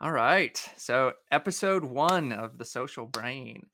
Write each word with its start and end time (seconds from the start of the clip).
All 0.00 0.12
right. 0.12 0.56
So, 0.76 1.14
episode 1.32 1.82
one 1.82 2.30
of 2.30 2.56
the 2.56 2.64
social 2.64 3.04
brain. 3.04 3.66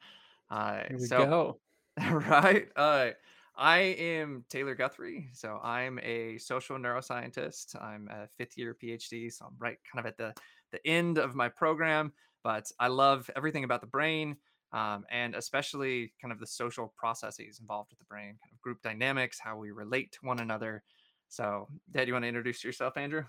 Uh, 0.50 0.80
Here 0.88 0.96
we 0.98 1.06
so, 1.06 1.27
go. 1.27 1.61
right. 2.12 2.66
Uh, 2.74 3.11
I 3.54 3.79
am 3.79 4.46
Taylor 4.48 4.74
Guthrie. 4.74 5.29
So, 5.34 5.60
I'm 5.62 5.98
a 6.02 6.38
social 6.38 6.79
neuroscientist. 6.79 7.79
I'm 7.79 8.08
a 8.10 8.26
fifth 8.38 8.56
year 8.56 8.74
PhD. 8.82 9.30
So, 9.30 9.45
I'm 9.45 9.56
right 9.58 9.76
kind 9.92 10.02
of 10.02 10.06
at 10.06 10.16
the, 10.16 10.32
the 10.72 10.87
end 10.87 11.19
of 11.19 11.35
my 11.35 11.51
program, 11.51 12.10
but 12.43 12.72
I 12.81 12.88
love 12.88 13.29
everything 13.37 13.65
about 13.65 13.83
the 13.83 13.87
brain. 13.87 14.38
Um, 14.72 15.04
and 15.11 15.35
especially 15.35 16.15
kind 16.23 16.33
of 16.33 16.41
the 16.41 16.47
social 16.47 16.95
processes 16.97 17.59
involved 17.61 17.91
with 17.91 17.98
the 17.98 18.06
brain, 18.06 18.29
kind 18.29 18.51
of 18.51 18.61
group 18.62 18.80
dynamics, 18.80 19.38
how 19.38 19.59
we 19.59 19.73
relate 19.73 20.12
to 20.12 20.19
one 20.23 20.41
another. 20.41 20.84
So, 21.29 21.69
Dad, 21.93 22.09
you 22.09 22.15
want 22.15 22.23
to 22.23 22.29
introduce 22.29 22.65
yourself, 22.65 22.97
Andrew? 22.97 23.25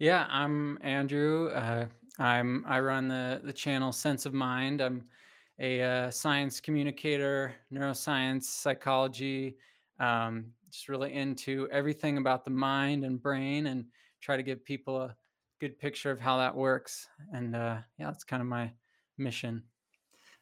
Yeah, 0.00 0.26
I'm 0.28 0.78
Andrew. 0.82 1.50
Uh, 1.50 1.86
I'm 2.18 2.64
I 2.66 2.80
run 2.80 3.08
the 3.08 3.40
the 3.42 3.52
channel 3.52 3.92
Sense 3.92 4.26
of 4.26 4.32
Mind. 4.32 4.80
I'm 4.80 5.04
a 5.58 5.82
uh, 5.82 6.10
science 6.10 6.60
communicator, 6.60 7.54
neuroscience, 7.72 8.44
psychology. 8.44 9.56
Um, 10.00 10.46
just 10.70 10.88
really 10.88 11.12
into 11.14 11.68
everything 11.70 12.18
about 12.18 12.44
the 12.44 12.50
mind 12.50 13.04
and 13.04 13.22
brain, 13.22 13.68
and 13.68 13.84
try 14.20 14.36
to 14.36 14.42
give 14.42 14.64
people 14.64 15.00
a 15.00 15.16
good 15.60 15.78
picture 15.78 16.10
of 16.10 16.20
how 16.20 16.38
that 16.38 16.54
works. 16.54 17.08
And 17.32 17.54
uh, 17.54 17.78
yeah, 17.98 18.06
that's 18.06 18.24
kind 18.24 18.42
of 18.42 18.48
my 18.48 18.72
mission. 19.18 19.62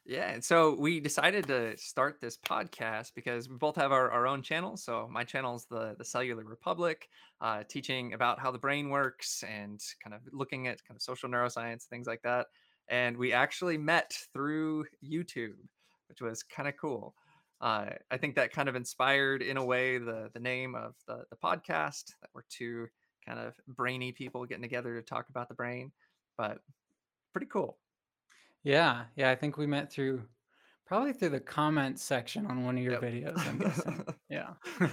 Yeah, 0.05 0.31
and 0.31 0.43
so 0.43 0.75
we 0.77 0.99
decided 0.99 1.47
to 1.47 1.77
start 1.77 2.19
this 2.19 2.37
podcast 2.37 3.13
because 3.15 3.47
we 3.47 3.55
both 3.55 3.77
have 3.77 3.93
our, 3.93 4.11
our 4.11 4.27
own 4.27 4.41
channels. 4.41 4.83
So 4.83 5.07
my 5.09 5.23
channel 5.23 5.55
is 5.55 5.65
the 5.69 5.95
the 5.97 6.03
Cellular 6.03 6.43
Republic, 6.43 7.07
uh, 7.39 7.63
teaching 7.69 8.13
about 8.13 8.37
how 8.39 8.51
the 8.51 8.57
brain 8.57 8.89
works 8.89 9.43
and 9.47 9.79
kind 10.03 10.13
of 10.13 10.21
looking 10.33 10.67
at 10.67 10.83
kind 10.85 10.97
of 10.97 11.01
social 11.01 11.29
neuroscience, 11.29 11.85
things 11.85 12.05
like 12.05 12.21
that. 12.23 12.47
And 12.89 13.15
we 13.15 13.31
actually 13.31 13.77
met 13.77 14.13
through 14.33 14.85
YouTube, 15.01 15.55
which 16.09 16.21
was 16.21 16.43
kind 16.43 16.67
of 16.67 16.75
cool. 16.75 17.15
Uh, 17.61 17.91
I 18.11 18.17
think 18.17 18.35
that 18.35 18.51
kind 18.51 18.67
of 18.67 18.75
inspired, 18.75 19.41
in 19.41 19.55
a 19.55 19.63
way, 19.63 19.99
the 19.99 20.29
the 20.33 20.39
name 20.41 20.75
of 20.75 20.95
the 21.07 21.23
the 21.29 21.37
podcast. 21.37 22.07
That 22.21 22.29
we're 22.33 22.43
two 22.49 22.87
kind 23.25 23.39
of 23.39 23.53
brainy 23.67 24.11
people 24.11 24.45
getting 24.45 24.63
together 24.63 24.95
to 24.95 25.01
talk 25.01 25.29
about 25.29 25.47
the 25.47 25.55
brain, 25.55 25.93
but 26.37 26.59
pretty 27.33 27.47
cool. 27.47 27.77
Yeah, 28.63 29.05
yeah. 29.15 29.29
I 29.31 29.35
think 29.35 29.57
we 29.57 29.67
met 29.67 29.91
through 29.91 30.27
probably 30.85 31.13
through 31.13 31.29
the 31.29 31.39
comment 31.39 31.99
section 31.99 32.45
on 32.45 32.63
one 32.63 32.77
of 32.77 32.83
your 32.83 32.93
Yep. 32.93 32.99
videos. 32.99 33.47
I'm 33.47 33.59
guessing. 33.59 34.03
Yeah. 34.29 34.55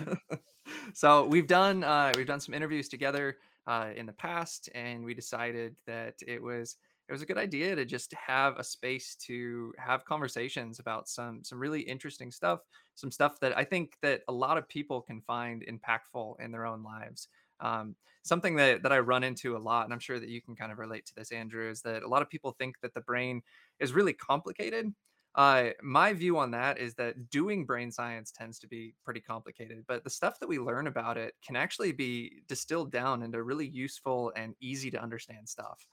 so 0.94 1.26
we've 1.26 1.46
done 1.46 1.84
uh, 1.84 2.12
we've 2.16 2.26
done 2.26 2.40
some 2.40 2.54
interviews 2.54 2.88
together 2.88 3.38
uh, 3.66 3.92
in 3.94 4.06
the 4.06 4.12
past, 4.12 4.68
and 4.74 5.04
we 5.04 5.14
decided 5.14 5.76
that 5.86 6.14
it 6.26 6.42
was 6.42 6.76
it 7.08 7.12
was 7.12 7.22
a 7.22 7.26
good 7.26 7.38
idea 7.38 7.74
to 7.74 7.84
just 7.84 8.12
have 8.14 8.56
a 8.58 8.64
space 8.64 9.16
to 9.16 9.72
have 9.78 10.04
conversations 10.04 10.78
about 10.78 11.08
some 11.08 11.42
some 11.44 11.58
really 11.58 11.80
interesting 11.80 12.30
stuff, 12.30 12.60
some 12.94 13.10
stuff 13.10 13.40
that 13.40 13.56
I 13.56 13.64
think 13.64 13.96
that 14.02 14.22
a 14.28 14.32
lot 14.32 14.58
of 14.58 14.68
people 14.68 15.02
can 15.02 15.20
find 15.22 15.62
impactful 15.62 16.40
in 16.40 16.50
their 16.52 16.66
own 16.66 16.82
lives. 16.82 17.28
Um, 17.60 17.96
something 18.22 18.56
that 18.56 18.82
that 18.82 18.92
I 18.92 18.98
run 18.98 19.24
into 19.24 19.56
a 19.56 19.58
lot, 19.58 19.84
and 19.84 19.92
I'm 19.92 20.00
sure 20.00 20.20
that 20.20 20.28
you 20.28 20.42
can 20.42 20.56
kind 20.56 20.72
of 20.72 20.78
relate 20.78 21.06
to 21.06 21.14
this, 21.14 21.32
Andrew, 21.32 21.68
is 21.68 21.82
that 21.82 22.02
a 22.02 22.08
lot 22.08 22.22
of 22.22 22.30
people 22.30 22.52
think 22.52 22.76
that 22.82 22.94
the 22.94 23.00
brain 23.00 23.42
is 23.78 23.92
really 23.92 24.12
complicated 24.12 24.92
uh, 25.36 25.68
my 25.82 26.12
view 26.12 26.38
on 26.38 26.50
that 26.50 26.78
is 26.78 26.94
that 26.94 27.30
doing 27.30 27.64
brain 27.64 27.92
science 27.92 28.32
tends 28.32 28.58
to 28.58 28.66
be 28.66 28.94
pretty 29.04 29.20
complicated, 29.20 29.84
but 29.86 30.02
the 30.02 30.10
stuff 30.10 30.40
that 30.40 30.48
we 30.48 30.58
learn 30.58 30.88
about 30.88 31.16
it 31.16 31.34
can 31.44 31.54
actually 31.54 31.92
be 31.92 32.42
distilled 32.48 32.90
down 32.90 33.22
into 33.22 33.40
really 33.42 33.68
useful 33.68 34.32
and 34.34 34.54
easy 34.60 34.90
to 34.90 35.00
understand 35.00 35.48
stuff. 35.48 35.86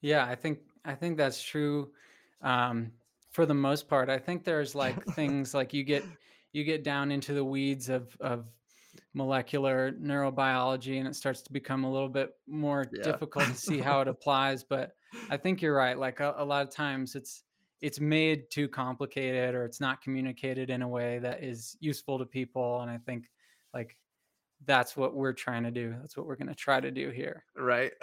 Yeah, 0.00 0.24
I 0.24 0.34
think 0.34 0.58
I 0.84 0.96
think 0.96 1.16
that's 1.16 1.40
true. 1.40 1.92
Um, 2.42 2.90
for 3.30 3.46
the 3.46 3.54
most 3.54 3.88
part, 3.88 4.08
I 4.08 4.18
think 4.18 4.42
there's 4.42 4.74
like 4.74 5.04
things 5.14 5.54
like 5.54 5.72
you 5.72 5.84
get 5.84 6.04
you 6.52 6.64
get 6.64 6.82
down 6.82 7.12
into 7.12 7.34
the 7.34 7.44
weeds 7.44 7.88
of 7.88 8.16
of 8.20 8.46
molecular 9.14 9.92
neurobiology, 9.92 10.98
and 10.98 11.06
it 11.08 11.14
starts 11.16 11.42
to 11.42 11.52
become 11.52 11.84
a 11.84 11.92
little 11.92 12.08
bit 12.08 12.30
more 12.46 12.86
Yeah. 12.92 13.02
difficult 13.02 13.44
to 13.46 13.54
see 13.54 13.78
how 13.78 14.00
it 14.00 14.08
applies. 14.16 14.64
But 14.64 14.92
I 15.30 15.36
think 15.36 15.60
you're 15.62 15.74
right. 15.76 15.98
Like 15.98 16.20
a, 16.20 16.34
a 16.38 16.44
lot 16.44 16.66
of 16.66 16.70
times, 16.74 17.14
it's 17.14 17.42
it's 17.80 17.98
made 18.00 18.48
too 18.50 18.68
complicated, 18.68 19.54
or 19.54 19.64
it's 19.64 19.80
not 19.80 20.00
communicated 20.02 20.70
in 20.70 20.82
a 20.82 20.88
way 20.88 21.18
that 21.18 21.42
is 21.42 21.76
useful 21.80 22.18
to 22.18 22.24
people. 22.26 22.80
And 22.80 22.90
I 22.90 22.98
think 22.98 23.28
like 23.74 23.96
that's 24.64 24.96
what 24.96 25.14
we're 25.16 25.32
trying 25.32 25.64
to 25.64 25.70
do. 25.72 25.94
That's 26.00 26.16
what 26.16 26.26
we're 26.26 26.36
going 26.36 26.46
to 26.48 26.54
try 26.54 26.78
to 26.80 26.90
do 26.90 27.10
here. 27.10 27.44
Right. 27.56 27.92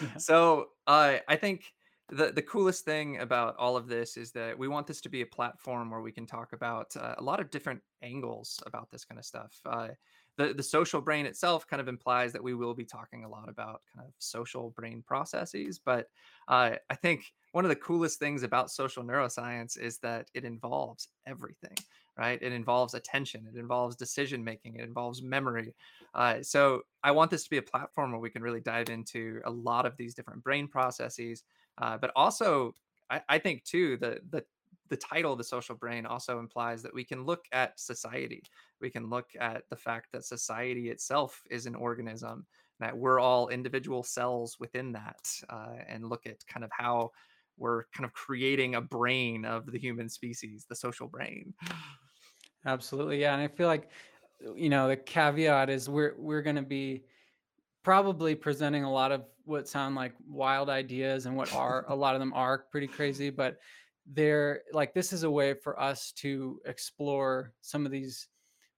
Yeah. 0.00 0.16
so 0.18 0.66
uh, 0.86 1.16
I 1.26 1.36
think 1.36 1.64
the 2.10 2.32
the 2.32 2.42
coolest 2.42 2.84
thing 2.84 3.18
about 3.20 3.56
all 3.56 3.76
of 3.76 3.88
this 3.88 4.16
is 4.16 4.32
that 4.32 4.58
we 4.58 4.68
want 4.68 4.86
this 4.86 5.00
to 5.02 5.08
be 5.08 5.22
a 5.22 5.26
platform 5.26 5.90
where 5.90 6.00
we 6.00 6.12
can 6.12 6.26
talk 6.26 6.52
about 6.52 6.96
uh, 6.96 7.14
a 7.18 7.22
lot 7.22 7.40
of 7.40 7.50
different 7.50 7.80
angles 8.02 8.62
about 8.66 8.90
this 8.90 9.04
kind 9.04 9.18
of 9.18 9.24
stuff. 9.24 9.60
Uh, 9.66 9.88
the 10.36 10.54
the 10.54 10.62
social 10.62 11.00
brain 11.00 11.26
itself 11.26 11.66
kind 11.66 11.80
of 11.80 11.88
implies 11.88 12.32
that 12.32 12.42
we 12.42 12.54
will 12.54 12.74
be 12.74 12.84
talking 12.84 13.24
a 13.24 13.28
lot 13.28 13.48
about 13.48 13.82
kind 13.94 14.06
of 14.06 14.14
social 14.18 14.70
brain 14.70 15.02
processes, 15.06 15.78
but 15.78 16.08
uh, 16.48 16.76
I 16.88 16.94
think 16.94 17.24
one 17.52 17.64
of 17.64 17.70
the 17.70 17.76
coolest 17.76 18.18
things 18.18 18.42
about 18.42 18.70
social 18.70 19.02
neuroscience 19.02 19.78
is 19.78 19.98
that 19.98 20.28
it 20.34 20.44
involves 20.44 21.08
everything 21.26 21.76
right 22.18 22.42
it 22.42 22.52
involves 22.52 22.94
attention 22.94 23.48
it 23.52 23.58
involves 23.58 23.96
decision 23.96 24.44
making 24.44 24.76
it 24.76 24.82
involves 24.82 25.22
memory 25.22 25.74
uh, 26.14 26.42
so 26.42 26.82
I 27.02 27.10
want 27.12 27.30
this 27.30 27.44
to 27.44 27.50
be 27.50 27.58
a 27.58 27.62
platform 27.62 28.10
where 28.10 28.20
we 28.20 28.30
can 28.30 28.42
really 28.42 28.60
dive 28.60 28.88
into 28.88 29.40
a 29.44 29.50
lot 29.50 29.86
of 29.86 29.96
these 29.96 30.14
different 30.14 30.42
brain 30.42 30.68
processes, 30.68 31.44
uh, 31.80 31.96
but 31.98 32.10
also 32.16 32.74
I, 33.10 33.22
I 33.28 33.38
think 33.38 33.64
too 33.64 33.96
the 33.96 34.20
the 34.30 34.44
the 34.88 34.96
title 34.96 35.36
the 35.36 35.44
social 35.44 35.74
brain 35.74 36.06
also 36.06 36.38
implies 36.38 36.82
that 36.82 36.94
we 36.94 37.04
can 37.04 37.24
look 37.24 37.44
at 37.52 37.78
society. 37.78 38.42
We 38.80 38.90
can 38.90 39.10
look 39.10 39.30
at 39.38 39.68
the 39.68 39.76
fact 39.76 40.12
that 40.12 40.24
society 40.24 40.88
itself 40.90 41.42
is 41.50 41.66
an 41.66 41.74
organism 41.74 42.46
that 42.80 42.96
we're 42.96 43.20
all 43.20 43.48
individual 43.48 44.02
cells 44.02 44.56
within 44.60 44.92
that 44.92 45.30
uh, 45.50 45.76
and 45.86 46.08
look 46.08 46.26
at 46.26 46.46
kind 46.46 46.64
of 46.64 46.70
how 46.72 47.10
we're 47.56 47.84
kind 47.92 48.04
of 48.04 48.12
creating 48.12 48.76
a 48.76 48.80
brain 48.80 49.44
of 49.44 49.66
the 49.66 49.78
human 49.78 50.08
species 50.08 50.64
the 50.68 50.76
social 50.76 51.08
brain. 51.08 51.52
Absolutely, 52.64 53.20
yeah, 53.20 53.34
and 53.34 53.42
I 53.42 53.48
feel 53.48 53.66
like, 53.66 53.90
you 54.54 54.68
know, 54.68 54.88
the 54.88 54.96
caveat 54.96 55.70
is 55.70 55.88
we're 55.88 56.14
we're 56.16 56.42
gonna 56.42 56.62
be 56.62 57.04
probably 57.82 58.34
presenting 58.34 58.84
a 58.84 58.92
lot 58.92 59.12
of 59.12 59.24
what 59.44 59.68
sound 59.68 59.94
like 59.94 60.12
wild 60.28 60.68
ideas 60.68 61.26
and 61.26 61.36
what 61.36 61.52
are 61.54 61.86
a 61.88 61.94
lot 61.94 62.14
of 62.14 62.20
them 62.20 62.32
are 62.34 62.64
pretty 62.70 62.86
crazy, 62.86 63.30
but 63.30 63.58
they're 64.14 64.62
like 64.72 64.94
this 64.94 65.12
is 65.12 65.22
a 65.22 65.30
way 65.30 65.54
for 65.54 65.78
us 65.80 66.12
to 66.12 66.60
explore 66.64 67.52
some 67.60 67.84
of 67.84 67.92
these 67.92 68.28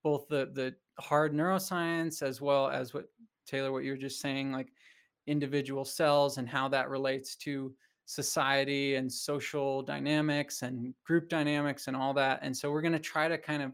both 0.02 0.26
the 0.28 0.50
the 0.54 0.74
hard 1.00 1.32
neuroscience 1.32 2.22
as 2.22 2.40
well 2.40 2.68
as 2.68 2.92
what 2.92 3.06
Taylor, 3.46 3.72
what 3.72 3.84
you 3.84 3.92
were 3.92 3.96
just 3.96 4.20
saying, 4.20 4.52
like 4.52 4.72
individual 5.26 5.84
cells 5.84 6.38
and 6.38 6.48
how 6.48 6.68
that 6.68 6.88
relates 6.88 7.36
to 7.36 7.74
society 8.06 8.96
and 8.96 9.12
social 9.12 9.82
dynamics 9.82 10.62
and 10.62 10.94
group 11.04 11.28
dynamics 11.28 11.86
and 11.86 11.96
all 11.96 12.12
that. 12.14 12.40
And 12.42 12.56
so 12.56 12.70
we're 12.70 12.80
going 12.80 12.92
to 12.92 12.98
try 12.98 13.28
to 13.28 13.38
kind 13.38 13.62
of 13.62 13.72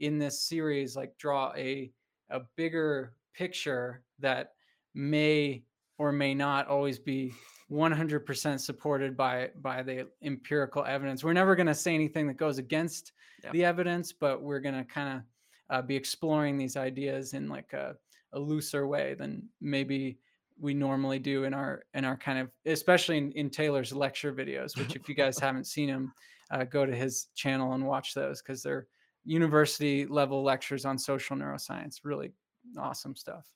in 0.00 0.18
this 0.18 0.40
series 0.40 0.96
like 0.96 1.16
draw 1.18 1.52
a 1.56 1.90
a 2.30 2.40
bigger 2.56 3.14
picture 3.34 4.03
that 4.20 4.52
may 4.94 5.62
or 5.98 6.12
may 6.12 6.34
not 6.34 6.68
always 6.68 6.98
be 6.98 7.32
100% 7.70 8.60
supported 8.60 9.16
by 9.16 9.50
by 9.60 9.82
the 9.82 10.06
empirical 10.22 10.84
evidence. 10.84 11.24
We're 11.24 11.32
never 11.32 11.56
going 11.56 11.66
to 11.66 11.74
say 11.74 11.94
anything 11.94 12.26
that 12.28 12.36
goes 12.36 12.58
against 12.58 13.12
yeah 13.42 13.50
the 13.52 13.64
evidence, 13.64 14.12
but 14.12 14.42
we're 14.42 14.60
going 14.60 14.74
to 14.74 14.84
kind 14.84 15.16
of 15.18 15.22
uh, 15.70 15.82
be 15.82 15.96
exploring 15.96 16.58
these 16.58 16.76
ideas 16.76 17.32
in 17.32 17.48
like 17.48 17.72
a, 17.72 17.96
a 18.32 18.38
looser 18.38 18.86
way 18.86 19.14
than 19.14 19.48
maybe 19.60 20.18
we 20.60 20.74
normally 20.74 21.18
do 21.18 21.44
in 21.44 21.54
our 21.54 21.84
in 21.94 22.04
our 22.04 22.16
kind 22.16 22.38
of 22.38 22.50
especially 22.66 23.18
in, 23.18 23.32
in 23.32 23.50
Taylor's 23.50 23.92
lecture 23.92 24.32
videos. 24.32 24.78
Which 24.78 24.94
if 24.94 25.08
you 25.08 25.14
guys 25.14 25.38
haven't 25.40 25.66
seen 25.66 25.88
him, 25.88 26.12
uh, 26.50 26.64
go 26.64 26.84
to 26.84 26.94
his 26.94 27.28
channel 27.34 27.72
and 27.72 27.86
watch 27.86 28.14
those 28.14 28.42
because 28.42 28.62
they're 28.62 28.86
university 29.24 30.06
level 30.06 30.42
lectures 30.42 30.84
on 30.84 30.98
social 30.98 31.36
neuroscience. 31.36 32.00
Really 32.04 32.32
awesome 32.78 33.16
stuff. 33.16 33.46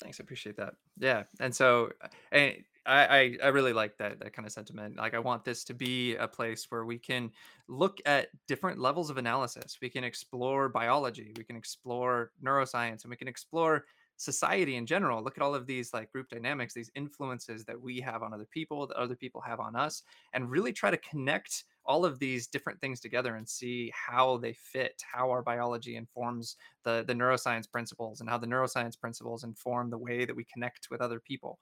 Thanks, 0.00 0.20
I 0.20 0.24
appreciate 0.24 0.56
that. 0.56 0.74
Yeah, 0.98 1.24
and 1.40 1.54
so, 1.54 1.90
uh, 2.02 2.08
and 2.32 2.64
I, 2.84 3.06
I 3.06 3.38
I 3.44 3.48
really 3.48 3.72
like 3.72 3.96
that 3.98 4.18
that 4.20 4.32
kind 4.32 4.44
of 4.46 4.52
sentiment. 4.52 4.96
Like, 4.96 5.14
I 5.14 5.18
want 5.20 5.44
this 5.44 5.64
to 5.64 5.74
be 5.74 6.16
a 6.16 6.28
place 6.28 6.66
where 6.70 6.84
we 6.84 6.98
can 6.98 7.30
look 7.68 7.98
at 8.04 8.28
different 8.46 8.78
levels 8.80 9.08
of 9.08 9.16
analysis. 9.18 9.78
We 9.80 9.88
can 9.90 10.04
explore 10.04 10.68
biology, 10.68 11.32
we 11.36 11.44
can 11.44 11.56
explore 11.56 12.32
neuroscience, 12.42 13.04
and 13.04 13.10
we 13.10 13.16
can 13.16 13.28
explore 13.28 13.86
society 14.16 14.76
in 14.76 14.86
general. 14.86 15.22
Look 15.22 15.36
at 15.36 15.42
all 15.42 15.54
of 15.54 15.66
these 15.66 15.92
like 15.92 16.10
group 16.12 16.28
dynamics, 16.28 16.74
these 16.74 16.90
influences 16.94 17.64
that 17.66 17.80
we 17.80 18.00
have 18.00 18.22
on 18.22 18.32
other 18.32 18.46
people, 18.46 18.86
that 18.86 18.96
other 18.96 19.16
people 19.16 19.40
have 19.40 19.60
on 19.60 19.76
us, 19.76 20.02
and 20.32 20.50
really 20.50 20.72
try 20.72 20.90
to 20.90 20.96
connect 20.98 21.64
all 21.86 22.04
of 22.04 22.18
these 22.18 22.46
different 22.46 22.80
things 22.80 23.00
together 23.00 23.36
and 23.36 23.48
see 23.48 23.92
how 23.94 24.38
they 24.38 24.54
fit, 24.54 25.02
how 25.12 25.30
our 25.30 25.42
biology 25.42 25.96
informs 25.96 26.56
the 26.82 27.04
the 27.06 27.14
neuroscience 27.14 27.70
principles 27.70 28.20
and 28.20 28.30
how 28.30 28.38
the 28.38 28.46
neuroscience 28.46 28.98
principles 28.98 29.44
inform 29.44 29.90
the 29.90 29.98
way 29.98 30.24
that 30.24 30.36
we 30.36 30.44
connect 30.44 30.88
with 30.90 31.00
other 31.00 31.20
people. 31.20 31.58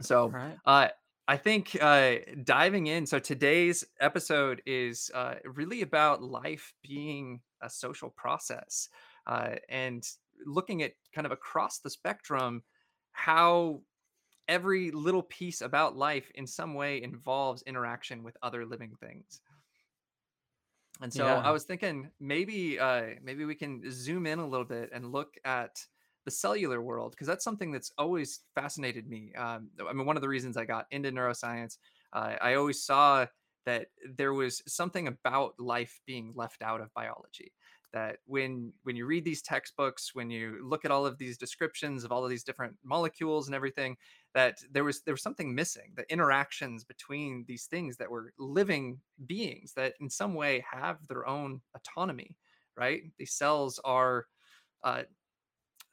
So, 0.00 0.32
Right. 0.32 0.60
uh, 0.64 0.88
I 1.28 1.36
think 1.36 1.76
uh, 1.80 2.16
diving 2.42 2.88
in. 2.88 3.06
So 3.06 3.18
today's 3.18 3.84
episode 4.00 4.60
is 4.66 5.10
uh, 5.14 5.36
really 5.44 5.82
about 5.82 6.22
life 6.22 6.72
being 6.82 7.42
a 7.60 7.70
social 7.70 8.10
process 8.10 8.88
uh, 9.26 9.56
and 9.68 10.04
looking 10.44 10.82
at 10.82 10.92
kind 11.14 11.26
of 11.26 11.32
across 11.32 11.78
the 11.78 11.90
spectrum 11.90 12.62
how 13.12 13.82
every 14.48 14.90
little 14.90 15.22
piece 15.22 15.60
about 15.60 15.96
life 15.96 16.30
in 16.34 16.46
some 16.46 16.74
way 16.74 17.02
involves 17.02 17.62
interaction 17.62 18.22
with 18.22 18.36
other 18.42 18.66
living 18.66 18.92
things. 19.00 19.40
And 21.00 21.12
so 21.12 21.26
I 21.26 21.50
was 21.50 21.64
thinking 21.64 22.10
maybe 22.20 22.78
uh, 22.78 23.06
maybe 23.22 23.44
we 23.44 23.54
can 23.54 23.82
zoom 23.90 24.26
in 24.26 24.38
a 24.38 24.46
little 24.46 24.66
bit 24.66 24.90
and 24.92 25.10
look 25.10 25.34
at 25.44 25.84
the 26.24 26.30
cellular 26.30 26.80
world 26.80 27.12
because 27.12 27.26
that's 27.26 27.44
something 27.44 27.72
that's 27.72 27.92
always 27.98 28.40
fascinated 28.54 29.08
me. 29.08 29.32
Um, 29.36 29.70
I 29.88 29.92
mean, 29.92 30.06
one 30.06 30.16
of 30.16 30.22
the 30.22 30.28
reasons 30.28 30.56
I 30.56 30.64
got 30.64 30.86
into 30.90 31.10
neuroscience, 31.10 31.78
uh, 32.12 32.34
I 32.40 32.54
always 32.54 32.84
saw 32.84 33.26
that 33.64 33.86
there 34.16 34.32
was 34.32 34.62
something 34.66 35.08
about 35.08 35.54
life 35.58 36.00
being 36.06 36.32
left 36.36 36.62
out 36.62 36.80
of 36.80 36.92
biology. 36.94 37.52
That 37.92 38.20
when 38.24 38.72
when 38.84 38.96
you 38.96 39.04
read 39.06 39.24
these 39.24 39.42
textbooks, 39.42 40.14
when 40.14 40.30
you 40.30 40.66
look 40.66 40.84
at 40.84 40.90
all 40.90 41.04
of 41.04 41.18
these 41.18 41.36
descriptions 41.36 42.04
of 42.04 42.12
all 42.12 42.24
of 42.24 42.30
these 42.30 42.44
different 42.44 42.78
molecules 42.82 43.48
and 43.48 43.54
everything, 43.54 43.98
that 44.34 44.62
there 44.70 44.84
was 44.84 45.02
there 45.02 45.12
was 45.14 45.22
something 45.22 45.54
missing. 45.54 45.92
The 45.96 46.10
interactions 46.10 46.84
between 46.84 47.44
these 47.46 47.66
things 47.66 47.98
that 47.98 48.10
were 48.10 48.32
living 48.38 49.02
beings 49.26 49.74
that 49.74 49.94
in 50.00 50.08
some 50.08 50.34
way 50.34 50.64
have 50.70 51.06
their 51.06 51.26
own 51.26 51.60
autonomy, 51.74 52.38
right? 52.76 53.12
These 53.18 53.34
cells 53.34 53.78
are 53.84 54.26
uh, 54.84 55.04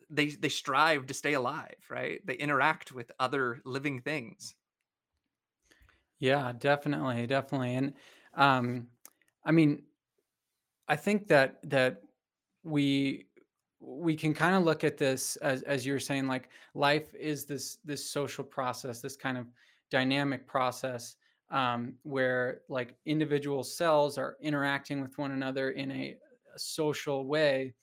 they 0.09 0.29
they 0.29 0.49
strive 0.49 1.07
to 1.07 1.13
stay 1.13 1.33
alive, 1.33 1.85
right? 1.89 2.25
They 2.25 2.35
interact 2.35 2.91
with 2.91 3.11
other 3.19 3.61
living 3.65 4.01
things. 4.01 4.55
Yeah, 6.19 6.51
definitely, 6.53 7.27
definitely. 7.27 7.75
And 7.75 7.93
um, 8.33 8.89
I 9.43 9.51
mean, 9.51 9.85
I 10.89 10.95
think 10.95 11.27
that 11.27 11.59
that 11.69 12.01
we 12.63 13.27
we 13.79 14.15
can 14.15 14.33
kind 14.33 14.55
of 14.55 14.63
look 14.63 14.83
at 14.83 14.97
this 14.97 15.37
as 15.37 15.61
as 15.63 15.85
you're 15.85 15.99
saying, 15.99 16.27
like 16.27 16.49
life 16.73 17.13
is 17.15 17.45
this 17.45 17.77
this 17.85 18.09
social 18.09 18.43
process, 18.43 18.99
this 18.99 19.15
kind 19.15 19.37
of 19.37 19.45
dynamic 19.89 20.47
process 20.47 21.15
um, 21.51 21.93
where 22.03 22.61
like 22.69 22.95
individual 23.05 23.63
cells 23.63 24.17
are 24.17 24.37
interacting 24.41 25.01
with 25.01 25.17
one 25.17 25.31
another 25.31 25.71
in 25.71 25.91
a, 25.91 26.15
a 26.55 26.59
social 26.59 27.25
way. 27.25 27.73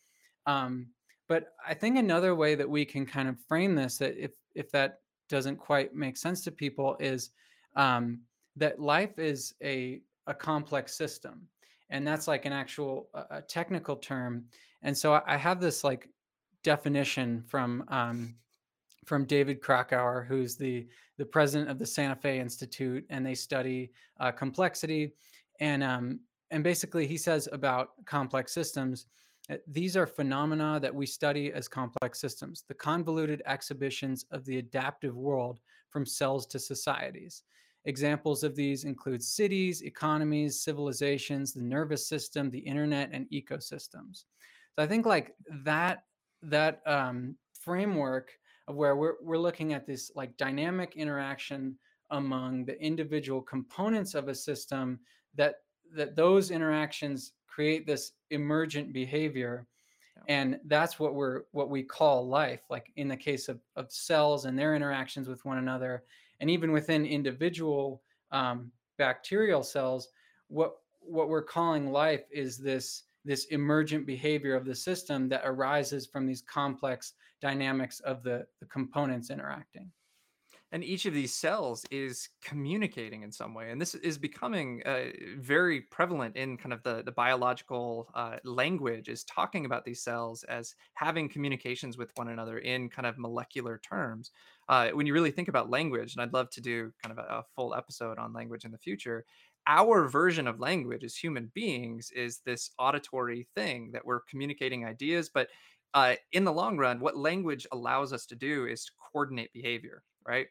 Um, 0.47 0.88
but 1.29 1.55
I 1.67 1.75
think 1.75 1.97
another 1.97 2.35
way 2.35 2.55
that 2.55 2.69
we 2.69 2.85
can 2.85 3.05
kind 3.05 3.29
of 3.29 3.37
frame 3.49 3.75
this, 3.75 3.99
that 3.99 4.17
if 4.23 4.32
if 4.55 4.70
that 4.73 5.00
doesn't 5.29 5.56
quite 5.56 5.94
make 5.94 6.17
sense 6.17 6.43
to 6.44 6.53
people, 6.53 6.97
is 7.00 7.31
um, 7.75 8.20
that 8.56 8.81
life 8.81 9.19
is 9.19 9.55
a 9.62 10.03
a 10.29 10.35
complex 10.35 10.97
system, 10.97 11.49
and 11.90 12.06
that's 12.06 12.26
like 12.28 12.44
an 12.44 12.52
actual 12.52 13.08
a 13.30 13.42
technical 13.42 13.96
term. 13.96 14.44
And 14.82 14.96
so 14.96 15.20
I 15.26 15.36
have 15.36 15.60
this 15.60 15.84
like 15.84 16.08
definition 16.62 17.42
from 17.46 17.84
um, 17.88 18.34
from 19.04 19.24
David 19.24 19.60
Krakauer, 19.60 20.26
who's 20.28 20.56
the 20.56 20.86
the 21.16 21.24
president 21.24 21.70
of 21.70 21.78
the 21.78 21.86
Santa 21.86 22.16
Fe 22.16 22.40
Institute, 22.40 23.04
and 23.08 23.24
they 23.24 23.34
study 23.34 23.92
uh, 24.20 24.32
complexity. 24.32 25.12
And 25.60 25.82
um, 25.82 26.20
and 26.50 26.62
basically, 26.62 27.06
he 27.06 27.16
says 27.16 27.48
about 27.52 27.90
complex 28.04 28.52
systems, 28.52 29.06
uh, 29.50 29.56
these 29.66 29.96
are 29.96 30.06
phenomena 30.06 30.78
that 30.80 30.94
we 30.94 31.06
study 31.06 31.52
as 31.52 31.68
complex 31.68 32.20
systems, 32.20 32.64
the 32.68 32.74
convoluted 32.74 33.42
exhibitions 33.46 34.24
of 34.30 34.44
the 34.44 34.58
adaptive 34.58 35.16
world 35.16 35.60
from 35.90 36.04
cells 36.04 36.46
to 36.46 36.58
societies. 36.58 37.42
Examples 37.86 38.42
of 38.42 38.54
these 38.56 38.84
include 38.84 39.22
cities, 39.22 39.82
economies, 39.82 40.60
civilizations, 40.60 41.52
the 41.52 41.62
nervous 41.62 42.08
system, 42.08 42.50
the 42.50 42.58
internet, 42.58 43.10
and 43.12 43.26
ecosystems. 43.30 44.24
So 44.74 44.82
I 44.82 44.86
think 44.86 45.06
like 45.06 45.34
that 45.64 46.04
that 46.42 46.82
um, 46.86 47.36
framework 47.60 48.30
of 48.68 48.74
where 48.76 48.96
we're 48.96 49.14
we're 49.22 49.38
looking 49.38 49.72
at 49.72 49.86
this 49.86 50.10
like 50.14 50.36
dynamic 50.36 50.96
interaction 50.96 51.78
among 52.10 52.64
the 52.64 52.80
individual 52.80 53.40
components 53.40 54.14
of 54.14 54.28
a 54.28 54.34
system 54.34 54.98
that 55.34 55.56
that 55.94 56.16
those 56.16 56.50
interactions 56.50 57.32
create 57.46 57.86
this 57.86 58.12
emergent 58.30 58.92
behavior 58.92 59.66
Yeah. 60.16 60.22
and 60.36 60.60
that's 60.66 60.98
what 60.98 61.14
we're 61.14 61.42
what 61.52 61.70
we 61.70 61.82
call 61.82 62.28
life 62.28 62.62
like 62.70 62.92
in 62.96 63.08
the 63.08 63.16
case 63.16 63.48
of, 63.48 63.58
of 63.76 63.90
cells 63.92 64.44
and 64.44 64.58
their 64.58 64.74
interactions 64.74 65.28
with 65.28 65.44
one 65.44 65.58
another 65.58 66.04
and 66.40 66.50
even 66.50 66.72
within 66.72 67.06
individual 67.06 68.02
um, 68.32 68.70
bacterial 68.98 69.62
cells 69.62 70.08
what 70.48 70.76
what 71.00 71.28
we're 71.28 71.42
calling 71.42 71.92
life 71.92 72.24
is 72.30 72.58
this 72.58 73.04
this 73.24 73.46
emergent 73.46 74.06
behavior 74.06 74.54
of 74.54 74.64
the 74.64 74.74
system 74.74 75.28
that 75.28 75.42
arises 75.44 76.06
from 76.06 76.26
these 76.26 76.42
complex 76.42 77.14
dynamics 77.42 77.98
of 78.00 78.22
the, 78.22 78.46
the 78.60 78.66
components 78.66 79.30
interacting. 79.30 79.90
and 80.72 80.84
each 80.84 81.06
of 81.06 81.14
these 81.14 81.34
cells 81.34 81.84
is 81.90 82.28
communicating 82.42 83.22
in 83.22 83.32
some 83.32 83.52
way 83.52 83.70
and 83.70 83.80
this 83.80 83.94
is 83.96 84.16
becoming 84.18 84.82
uh, 84.86 85.06
very 85.38 85.80
prevalent 85.80 86.36
in 86.36 86.56
kind 86.56 86.72
of 86.72 86.82
the, 86.82 87.02
the 87.04 87.12
biological 87.12 88.08
uh, 88.14 88.36
language 88.44 89.08
is 89.08 89.24
talking 89.24 89.64
about 89.66 89.84
these 89.84 90.02
cells 90.02 90.44
as 90.44 90.74
having 90.94 91.28
communications 91.28 91.98
with 91.98 92.10
one 92.16 92.28
another 92.28 92.58
in 92.58 92.88
kind 92.88 93.06
of 93.06 93.18
molecular 93.18 93.78
terms 93.78 94.30
uh, 94.68 94.90
when 94.90 95.06
you 95.06 95.12
really 95.12 95.30
think 95.30 95.48
about 95.48 95.70
language 95.70 96.14
and 96.14 96.22
i'd 96.22 96.32
love 96.32 96.50
to 96.50 96.60
do 96.60 96.92
kind 97.02 97.16
of 97.16 97.18
a, 97.18 97.28
a 97.38 97.44
full 97.54 97.74
episode 97.74 98.18
on 98.18 98.32
language 98.32 98.64
in 98.64 98.70
the 98.70 98.78
future 98.78 99.24
our 99.66 100.08
version 100.08 100.46
of 100.46 100.60
language 100.60 101.02
as 101.02 101.16
human 101.16 101.50
beings 101.54 102.10
is 102.12 102.40
this 102.40 102.70
auditory 102.78 103.48
thing 103.54 103.90
that 103.92 104.04
we're 104.04 104.20
communicating 104.20 104.84
ideas 104.84 105.28
but 105.32 105.48
uh, 105.94 106.14
in 106.32 106.44
the 106.44 106.52
long 106.52 106.76
run 106.76 107.00
what 107.00 107.16
language 107.16 107.66
allows 107.72 108.12
us 108.12 108.26
to 108.26 108.36
do 108.36 108.66
is 108.66 108.84
to 108.84 108.92
coordinate 109.12 109.52
behavior 109.52 110.02
right? 110.26 110.48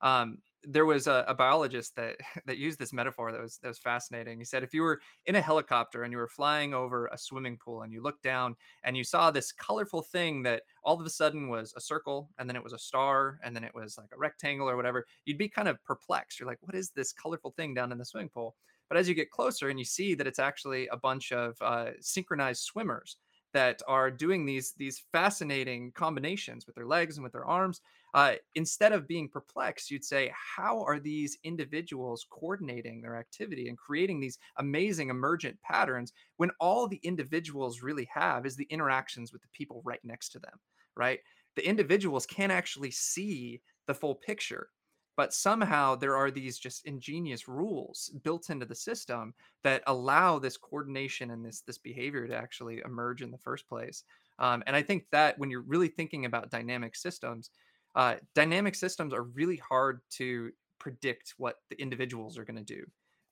Um, 0.00 0.38
there 0.64 0.86
was 0.86 1.06
a, 1.06 1.24
a 1.28 1.34
biologist 1.34 1.94
that 1.96 2.16
that 2.46 2.58
used 2.58 2.78
this 2.78 2.92
metaphor 2.92 3.32
that 3.32 3.40
was 3.40 3.58
that 3.62 3.68
was 3.68 3.78
fascinating. 3.78 4.38
He 4.38 4.44
said 4.44 4.62
if 4.62 4.74
you 4.74 4.82
were 4.82 5.00
in 5.26 5.36
a 5.36 5.40
helicopter 5.40 6.02
and 6.02 6.12
you 6.12 6.18
were 6.18 6.28
flying 6.28 6.74
over 6.74 7.06
a 7.06 7.18
swimming 7.18 7.56
pool 7.56 7.82
and 7.82 7.92
you 7.92 8.02
looked 8.02 8.22
down 8.22 8.56
and 8.84 8.96
you 8.96 9.04
saw 9.04 9.30
this 9.30 9.52
colorful 9.52 10.02
thing 10.02 10.42
that 10.42 10.62
all 10.84 10.98
of 10.98 11.06
a 11.06 11.10
sudden 11.10 11.48
was 11.48 11.72
a 11.76 11.80
circle 11.80 12.30
and 12.38 12.48
then 12.48 12.56
it 12.56 12.64
was 12.64 12.72
a 12.72 12.78
star 12.78 13.38
and 13.44 13.54
then 13.54 13.64
it 13.64 13.74
was 13.74 13.96
like 13.98 14.10
a 14.12 14.18
rectangle 14.18 14.68
or 14.68 14.76
whatever, 14.76 15.06
you'd 15.24 15.38
be 15.38 15.48
kind 15.48 15.68
of 15.68 15.82
perplexed. 15.84 16.38
You're 16.38 16.48
like, 16.48 16.58
what 16.62 16.74
is 16.74 16.90
this 16.90 17.12
colorful 17.12 17.52
thing 17.52 17.74
down 17.74 17.92
in 17.92 17.98
the 17.98 18.04
swimming 18.04 18.30
pool? 18.30 18.56
But 18.88 18.96
as 18.96 19.08
you 19.08 19.14
get 19.14 19.30
closer 19.30 19.68
and 19.68 19.78
you 19.78 19.84
see 19.84 20.14
that 20.14 20.26
it's 20.26 20.38
actually 20.38 20.88
a 20.88 20.96
bunch 20.96 21.30
of 21.32 21.56
uh, 21.60 21.90
synchronized 22.00 22.62
swimmers 22.62 23.18
that 23.54 23.80
are 23.88 24.10
doing 24.10 24.44
these 24.44 24.74
these 24.76 25.04
fascinating 25.12 25.92
combinations 25.92 26.66
with 26.66 26.74
their 26.74 26.86
legs 26.86 27.16
and 27.16 27.24
with 27.24 27.32
their 27.32 27.46
arms 27.46 27.80
uh, 28.14 28.34
instead 28.54 28.92
of 28.92 29.06
being 29.06 29.28
perplexed, 29.28 29.90
you'd 29.90 30.04
say, 30.04 30.32
how 30.56 30.82
are 30.82 30.98
these 30.98 31.38
individuals 31.44 32.26
coordinating 32.30 33.00
their 33.00 33.16
activity 33.16 33.68
and 33.68 33.76
creating 33.76 34.20
these 34.20 34.38
amazing 34.56 35.10
emergent 35.10 35.60
patterns 35.62 36.12
when 36.36 36.50
all 36.60 36.88
the 36.88 37.00
individuals 37.02 37.82
really 37.82 38.08
have 38.12 38.46
is 38.46 38.56
the 38.56 38.66
interactions 38.70 39.32
with 39.32 39.42
the 39.42 39.48
people 39.52 39.82
right 39.84 40.00
next 40.04 40.30
to 40.30 40.38
them, 40.38 40.58
right? 40.96 41.20
The 41.56 41.66
individuals 41.66 42.26
can't 42.26 42.52
actually 42.52 42.90
see 42.90 43.60
the 43.86 43.94
full 43.94 44.14
picture. 44.14 44.70
But 45.16 45.34
somehow 45.34 45.96
there 45.96 46.14
are 46.14 46.30
these 46.30 46.60
just 46.60 46.86
ingenious 46.86 47.48
rules 47.48 48.08
built 48.22 48.50
into 48.50 48.66
the 48.66 48.74
system 48.76 49.34
that 49.64 49.82
allow 49.88 50.38
this 50.38 50.56
coordination 50.56 51.32
and 51.32 51.44
this 51.44 51.60
this 51.62 51.76
behavior 51.76 52.28
to 52.28 52.36
actually 52.36 52.82
emerge 52.84 53.20
in 53.20 53.32
the 53.32 53.38
first 53.38 53.68
place. 53.68 54.04
Um, 54.38 54.62
and 54.68 54.76
I 54.76 54.82
think 54.82 55.06
that 55.10 55.36
when 55.36 55.50
you're 55.50 55.62
really 55.62 55.88
thinking 55.88 56.24
about 56.24 56.50
dynamic 56.50 56.94
systems, 56.94 57.50
uh, 57.98 58.18
dynamic 58.34 58.76
systems 58.76 59.14
are 59.14 59.24
really 59.24 59.58
hard 59.58 60.02
to 60.12 60.52
predict 60.80 61.34
what 61.38 61.58
the 61.70 61.80
individuals 61.82 62.38
are 62.38 62.46
going 62.46 62.56
to 62.64 62.64
do. 62.76 62.86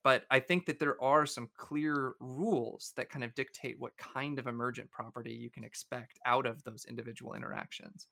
But 0.05 0.27
I 0.31 0.41
think 0.41 0.67
that 0.67 0.81
there 0.81 1.03
are 1.03 1.27
some 1.27 1.51
clear 1.57 2.15
rules 2.21 2.93
that 2.97 3.11
kind 3.11 3.25
of 3.25 3.35
dictate 3.35 3.79
what 3.81 3.97
kind 3.99 4.39
of 4.41 4.49
emergent 4.49 4.91
property 4.93 5.35
you 5.35 5.51
can 5.51 5.65
expect 5.65 6.21
out 6.27 6.47
of 6.47 6.65
those 6.65 6.87
individual 6.87 7.35
interactions. 7.35 8.09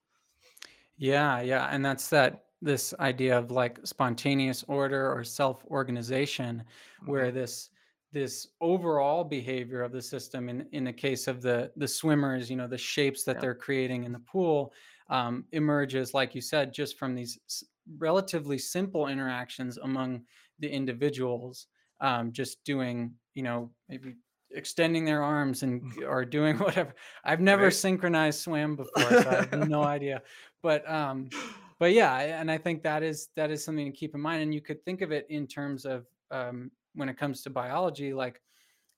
Yeah, 0.96 1.40
yeah, 1.40 1.66
and 1.66 1.84
that's 1.84 2.08
that 2.11 2.46
this 2.62 2.94
idea 3.00 3.37
of 3.38 3.50
like 3.50 3.84
spontaneous 3.87 4.62
order 4.64 5.12
or 5.12 5.25
self-organization 5.25 6.64
hmm 7.00 7.04
where 7.04 7.30
this 7.32 7.70
this 8.12 8.46
overall 8.61 9.25
behavior 9.25 9.82
of 9.82 9.90
the 9.92 10.00
system 10.00 10.49
in 10.49 10.68
in 10.73 10.84
the 10.84 10.92
case 10.92 11.26
of 11.26 11.42
the 11.42 11.73
the 11.76 11.88
swimmers, 11.88 12.49
you 12.49 12.56
know, 12.56 12.68
the 12.68 12.78
shapes 12.78 13.25
that 13.25 13.40
Yeah. 13.40 13.40
they're 13.40 13.54
creating 13.56 14.04
in 14.04 14.12
the 14.12 14.20
pool 14.20 14.73
um, 15.08 15.46
emerges, 15.52 16.14
like 16.14 16.34
you 16.34 16.40
said, 16.40 16.73
just 16.73 16.99
from 16.99 17.14
these 17.14 17.38
s- 17.49 17.64
relatively 17.99 18.58
simple 18.58 19.06
interactions 19.08 19.76
among 19.78 20.26
the 20.58 20.68
individuals, 20.70 21.66
um, 22.00 22.32
just 22.32 22.64
doing, 22.64 23.16
you 23.34 23.42
know, 23.42 23.75
maybe 23.88 24.14
extending 24.50 25.04
their 25.04 25.23
arms 25.23 25.62
and 25.62 26.02
or 26.02 26.25
doing 26.25 26.58
whatever. 26.58 26.94
I've 27.25 27.40
never 27.40 27.70
Right. 27.70 27.73
synchronized 27.73 28.40
swam 28.40 28.76
before, 28.76 29.16
so 29.16 29.30
I 29.30 29.37
have 29.37 29.52
no 29.52 29.84
idea 29.84 30.23
but 30.62 30.88
um 30.88 31.32
but 31.80 31.92
yeah, 31.92 32.16
and 32.40 32.50
I 32.50 32.58
think 32.58 32.82
that 32.84 33.02
is 33.02 33.28
that 33.34 33.50
is 33.50 33.64
something 33.64 33.90
to 33.90 33.96
keep 33.99 34.14
in 34.14 34.20
mind. 34.20 34.42
And 34.42 34.54
you 34.54 34.61
could 34.61 34.84
think 34.84 35.00
of 35.02 35.11
it 35.12 35.26
in 35.28 35.46
terms 35.46 35.84
of 35.84 36.06
um, 36.30 36.70
when 36.94 37.08
it 37.08 37.18
comes 37.18 37.42
to 37.42 37.50
biology, 37.50 38.14
like 38.14 38.40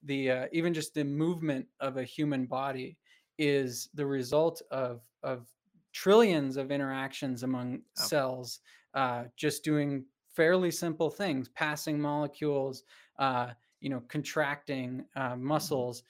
the 0.03 0.31
uh, 0.31 0.49
even 0.53 0.75
just 0.75 0.95
the 0.95 1.05
movement 1.05 1.69
of 1.81 1.97
a 1.97 2.05
human 2.05 2.47
body 2.47 2.99
is 3.39 3.89
the 3.95 4.07
result 4.07 4.63
of 4.71 5.09
of 5.23 5.49
trillions 5.97 6.57
of 6.57 6.71
interactions 6.71 7.43
among 7.43 7.83
Oh, 7.99 8.11
cells, 8.11 8.61
uh, 8.95 9.25
just 9.37 9.65
doing 9.65 10.07
fairly 10.29 10.71
simple 10.71 11.11
things, 11.11 11.49
passing 11.49 11.99
molecules, 12.01 12.85
uh, 13.19 13.53
you 13.81 13.89
know, 13.91 14.01
contracting 14.03 15.07
uh, 15.17 15.37
mhm. 15.59 15.77
muscles. 15.77 16.03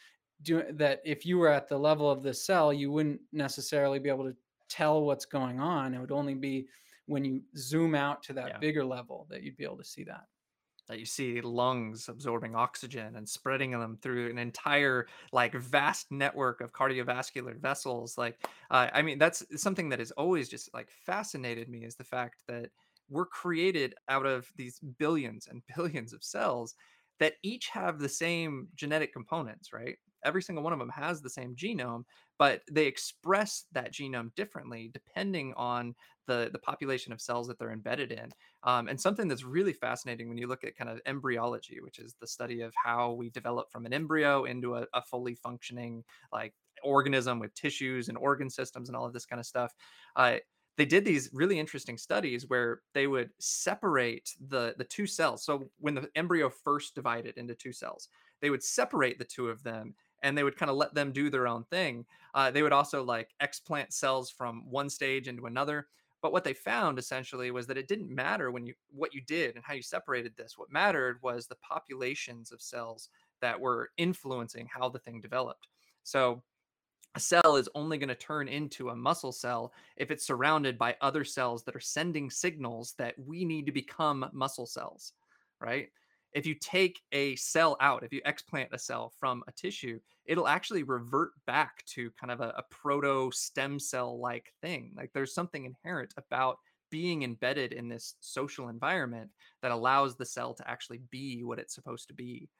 Do 0.42 0.64
that 0.72 1.00
if 1.04 1.24
you 1.24 1.38
were 1.38 1.48
at 1.48 1.68
the 1.68 1.78
level 1.78 2.10
of 2.10 2.22
the 2.22 2.34
cell, 2.34 2.72
you 2.72 2.90
wouldn't 2.92 3.20
necessarily 3.32 3.98
be 3.98 4.08
able 4.08 4.24
to 4.24 4.36
tell 4.68 5.02
what's 5.04 5.24
going 5.24 5.60
on. 5.60 5.94
It 5.94 6.00
would 6.00 6.10
only 6.12 6.34
be 6.34 6.68
when 7.06 7.24
you 7.24 7.42
zoom 7.56 7.94
out 7.94 8.22
to 8.24 8.32
that 8.34 8.52
Yeah. 8.52 8.60
bigger 8.60 8.84
level 8.84 9.26
that 9.30 9.42
you'd 9.42 9.56
be 9.56 9.64
able 9.64 9.78
to 9.78 9.84
see 9.84 10.04
that. 10.04 10.26
That 10.88 10.98
you 10.98 11.06
see 11.06 11.40
lungs 11.40 12.08
absorbing 12.08 12.54
oxygen 12.54 13.16
and 13.16 13.28
spreading 13.28 13.72
them 13.72 13.98
through 14.00 14.30
an 14.30 14.38
entire 14.38 15.06
like 15.32 15.54
vast 15.54 16.10
network 16.10 16.60
of 16.60 16.72
cardiovascular 16.72 17.56
vessels 17.58 18.16
like 18.16 18.46
uh, 18.70 18.88
i 18.92 19.02
mean 19.02 19.18
that's 19.18 19.44
something 19.60 19.88
that 19.88 19.98
has 19.98 20.10
always 20.12 20.48
just 20.48 20.72
like 20.74 20.88
fascinated 20.90 21.68
me 21.68 21.84
is 21.84 21.96
the 21.96 22.04
fact 22.04 22.42
that 22.46 22.70
we're 23.08 23.26
created 23.26 23.94
out 24.08 24.26
of 24.26 24.50
these 24.56 24.80
billions 24.98 25.46
and 25.48 25.62
billions 25.76 26.12
of 26.12 26.24
cells 26.24 26.74
that 27.18 27.34
each 27.42 27.68
have 27.68 27.98
the 27.98 28.08
same 28.08 28.68
genetic 28.74 29.12
components 29.12 29.72
right 29.72 29.96
every 30.24 30.42
single 30.42 30.64
one 30.64 30.72
of 30.72 30.78
them 30.78 30.88
has 30.88 31.20
the 31.22 31.30
same 31.30 31.54
genome 31.54 32.02
but 32.38 32.62
they 32.70 32.86
express 32.86 33.64
that 33.72 33.92
genome 33.92 34.34
differently 34.34 34.90
depending 34.92 35.54
on 35.56 35.94
the 36.26 36.50
the 36.52 36.58
population 36.58 37.12
of 37.12 37.20
cells 37.20 37.46
that 37.46 37.58
they're 37.58 37.72
embedded 37.72 38.12
in 38.12 38.30
um, 38.64 38.88
and 38.88 39.00
something 39.00 39.28
that's 39.28 39.44
really 39.44 39.72
fascinating 39.72 40.28
when 40.28 40.38
you 40.38 40.48
look 40.48 40.64
at 40.64 40.76
kind 40.76 40.90
of 40.90 41.00
embryology, 41.06 41.80
which 41.80 41.98
is 42.00 42.14
the 42.20 42.26
study 42.26 42.60
of 42.62 42.74
how 42.74 43.12
we 43.12 43.30
develop 43.30 43.70
from 43.70 43.86
an 43.86 43.92
embryo 43.92 44.44
into 44.44 44.74
a, 44.74 44.86
a 44.92 45.02
fully 45.02 45.36
functioning 45.36 46.04
like 46.32 46.52
organism 46.82 47.38
with 47.38 47.54
tissues 47.54 48.08
and 48.08 48.18
organ 48.18 48.50
systems 48.50 48.88
and 48.88 48.96
all 48.96 49.06
of 49.06 49.12
this 49.12 49.24
kind 49.24 49.40
of 49.40 49.46
stuff. 49.46 49.72
Uh, 50.16 50.38
they 50.76 50.84
did 50.84 51.04
these 51.04 51.30
really 51.32 51.58
interesting 51.58 51.96
studies 51.96 52.48
where 52.48 52.82
they 52.92 53.06
would 53.06 53.30
separate 53.38 54.34
the 54.48 54.74
the 54.78 54.84
two 54.84 55.06
cells. 55.06 55.44
So 55.44 55.70
when 55.78 55.94
the 55.94 56.08
embryo 56.14 56.48
first 56.50 56.94
divided 56.94 57.36
into 57.38 57.54
two 57.54 57.72
cells, 57.72 58.08
they 58.40 58.50
would 58.50 58.62
separate 58.62 59.18
the 59.18 59.24
two 59.24 59.48
of 59.48 59.62
them 59.62 59.94
and 60.22 60.36
they 60.36 60.44
would 60.44 60.56
kind 60.56 60.70
of 60.70 60.76
let 60.76 60.94
them 60.94 61.12
do 61.12 61.30
their 61.30 61.46
own 61.46 61.64
thing. 61.64 62.04
Uh, 62.34 62.50
they 62.50 62.62
would 62.62 62.72
also 62.72 63.02
like 63.02 63.34
explant 63.42 63.92
cells 63.92 64.30
from 64.30 64.70
one 64.70 64.88
stage 64.90 65.28
into 65.28 65.46
another 65.46 65.88
but 66.22 66.32
what 66.32 66.44
they 66.44 66.54
found 66.54 66.98
essentially 66.98 67.50
was 67.50 67.66
that 67.66 67.76
it 67.76 67.88
didn't 67.88 68.10
matter 68.10 68.50
when 68.50 68.66
you 68.66 68.74
what 68.90 69.14
you 69.14 69.20
did 69.20 69.54
and 69.54 69.64
how 69.64 69.74
you 69.74 69.82
separated 69.82 70.36
this. 70.36 70.56
What 70.56 70.72
mattered 70.72 71.22
was 71.22 71.46
the 71.46 71.56
populations 71.56 72.52
of 72.52 72.60
cells 72.60 73.10
that 73.40 73.60
were 73.60 73.90
influencing 73.96 74.66
how 74.66 74.88
the 74.88 74.98
thing 74.98 75.20
developed. 75.20 75.68
So 76.02 76.42
a 77.16 77.20
cell 77.20 77.56
is 77.56 77.68
only 77.74 77.96
going 77.96 78.10
to 78.10 78.14
turn 78.14 78.46
into 78.46 78.90
a 78.90 78.96
muscle 78.96 79.32
cell 79.32 79.72
if 79.96 80.10
it's 80.10 80.26
surrounded 80.26 80.76
by 80.76 80.94
other 81.00 81.24
cells 81.24 81.64
that 81.64 81.74
are 81.74 81.80
sending 81.80 82.28
signals 82.28 82.92
that 82.98 83.14
we 83.18 83.42
need 83.42 83.64
to 83.64 83.72
become 83.72 84.28
muscle 84.34 84.66
cells, 84.66 85.14
right? 85.58 85.88
If 86.34 86.44
you 86.44 86.54
take 86.54 87.00
a 87.12 87.34
cell 87.36 87.78
out, 87.80 88.04
if 88.04 88.12
you 88.12 88.20
explant 88.26 88.68
a 88.72 88.78
cell 88.78 89.14
from 89.18 89.42
a 89.48 89.52
tissue, 89.52 89.98
it'll 90.26 90.46
actually 90.46 90.82
revert 90.82 91.30
back 91.46 91.82
to 91.86 92.10
kind 92.20 92.30
of 92.30 92.42
a, 92.42 92.52
a 92.58 92.64
proto 92.70 93.30
stem 93.32 93.80
cell 93.80 94.20
like 94.20 94.52
thing. 94.60 94.92
Like 94.94 95.10
there's 95.14 95.32
something 95.32 95.64
inherent 95.64 96.12
about 96.18 96.58
being 96.90 97.22
embedded 97.22 97.72
in 97.72 97.88
this 97.88 98.16
social 98.20 98.68
environment 98.68 99.30
that 99.62 99.72
allows 99.72 100.16
the 100.16 100.26
cell 100.26 100.52
to 100.52 100.70
actually 100.70 101.00
be 101.10 101.42
what 101.44 101.58
it's 101.58 101.74
supposed 101.74 102.08
to 102.08 102.14
be. 102.14 102.50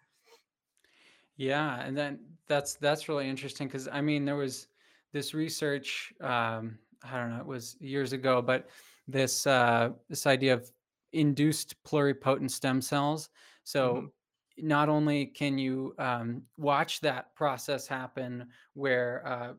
Yeah, 1.36 1.80
and 1.80 1.96
then 1.96 2.20
that's 2.46 2.74
that's 2.76 3.08
really 3.08 3.28
interesting 3.28 3.66
because 3.68 3.88
I 3.88 4.00
mean 4.00 4.24
there 4.24 4.36
was 4.36 4.68
this 5.12 5.34
research 5.34 6.12
um, 6.20 6.78
I 7.02 7.18
don't 7.18 7.30
know 7.30 7.40
it 7.40 7.46
was 7.46 7.76
years 7.80 8.12
ago, 8.12 8.40
but 8.42 8.68
this 9.06 9.46
uh, 9.46 9.90
this 10.08 10.26
idea 10.26 10.54
of 10.54 10.70
induced 11.12 11.82
pluripotent 11.84 12.50
stem 12.50 12.80
cells. 12.80 13.28
So 13.64 14.12
not 14.58 14.88
only 14.88 15.26
can 15.26 15.58
you 15.58 15.94
um, 15.98 16.42
watch 16.56 17.00
that 17.00 17.34
process 17.34 17.86
happen 17.86 18.48
where 18.74 19.26
uh, 19.26 19.52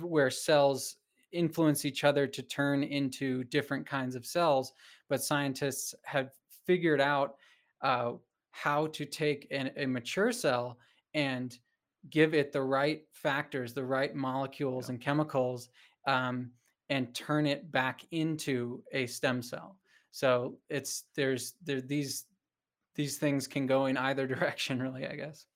where 0.00 0.30
cells 0.30 0.96
influence 1.32 1.84
each 1.84 2.04
other 2.04 2.26
to 2.26 2.42
turn 2.42 2.82
into 2.82 3.44
different 3.44 3.86
kinds 3.86 4.14
of 4.14 4.26
cells, 4.26 4.72
but 5.08 5.22
scientists 5.22 5.94
have 6.04 6.30
figured 6.66 7.00
out 7.00 7.36
uh, 7.82 8.12
how 8.54 8.86
to 8.86 9.04
take 9.04 9.48
an, 9.50 9.72
a 9.76 9.84
mature 9.84 10.30
cell 10.30 10.78
and 11.12 11.58
give 12.08 12.34
it 12.34 12.52
the 12.52 12.62
right 12.62 13.02
factors, 13.12 13.74
the 13.74 13.84
right 13.84 14.14
molecules 14.14 14.88
Yeah. 14.88 14.92
and 14.92 15.00
chemicals, 15.00 15.70
um, 16.06 16.52
and 16.88 17.12
turn 17.14 17.46
it 17.46 17.72
back 17.72 18.02
into 18.12 18.84
a 18.92 19.06
stem 19.06 19.42
cell. 19.42 19.78
So 20.12 20.60
it's 20.68 21.04
there's 21.16 21.54
there 21.64 21.80
these 21.80 22.26
these 22.94 23.18
things 23.18 23.48
can 23.48 23.66
go 23.66 23.86
in 23.86 23.96
either 23.96 24.26
direction, 24.34 24.80
really. 24.80 25.04
I 25.06 25.16
guess. 25.16 25.46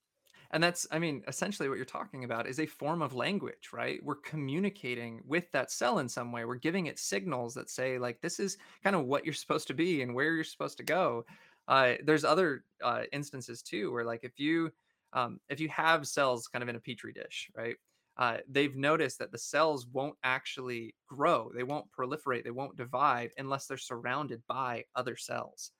And 0.51 0.63
that's, 0.63 0.87
I 0.91 0.97
mean, 0.97 1.23
essentially 1.27 1.69
what 1.69 1.75
you're 1.75 1.85
talking 1.85 2.23
about 2.23 2.47
is 2.47 2.59
a 2.59 2.65
form 2.65 3.03
of 3.03 3.13
language, 3.13 3.69
right? 3.71 4.03
We're 4.03 4.15
communicating 4.15 5.21
with 5.27 5.51
that 5.51 5.69
cell 5.71 5.99
in 5.99 6.09
some 6.09 6.31
way. 6.31 6.43
We're 6.43 6.55
giving 6.55 6.87
it 6.87 6.97
signals 6.97 7.53
that 7.53 7.69
say, 7.69 7.99
like, 7.99 8.19
this 8.19 8.39
is 8.39 8.57
kind 8.83 8.95
of 8.95 9.05
what 9.05 9.25
you're 9.25 9.33
supposed 9.35 9.67
to 9.67 9.75
be 9.75 10.01
and 10.01 10.15
where 10.15 10.33
you're 10.33 10.43
supposed 10.43 10.77
to 10.77 10.83
go. 10.83 11.23
Uh, 11.69 11.93
there's 12.03 12.25
other 12.25 12.65
uh, 12.83 13.03
instances 13.13 13.61
too, 13.61 13.93
where 13.93 14.03
like 14.05 14.23
if 14.23 14.39
you 14.39 14.71
um, 15.13 15.39
if 15.49 15.61
you 15.61 15.69
have 15.69 16.07
cells 16.07 16.47
kind 16.47 16.63
of 16.63 16.69
in 16.69 16.75
a 16.75 16.79
petri 16.81 17.13
dish, 17.13 17.49
right? 17.55 17.75
Uh, 18.17 18.37
they've 18.49 18.75
noticed 18.75 19.17
that 19.19 19.31
the 19.31 19.37
cells 19.37 19.87
won't 19.93 20.17
actually 20.25 20.93
grow, 21.07 21.51
they 21.55 21.63
won't 21.63 21.85
proliferate, 21.97 22.43
they 22.43 22.51
won't 22.51 22.75
divide 22.75 23.31
unless 23.37 23.65
they're 23.65 23.77
surrounded 23.77 24.41
by 24.47 24.83
other 24.95 25.15
cells 25.15 25.71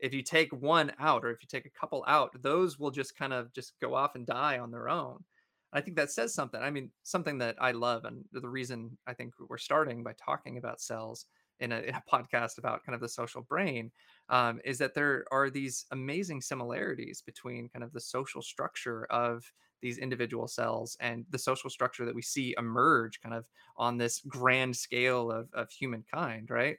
if 0.00 0.14
you 0.14 0.22
take 0.22 0.52
one 0.52 0.92
out 0.98 1.24
or 1.24 1.30
if 1.30 1.42
you 1.42 1.48
take 1.48 1.66
a 1.66 1.78
couple 1.80 2.04
out, 2.06 2.30
those 2.42 2.78
will 2.78 2.90
just 2.90 3.16
kind 3.16 3.32
of 3.32 3.52
just 3.52 3.74
go 3.80 3.94
off 3.94 4.14
and 4.14 4.26
die 4.26 4.58
on 4.58 4.70
their 4.70 4.88
own. 4.88 5.24
I 5.72 5.80
think 5.80 5.96
that 5.96 6.10
says 6.10 6.34
something. 6.34 6.60
I 6.60 6.70
mean, 6.70 6.90
something 7.02 7.38
that 7.38 7.56
I 7.60 7.72
love, 7.72 8.04
and 8.04 8.24
the 8.32 8.48
reason 8.48 8.96
I 9.06 9.12
think 9.12 9.34
we're 9.48 9.58
starting 9.58 10.02
by 10.02 10.14
talking 10.14 10.56
about 10.56 10.80
cells 10.80 11.26
in 11.60 11.72
a, 11.72 11.80
in 11.80 11.94
a 11.94 12.02
podcast 12.12 12.58
about 12.58 12.84
kind 12.84 12.94
of 12.94 13.00
the 13.00 13.08
social 13.08 13.42
brain 13.42 13.90
um, 14.28 14.60
is 14.64 14.78
that 14.78 14.94
there 14.94 15.24
are 15.30 15.50
these 15.50 15.86
amazing 15.90 16.40
similarities 16.40 17.22
between 17.22 17.68
kind 17.68 17.82
of 17.82 17.92
the 17.92 18.00
social 18.00 18.42
structure 18.42 19.06
of 19.06 19.52
these 19.80 19.98
individual 19.98 20.48
cells 20.48 20.96
and 21.00 21.24
the 21.30 21.38
social 21.38 21.70
structure 21.70 22.04
that 22.04 22.14
we 22.14 22.22
see 22.22 22.54
emerge 22.58 23.20
kind 23.20 23.34
of 23.34 23.46
on 23.76 23.96
this 23.96 24.20
grand 24.26 24.76
scale 24.76 25.30
of, 25.30 25.48
of 25.52 25.70
humankind, 25.70 26.50
right? 26.50 26.76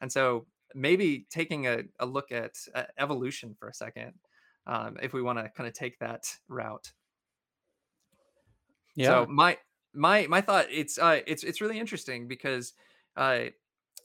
And 0.00 0.10
so 0.10 0.46
maybe 0.74 1.26
taking 1.30 1.66
a, 1.66 1.82
a 1.98 2.06
look 2.06 2.32
at 2.32 2.52
uh, 2.74 2.84
evolution 2.98 3.54
for 3.58 3.68
a 3.68 3.74
second, 3.74 4.14
um, 4.66 4.96
if 5.02 5.12
we 5.12 5.22
want 5.22 5.38
to 5.38 5.48
kind 5.50 5.68
of 5.68 5.74
take 5.74 5.98
that 5.98 6.34
route. 6.48 6.92
Yeah. 8.94 9.06
So 9.06 9.26
my 9.26 9.58
my 9.94 10.26
my 10.26 10.40
thought 10.40 10.66
it's 10.70 10.98
uh 10.98 11.20
it's 11.26 11.44
it's 11.44 11.60
really 11.60 11.78
interesting 11.78 12.28
because 12.28 12.74
uh 13.16 13.44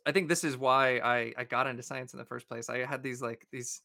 I 0.06 0.12
think 0.12 0.28
this 0.30 0.44
is 0.44 0.58
why 0.58 0.98
I 1.00 1.34
I 1.38 1.44
got 1.46 1.68
into 1.68 1.84
science 1.84 2.14
in 2.14 2.20
the 2.20 2.26
first 2.26 2.48
place. 2.48 2.70
I 2.70 2.86
had 2.86 3.04
these 3.04 3.22
like 3.22 3.48
these 3.52 3.82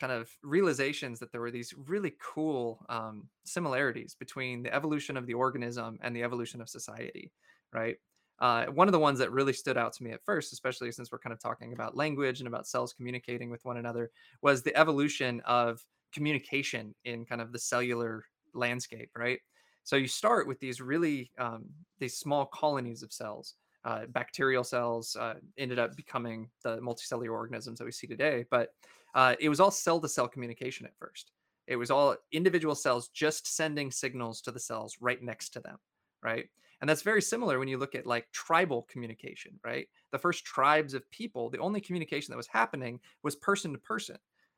kind 0.00 0.12
of 0.12 0.30
realizations 0.42 1.20
that 1.20 1.32
there 1.32 1.40
were 1.40 1.50
these 1.50 1.74
really 1.76 2.14
cool 2.20 2.84
um, 2.88 3.28
similarities 3.44 4.14
between 4.18 4.62
the 4.62 4.74
evolution 4.74 5.16
of 5.16 5.26
the 5.26 5.34
organism 5.34 5.98
and 6.02 6.16
the 6.16 6.22
evolution 6.22 6.60
of 6.60 6.68
society, 6.68 7.32
right? 7.72 7.96
Uh, 8.40 8.66
one 8.66 8.88
of 8.88 8.92
the 8.92 8.98
ones 8.98 9.18
that 9.18 9.30
really 9.30 9.52
stood 9.52 9.76
out 9.76 9.92
to 9.92 10.02
me 10.02 10.10
at 10.10 10.24
first, 10.24 10.52
especially 10.52 10.90
since 10.90 11.12
we're 11.12 11.18
kind 11.18 11.32
of 11.32 11.38
talking 11.40 11.72
about 11.72 11.96
language 11.96 12.40
and 12.40 12.48
about 12.48 12.66
cells 12.66 12.92
communicating 12.92 13.50
with 13.50 13.64
one 13.64 13.76
another, 13.76 14.10
was 14.42 14.62
the 14.62 14.76
evolution 14.76 15.40
of 15.46 15.84
communication 16.12 16.94
in 17.04 17.24
kind 17.24 17.40
of 17.40 17.52
the 17.52 17.58
cellular 17.58 18.24
landscape, 18.54 19.10
right? 19.16 19.40
So 19.84 19.96
you 19.96 20.08
start 20.08 20.48
with 20.48 20.58
these 20.60 20.80
really 20.80 21.30
um, 21.38 21.66
these 21.98 22.16
small 22.16 22.46
colonies 22.46 23.02
of 23.02 23.12
cells. 23.12 23.54
Uh, 23.84 24.06
bacterial 24.10 24.62
cells 24.62 25.16
uh, 25.16 25.34
ended 25.58 25.78
up 25.78 25.96
becoming 25.96 26.48
the 26.62 26.78
multicellular 26.78 27.32
organisms 27.32 27.78
that 27.78 27.84
we 27.84 27.90
see 27.90 28.06
today, 28.06 28.44
but 28.50 28.68
uh, 29.14 29.34
it 29.40 29.48
was 29.48 29.58
all 29.58 29.70
cell 29.70 29.98
to 30.00 30.08
cell 30.08 30.28
communication 30.28 30.86
at 30.86 30.96
first. 30.96 31.32
It 31.66 31.76
was 31.76 31.90
all 31.90 32.16
individual 32.32 32.74
cells 32.74 33.08
just 33.08 33.56
sending 33.56 33.90
signals 33.90 34.40
to 34.42 34.52
the 34.52 34.60
cells 34.60 34.96
right 35.00 35.22
next 35.22 35.50
to 35.50 35.60
them, 35.60 35.78
right? 36.22 36.46
And 36.80 36.88
that's 36.88 37.02
very 37.02 37.22
similar 37.22 37.58
when 37.58 37.68
you 37.68 37.78
look 37.78 37.94
at 37.94 38.06
like 38.06 38.30
tribal 38.32 38.82
communication, 38.90 39.52
right? 39.64 39.86
The 40.10 40.18
first 40.18 40.44
tribes 40.44 40.94
of 40.94 41.08
people, 41.10 41.48
the 41.48 41.58
only 41.58 41.80
communication 41.80 42.32
that 42.32 42.36
was 42.36 42.48
happening 42.48 42.98
was 43.22 43.36
person 43.36 43.72
to 43.72 43.78
person, 43.78 44.16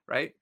right? 0.09 0.33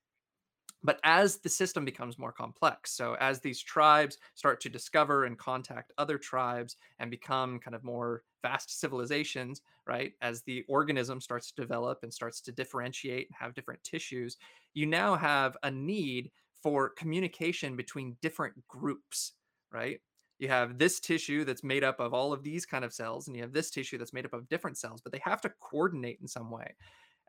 But 0.84 0.98
as 1.04 1.38
the 1.38 1.48
system 1.48 1.84
becomes 1.84 2.18
more 2.18 2.32
complex, 2.32 2.92
so 2.92 3.16
as 3.20 3.40
these 3.40 3.60
tribes 3.60 4.18
start 4.34 4.60
to 4.60 4.68
discover 4.68 5.24
and 5.24 5.38
contact 5.38 5.92
other 5.98 6.18
tribes 6.18 6.76
and 6.98 7.10
become 7.10 7.58
kind 7.58 7.74
of 7.74 7.84
more 7.84 8.22
vast 8.42 8.80
civilizations, 8.80 9.62
right? 9.86 10.12
As 10.20 10.42
the 10.42 10.64
organism 10.68 11.20
starts 11.20 11.52
to 11.52 11.60
develop 11.60 12.00
and 12.02 12.12
starts 12.12 12.40
to 12.42 12.52
differentiate 12.52 13.28
and 13.28 13.36
have 13.38 13.54
different 13.54 13.82
tissues, 13.84 14.36
you 14.74 14.86
now 14.86 15.14
have 15.14 15.56
a 15.62 15.70
need 15.70 16.30
for 16.62 16.90
communication 16.90 17.76
between 17.76 18.16
different 18.20 18.54
groups, 18.68 19.32
right? 19.72 20.00
You 20.38 20.48
have 20.48 20.78
this 20.78 20.98
tissue 20.98 21.44
that's 21.44 21.62
made 21.62 21.84
up 21.84 22.00
of 22.00 22.12
all 22.12 22.32
of 22.32 22.42
these 22.42 22.66
kind 22.66 22.84
of 22.84 22.92
cells, 22.92 23.28
and 23.28 23.36
you 23.36 23.42
have 23.42 23.52
this 23.52 23.70
tissue 23.70 23.98
that's 23.98 24.12
made 24.12 24.24
up 24.24 24.32
of 24.32 24.48
different 24.48 24.76
cells, 24.76 25.00
but 25.00 25.12
they 25.12 25.20
have 25.24 25.40
to 25.42 25.52
coordinate 25.60 26.18
in 26.20 26.26
some 26.26 26.50
way. 26.50 26.74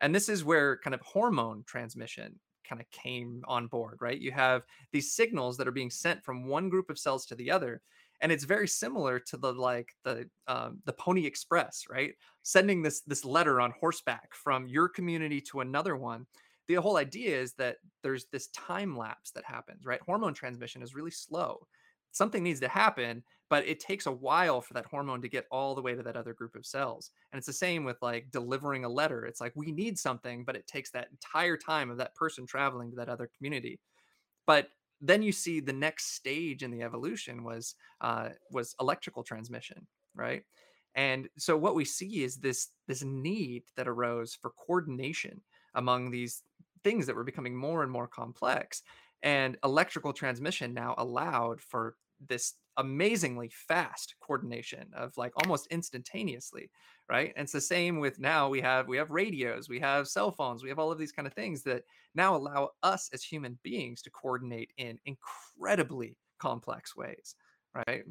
And 0.01 0.13
this 0.13 0.29
is 0.29 0.43
where 0.43 0.77
kind 0.77 0.95
of 0.95 1.01
hormone 1.01 1.63
transmission 1.67 2.39
kind 2.67 2.81
of 2.81 2.89
came 2.91 3.43
on 3.47 3.67
board, 3.67 3.97
right? 4.01 4.19
You 4.19 4.31
have 4.31 4.63
these 4.91 5.13
signals 5.13 5.57
that 5.57 5.67
are 5.67 5.71
being 5.71 5.89
sent 5.89 6.23
from 6.23 6.47
one 6.47 6.69
group 6.69 6.89
of 6.89 6.99
cells 6.99 7.25
to 7.27 7.35
the 7.35 7.51
other, 7.51 7.81
and 8.21 8.31
it's 8.31 8.45
very 8.45 8.67
similar 8.67 9.19
to 9.19 9.37
the 9.37 9.53
like 9.53 9.89
the 10.03 10.29
um, 10.47 10.79
the 10.85 10.93
Pony 10.93 11.25
Express, 11.25 11.83
right? 11.89 12.13
Sending 12.43 12.81
this 12.81 13.01
this 13.01 13.25
letter 13.25 13.59
on 13.61 13.73
horseback 13.79 14.33
from 14.33 14.67
your 14.67 14.89
community 14.89 15.41
to 15.41 15.61
another 15.61 15.95
one. 15.95 16.25
The 16.67 16.75
whole 16.75 16.97
idea 16.97 17.37
is 17.37 17.53
that 17.55 17.77
there's 18.03 18.25
this 18.31 18.47
time 18.47 18.97
lapse 18.97 19.31
that 19.31 19.43
happens, 19.43 19.85
right? 19.85 19.99
Hormone 20.05 20.33
transmission 20.33 20.81
is 20.81 20.95
really 20.95 21.11
slow. 21.11 21.67
Something 22.11 22.43
needs 22.43 22.61
to 22.61 22.69
happen, 22.69 23.23
but 23.53 23.67
it 23.67 23.79
takes 23.79 24.07
a 24.07 24.11
while 24.11 24.61
for 24.61 24.73
that 24.73 24.87
hormone 24.87 25.21
to 25.21 25.29
get 25.29 25.45
all 25.51 25.75
the 25.75 25.81
way 25.83 25.93
to 25.93 26.01
that 26.01 26.17
other 26.17 26.33
group 26.33 26.55
of 26.55 26.65
cells. 26.65 27.11
And 27.31 27.37
it's 27.37 27.45
the 27.45 27.53
same 27.53 27.83
with 27.83 28.01
like 28.01 28.31
delivering 28.31 28.83
a 28.83 28.89
letter. 28.89 29.27
It's 29.27 29.39
like 29.39 29.51
we 29.53 29.71
need 29.71 29.99
something, 29.99 30.43
but 30.43 30.55
it 30.55 30.65
takes 30.65 30.89
that 30.89 31.09
entire 31.11 31.55
time 31.55 31.91
of 31.91 31.97
that 31.97 32.15
person 32.15 32.47
traveling 32.47 32.89
to 32.89 32.95
that 32.95 33.09
other 33.09 33.29
community. 33.37 33.79
But 34.47 34.69
then 35.01 35.21
you 35.21 35.31
see 35.31 35.59
the 35.59 35.71
next 35.71 36.15
stage 36.15 36.63
in 36.63 36.71
the 36.71 36.81
evolution 36.81 37.43
was 37.43 37.75
uh, 38.01 38.29
was 38.49 38.75
electrical 38.81 39.21
transmission, 39.21 39.85
right? 40.15 40.41
And 40.95 41.29
so 41.37 41.55
what 41.55 41.75
we 41.75 41.85
see 41.85 42.23
is 42.23 42.37
this 42.37 42.69
this 42.87 43.03
need 43.03 43.65
that 43.75 43.87
arose 43.87 44.33
for 44.33 44.49
coordination 44.65 45.41
among 45.75 46.09
these 46.09 46.41
things 46.83 47.05
that 47.05 47.15
were 47.15 47.23
becoming 47.23 47.55
more 47.55 47.83
and 47.83 47.91
more 47.91 48.07
complex. 48.07 48.81
And 49.21 49.59
electrical 49.63 50.11
transmission 50.11 50.73
now 50.73 50.95
allowed 50.97 51.61
for 51.61 51.97
this 52.27 52.55
amazingly 52.77 53.49
fast 53.49 54.15
coordination 54.21 54.87
of 54.95 55.15
like 55.17 55.33
almost 55.43 55.67
instantaneously 55.67 56.69
right? 57.09 57.33
And 57.35 57.43
it's 57.43 57.51
the 57.51 57.59
same 57.59 57.99
with 57.99 58.17
now 58.17 58.47
we 58.47 58.61
have 58.61 58.87
we 58.87 58.97
have 58.97 59.11
radios 59.11 59.67
we 59.67 59.79
have 59.79 60.07
cell 60.07 60.31
phones 60.31 60.63
we 60.63 60.69
have 60.69 60.79
all 60.79 60.91
of 60.91 60.97
these 60.97 61.11
kind 61.11 61.27
of 61.27 61.33
things 61.33 61.63
that 61.63 61.83
now 62.15 62.35
allow 62.35 62.69
us 62.81 63.09
as 63.13 63.23
human 63.23 63.59
beings 63.63 64.01
to 64.03 64.09
coordinate 64.09 64.71
in 64.77 64.97
incredibly 65.05 66.17
complex 66.39 66.95
ways 66.95 67.35
right? 67.87 68.03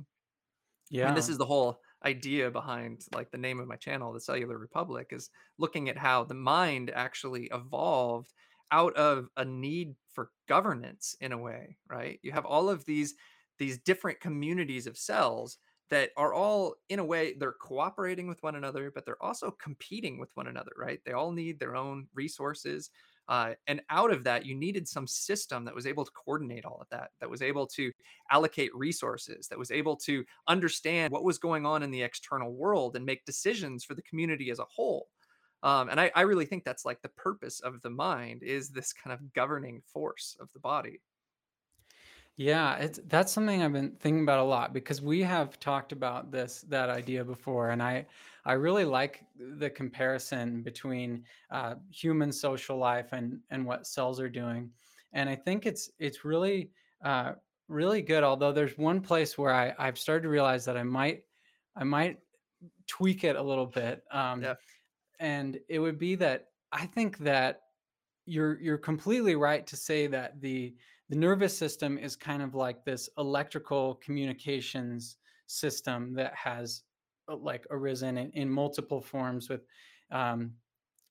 Yeah 0.91 1.09
and 1.09 1.17
this 1.17 1.29
is 1.29 1.39
the 1.39 1.47
whole 1.47 1.81
idea 2.05 2.51
behind 2.51 3.03
like 3.15 3.31
the 3.31 3.39
name 3.39 3.61
of 3.61 3.69
my 3.69 3.77
channel, 3.77 4.13
the 4.13 4.21
Cellular 4.21 4.59
Republic, 4.59 5.09
is 5.11 5.31
looking 5.59 5.89
at 5.89 5.99
how 5.99 6.25
the 6.25 6.35
mind 6.35 6.91
actually 6.95 7.45
evolved 7.53 8.33
out 8.71 8.95
of 8.97 9.29
a 9.37 9.45
need 9.45 9.95
for 10.13 10.31
governance 10.49 11.15
in 11.21 11.33
a 11.33 11.39
way, 11.39 11.77
right? 11.89 12.19
You 12.23 12.33
have 12.33 12.47
all 12.47 12.69
of 12.69 12.85
these 12.85 13.15
these 13.59 13.79
different 13.79 14.21
communities 14.21 14.87
of 14.87 14.97
cells 14.97 15.59
that 15.91 16.11
are 16.17 16.33
all 16.33 16.75
in 16.89 16.99
a 16.99 17.05
way 17.05 17.35
they're 17.35 17.53
cooperating 17.53 18.27
with 18.27 18.43
one 18.43 18.55
another, 18.55 18.91
but 18.95 19.05
they're 19.05 19.23
also 19.23 19.51
competing 19.63 20.19
with 20.19 20.31
one 20.35 20.47
another, 20.47 20.73
right? 20.77 21.01
They 21.05 21.13
all 21.13 21.33
need 21.33 21.61
their 21.61 21.77
own 21.77 22.07
resources. 22.15 22.89
Uh, 23.29 23.53
and 23.67 23.83
out 23.91 24.11
of 24.11 24.25
that, 24.25 24.47
you 24.47 24.55
needed 24.55 24.89
some 24.89 25.07
system 25.07 25.67
that 25.67 25.75
was 25.75 25.87
able 25.87 26.05
to 26.05 26.11
coordinate 26.13 26.65
all 26.65 26.79
of 26.81 26.89
that, 26.91 27.11
that 27.21 27.29
was 27.29 27.43
able 27.43 27.67
to 27.67 27.93
allocate 28.31 28.75
resources, 28.75 29.49
that 29.49 29.59
was 29.59 29.71
able 29.71 29.95
to 29.97 30.25
understand 30.49 31.13
what 31.13 31.25
was 31.25 31.39
going 31.39 31.67
on 31.67 31.83
in 31.83 31.91
the 31.91 32.03
external 32.03 32.53
world 32.53 32.97
and 32.97 33.05
make 33.05 33.25
decisions 33.27 33.85
for 33.85 33.95
the 33.95 34.03
community 34.03 34.51
as 34.51 34.61
a 34.61 34.65
whole. 34.65 35.09
Um, 35.63 35.91
and 35.91 36.01
I, 36.01 36.11
I 36.17 36.23
really 36.23 36.47
think 36.47 36.65
that's 36.65 36.85
like 36.85 37.03
the 37.03 37.11
purpose 37.11 37.61
of 37.61 37.81
the 37.83 37.91
mind 37.91 38.43
is 38.43 38.71
this 38.71 38.93
kind 38.93 39.13
of 39.13 39.33
governing 39.35 39.83
force 39.93 40.37
of 40.41 40.51
the 40.53 40.59
body. 40.59 41.01
Yeah, 42.37 42.77
it's 42.77 42.99
that's 43.05 43.31
something 43.31 43.63
I've 43.63 43.73
been 43.73 43.97
thinking 43.97 44.23
about 44.23 44.39
a 44.39 44.45
lot 44.45 44.73
because 44.73 45.03
we 45.03 45.21
have 45.23 45.59
talked 45.61 45.93
about 45.93 46.31
this 46.31 46.63
that 46.63 46.89
idea 46.89 47.25
before, 47.25 47.71
and 47.71 47.83
I 47.83 48.07
I 48.45 48.55
really 48.55 48.85
like 48.87 49.25
the 49.37 49.69
comparison 49.69 50.63
between 50.63 51.27
uh, 51.51 51.77
human 51.91 52.33
social 52.33 52.79
life 52.79 53.13
and 53.13 53.43
and 53.51 53.67
what 53.67 53.87
cells 53.87 54.19
are 54.19 54.31
doing, 54.31 54.73
and 55.13 55.29
I 55.29 55.37
think 55.37 55.67
it's 55.67 55.91
it's 55.99 56.25
really 56.25 56.73
uh, 57.05 57.35
really 57.69 58.01
good. 58.01 58.25
Although 58.25 58.53
there's 58.53 58.79
one 58.79 59.03
place 59.03 59.37
where 59.37 59.53
I 59.53 59.75
I've 59.79 59.99
started 59.99 60.23
to 60.23 60.29
realize 60.31 60.65
that 60.65 60.77
I 60.79 60.85
might 60.85 61.25
I 61.77 61.85
might 61.85 62.21
tweak 62.87 63.25
it 63.25 63.37
a 63.37 63.43
little 63.43 63.67
bit, 63.67 64.05
um, 64.11 64.41
Yeah. 64.41 64.55
and 65.21 65.61
it 65.69 65.79
would 65.79 65.99
be 65.99 66.17
that 66.17 66.49
I 66.73 66.87
think 66.87 67.19
that 67.19 67.63
you're 68.27 68.61
you're 68.61 68.79
completely 68.79 69.37
right 69.37 69.67
to 69.67 69.77
say 69.77 70.07
that 70.09 70.41
the 70.41 70.77
the 71.09 71.17
nervous 71.17 71.57
system 71.57 71.99
is 71.99 72.17
kind 72.17 72.43
of 72.43 72.55
like 72.55 72.85
this 72.85 73.09
electrical 73.19 73.97
communications 73.97 75.19
system 75.47 76.15
that 76.15 76.35
has 76.35 76.83
uh, 77.29 77.37
like 77.37 77.67
arisen 77.71 78.17
in, 78.19 78.31
in 78.33 78.49
multiple 78.51 79.01
forms 79.01 79.49
with 79.49 79.67
um, 80.11 80.53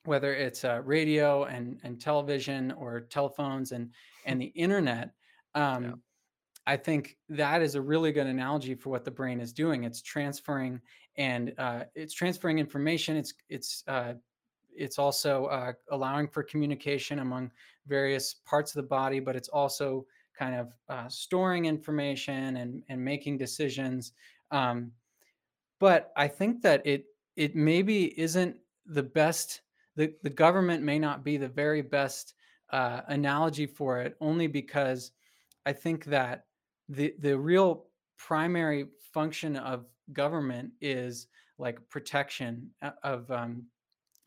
whether 0.05 0.33
it's 0.33 0.63
uh, 0.65 0.81
radio 0.83 1.43
and 1.45 1.79
and 1.83 2.01
television 2.01 2.71
or 2.73 3.01
telephones 3.01 3.71
and 3.71 3.91
and 4.25 4.41
the 4.41 4.47
internet 4.47 5.13
Yeah. 5.55 5.93
um, 5.93 6.01
i 6.65 6.77
think 6.77 7.17
that 7.29 7.61
is 7.61 7.75
a 7.75 7.81
really 7.81 8.11
good 8.11 8.27
analogy 8.27 8.75
for 8.75 8.89
what 8.89 9.05
the 9.05 9.11
brain 9.11 9.39
is 9.39 9.53
doing 9.53 9.83
it's 9.83 10.01
transferring 10.01 10.81
and 11.17 11.53
uh, 11.57 11.83
it's 11.95 12.13
transferring 12.13 12.59
information 12.59 13.15
it's 13.17 13.33
it's 13.49 13.83
uh, 13.87 14.13
it's 14.73 14.97
also 14.97 15.45
uh, 15.47 15.73
allowing 15.91 16.27
for 16.27 16.43
communication 16.43 17.19
among 17.19 17.51
various 17.87 18.35
parts 18.45 18.71
of 18.71 18.81
the 18.81 18.87
body, 18.87 19.19
but 19.19 19.35
it's 19.35 19.49
also 19.49 20.05
kind 20.37 20.55
of 20.55 20.73
uh, 20.89 21.07
storing 21.07 21.65
information 21.65 22.57
and 22.57 22.83
and 22.89 23.03
making 23.03 23.37
decisions. 23.37 24.13
Um, 24.51 24.91
but 25.79 26.11
I 26.15 26.27
think 26.27 26.61
that 26.61 26.85
it 26.85 27.05
it 27.35 27.55
maybe 27.55 28.19
isn't 28.19 28.55
the 28.85 29.03
best. 29.03 29.61
The 29.95 30.13
the 30.23 30.29
government 30.29 30.83
may 30.83 30.99
not 30.99 31.23
be 31.23 31.37
the 31.37 31.49
very 31.49 31.81
best 31.81 32.33
uh, 32.71 33.01
analogy 33.07 33.65
for 33.65 33.99
it, 33.99 34.15
only 34.21 34.47
because 34.47 35.11
I 35.65 35.73
think 35.73 36.05
that 36.05 36.45
the 36.89 37.13
the 37.19 37.37
real 37.37 37.85
primary 38.17 38.87
function 39.13 39.55
of 39.55 39.85
government 40.13 40.71
is 40.81 41.27
like 41.57 41.77
protection 41.89 42.69
uh, 42.81 42.91
of 43.03 43.29
um, 43.31 43.63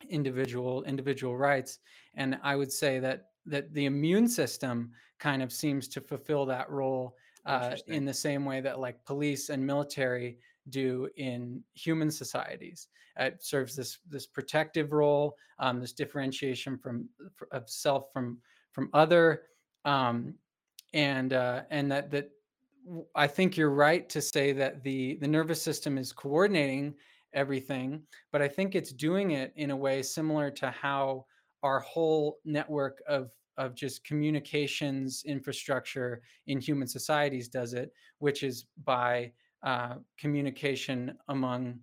individual 0.09 0.83
individual 0.85 1.37
rights 1.37 1.79
and 2.15 2.39
i 2.43 2.55
would 2.55 2.73
say 2.73 2.99
that 2.99 3.29
that 3.47 3.73
the 3.75 3.87
immune 3.87 4.29
system 4.29 4.91
kind 5.19 5.43
of 5.43 5.53
seems 5.53 5.89
to 5.89 6.01
fulfill 6.01 6.47
that 6.47 6.71
role 6.71 7.17
uh, 7.47 7.77
in 7.89 8.05
the 8.05 8.15
same 8.15 8.45
way 8.45 8.61
that 8.61 8.81
like 8.81 9.05
police 9.05 9.51
and 9.51 9.65
military 9.65 10.39
do 10.71 11.09
in 11.17 11.63
human 11.75 12.11
societies. 12.11 12.89
It 13.19 13.43
serves 13.43 13.77
this 13.77 13.99
this 14.09 14.27
protective 14.27 14.93
role 14.93 15.37
um, 15.59 15.81
this 15.81 15.93
differentiation 15.93 16.79
from 16.79 17.09
of 17.53 17.69
self 17.69 18.13
from 18.13 18.39
from 18.73 18.91
other 18.93 19.43
um, 19.85 20.35
and 20.95 21.33
uh, 21.33 21.63
and 21.71 21.91
that 21.93 22.11
that 22.11 22.31
I 23.15 23.27
think 23.27 23.57
you're 23.57 23.71
right 23.71 24.09
to 24.09 24.21
say 24.21 24.53
that 24.53 24.83
the 24.83 25.17
the 25.21 25.29
nervous 25.29 25.63
system 25.63 25.99
is 25.99 26.13
coordinating 26.13 26.95
everything, 27.33 28.03
but 28.33 28.41
I 28.43 28.49
think 28.49 28.75
it's 28.75 28.93
doing 28.93 29.33
it 29.33 29.53
in 29.57 29.71
a 29.71 29.77
way 29.77 30.03
similar 30.03 30.51
to 30.53 30.71
how 30.71 31.27
our 31.65 31.81
whole 31.81 32.41
network 32.47 33.03
of 33.09 33.33
of 33.59 33.75
just 33.77 34.05
communications 34.05 35.25
infrastructure 35.27 36.23
in 36.47 36.61
human 36.61 36.89
societies 36.89 37.49
does 37.49 37.75
it, 37.75 37.93
which 38.19 38.45
is 38.45 38.67
by 38.85 39.33
uh, 39.65 39.99
communication 40.19 41.19
among 41.29 41.81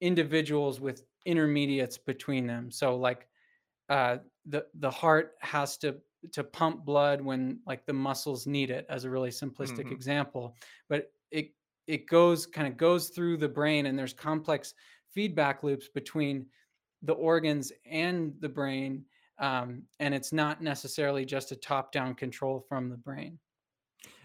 individuals 0.00 0.80
with 0.80 1.04
intermediates 1.24 1.98
between 1.98 2.46
them. 2.46 2.70
So, 2.70 2.96
like 2.96 3.28
uh, 3.90 4.18
the 4.46 4.68
the 4.74 4.90
heart 4.90 5.36
has 5.40 5.78
to 5.78 6.02
to 6.32 6.44
pump 6.44 6.84
blood 6.86 7.20
when 7.22 7.60
like 7.66 7.86
the 7.86 7.94
muscles 7.94 8.46
need 8.46 8.70
it 8.70 8.86
as 8.90 9.04
a 9.04 9.10
really 9.10 9.30
simplistic 9.30 9.90
hmm 9.90 9.92
example 9.92 10.56
but 10.88 11.12
it 11.30 11.54
it 11.86 12.06
goes 12.06 12.46
kind 12.46 12.68
of 12.68 12.76
goes 12.76 13.10
through 13.10 13.36
the 13.36 13.48
brain 13.48 13.86
and 13.86 13.98
there's 13.98 14.14
complex 14.14 14.74
feedback 15.08 15.62
loops 15.62 15.88
between 15.88 16.48
the 17.06 17.14
organs 17.14 17.72
and 17.84 18.34
the 18.40 18.48
brain 18.48 19.04
um, 19.38 19.82
and 20.00 20.14
it's 20.14 20.32
not 20.32 20.62
necessarily 20.62 21.24
just 21.24 21.52
a 21.52 21.56
top 21.56 21.92
down 21.92 22.14
control 22.14 22.60
from 22.60 22.88
the 22.88 22.96
brain 22.96 23.38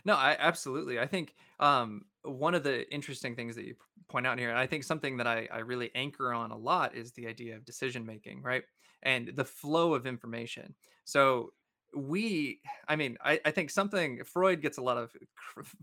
No, 0.06 0.16
I 0.16 0.36
absolutely. 0.40 1.00
I 1.00 1.08
think 1.08 1.36
um, 1.60 2.06
one 2.24 2.56
of 2.56 2.64
the 2.64 2.92
interesting 2.94 3.36
things 3.36 3.56
that 3.56 3.66
you 3.66 3.76
point 4.10 4.28
out 4.28 4.40
here, 4.40 4.50
and 4.50 4.60
I 4.60 4.68
think 4.68 4.84
something 4.84 5.18
that 5.18 5.28
I, 5.28 5.48
I 5.52 5.60
really 5.60 5.92
anchor 5.96 6.34
on 6.34 6.52
a 6.52 6.58
lot 6.58 6.96
is 6.96 7.12
the 7.14 7.28
idea 7.28 7.56
of 7.56 7.66
decision 7.66 8.06
making, 8.06 8.42
right? 8.42 8.64
And 9.04 9.30
the 9.36 9.46
flow 9.46 9.94
of 9.94 10.06
information. 10.06 10.76
So 11.06 11.54
we 11.94 12.62
i 12.88 12.96
mean 12.96 13.18
I, 13.24 13.40
I 13.46 13.52
think 13.52 13.70
something 13.70 14.24
freud 14.24 14.62
gets 14.62 14.78
a 14.78 14.82
lot 14.82 14.98
of 14.98 15.12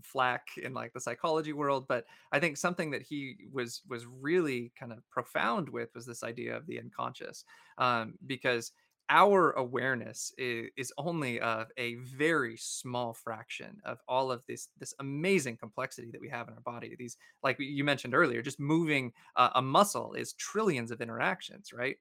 flack 0.03 0.47
in 0.57 0.73
like 0.73 0.93
the 0.93 0.99
psychology 1.01 1.53
world 1.53 1.87
but 1.87 2.05
i 2.31 2.39
think 2.39 2.57
something 2.57 2.91
that 2.91 3.03
he 3.03 3.35
was 3.51 3.81
was 3.87 4.05
really 4.05 4.71
kind 4.79 4.91
of 4.91 5.07
profound 5.09 5.69
with 5.69 5.89
was 5.93 6.05
this 6.05 6.23
idea 6.23 6.55
of 6.55 6.65
the 6.65 6.79
unconscious 6.79 7.43
um, 7.77 8.15
because 8.25 8.71
our 9.11 9.51
awareness 9.53 10.31
is, 10.37 10.69
is 10.77 10.93
only 10.97 11.39
of 11.39 11.67
a 11.77 11.95
very 11.95 12.55
small 12.57 13.13
fraction 13.13 13.77
of 13.85 13.99
all 14.07 14.31
of 14.31 14.43
this 14.47 14.69
this 14.79 14.93
amazing 14.99 15.57
complexity 15.57 16.09
that 16.11 16.21
we 16.21 16.29
have 16.29 16.47
in 16.47 16.53
our 16.53 16.61
body 16.61 16.95
these 16.97 17.17
like 17.43 17.57
you 17.59 17.83
mentioned 17.83 18.15
earlier 18.15 18.41
just 18.41 18.59
moving 18.59 19.11
uh, 19.35 19.49
a 19.55 19.61
muscle 19.61 20.13
is 20.13 20.33
trillions 20.33 20.91
of 20.91 21.01
interactions 21.01 21.71
right 21.73 21.97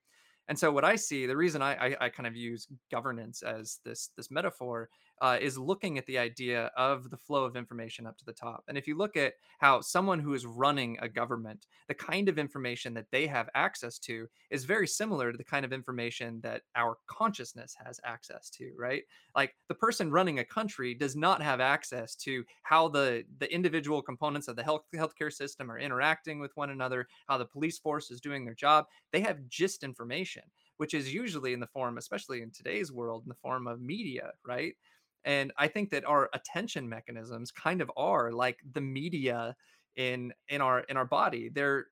and 0.48 0.58
so 0.58 0.72
what 0.72 0.84
I 0.84 0.96
see, 0.96 1.26
the 1.26 1.37
reason 1.37 1.61
I, 1.61 1.74
I, 1.74 1.96
I 2.00 2.08
kind 2.08 2.26
of 2.26 2.34
use 2.34 2.66
governance 2.90 3.42
as 3.42 3.80
this 3.84 4.11
this 4.16 4.30
metaphor 4.30 4.88
uh, 5.20 5.38
is 5.40 5.59
looking 5.59 5.98
at 5.98 6.07
the 6.07 6.18
idea 6.18 6.70
of 6.76 7.11
the 7.11 7.16
flow 7.16 7.44
of 7.44 7.57
information 7.57 8.07
up 8.07 8.16
to 8.18 8.24
the 8.24 8.33
top. 8.33 8.64
And 8.68 8.78
if 8.78 8.87
you 8.87 8.96
look 8.96 9.16
at 9.16 9.35
how 9.59 9.81
someone 9.81 10.20
who 10.20 10.35
is 10.35 10.46
running 10.46 10.98
a 11.00 11.09
government, 11.09 11.66
the 11.88 11.94
kind 11.94 12.28
of 12.28 12.38
information 12.38 12.94
that 12.94 13.11
they 13.11 13.26
have 13.26 13.48
access 13.54 13.98
to 14.00 14.28
is 14.50 14.64
very 14.64 14.87
similar 14.87 15.33
to 15.33 15.38
the 15.38 15.44
kind 15.44 15.64
of 15.64 15.72
information 15.72 16.40
that 16.42 16.62
our 16.76 16.98
consciousness 17.07 17.74
has 17.85 18.00
access 18.04 18.50
to, 18.50 18.72
right? 18.78 19.02
Like 19.35 19.54
the 19.68 19.74
person 19.74 20.11
running 20.11 20.38
a 20.38 20.44
country 20.44 20.94
does 20.94 21.16
not 21.16 21.42
have 21.42 21.61
access 21.61 22.14
to 22.16 22.44
how 22.62 22.88
the 22.88 23.24
the 23.38 23.52
individual 23.52 24.02
components 24.02 24.48
of 24.48 24.57
the 24.57 24.62
health 24.62 24.85
healthcare 24.94 25.33
system 25.33 25.70
are 25.70 25.78
interacting 25.78 26.38
with 26.40 26.57
one 26.57 26.70
another, 26.70 27.09
how 27.28 27.38
the 27.38 27.46
police 27.46 27.78
force 27.78 28.11
is 28.11 28.20
doing 28.20 28.44
their 28.44 28.54
job. 28.54 28.87
They 29.12 29.20
have 29.20 29.48
just 29.48 29.83
information 29.85 30.42
which 30.78 30.94
is 30.94 31.12
usually 31.12 31.52
in 31.52 31.61
the 31.61 31.66
form, 31.66 31.98
especially 31.98 32.40
in 32.40 32.50
today's 32.52 32.92
world, 32.92 33.24
in 33.24 33.28
the 33.28 33.35
form 33.35 33.66
of 33.66 33.81
media, 33.81 34.33
right? 34.46 34.74
And 35.24 35.52
I 35.57 35.68
think 35.68 35.90
that 35.90 36.04
our 36.04 36.31
attention 36.33 36.88
mechanisms 36.88 37.50
kind 37.50 37.81
of 37.81 37.90
are 37.96 38.33
like 38.33 38.59
the 38.72 38.81
media 38.81 39.57
in 39.96 40.33
in 40.48 40.61
our 40.61 40.81
in 40.81 40.96
our 40.96 41.04
body. 41.04 41.50
They're 41.52 41.87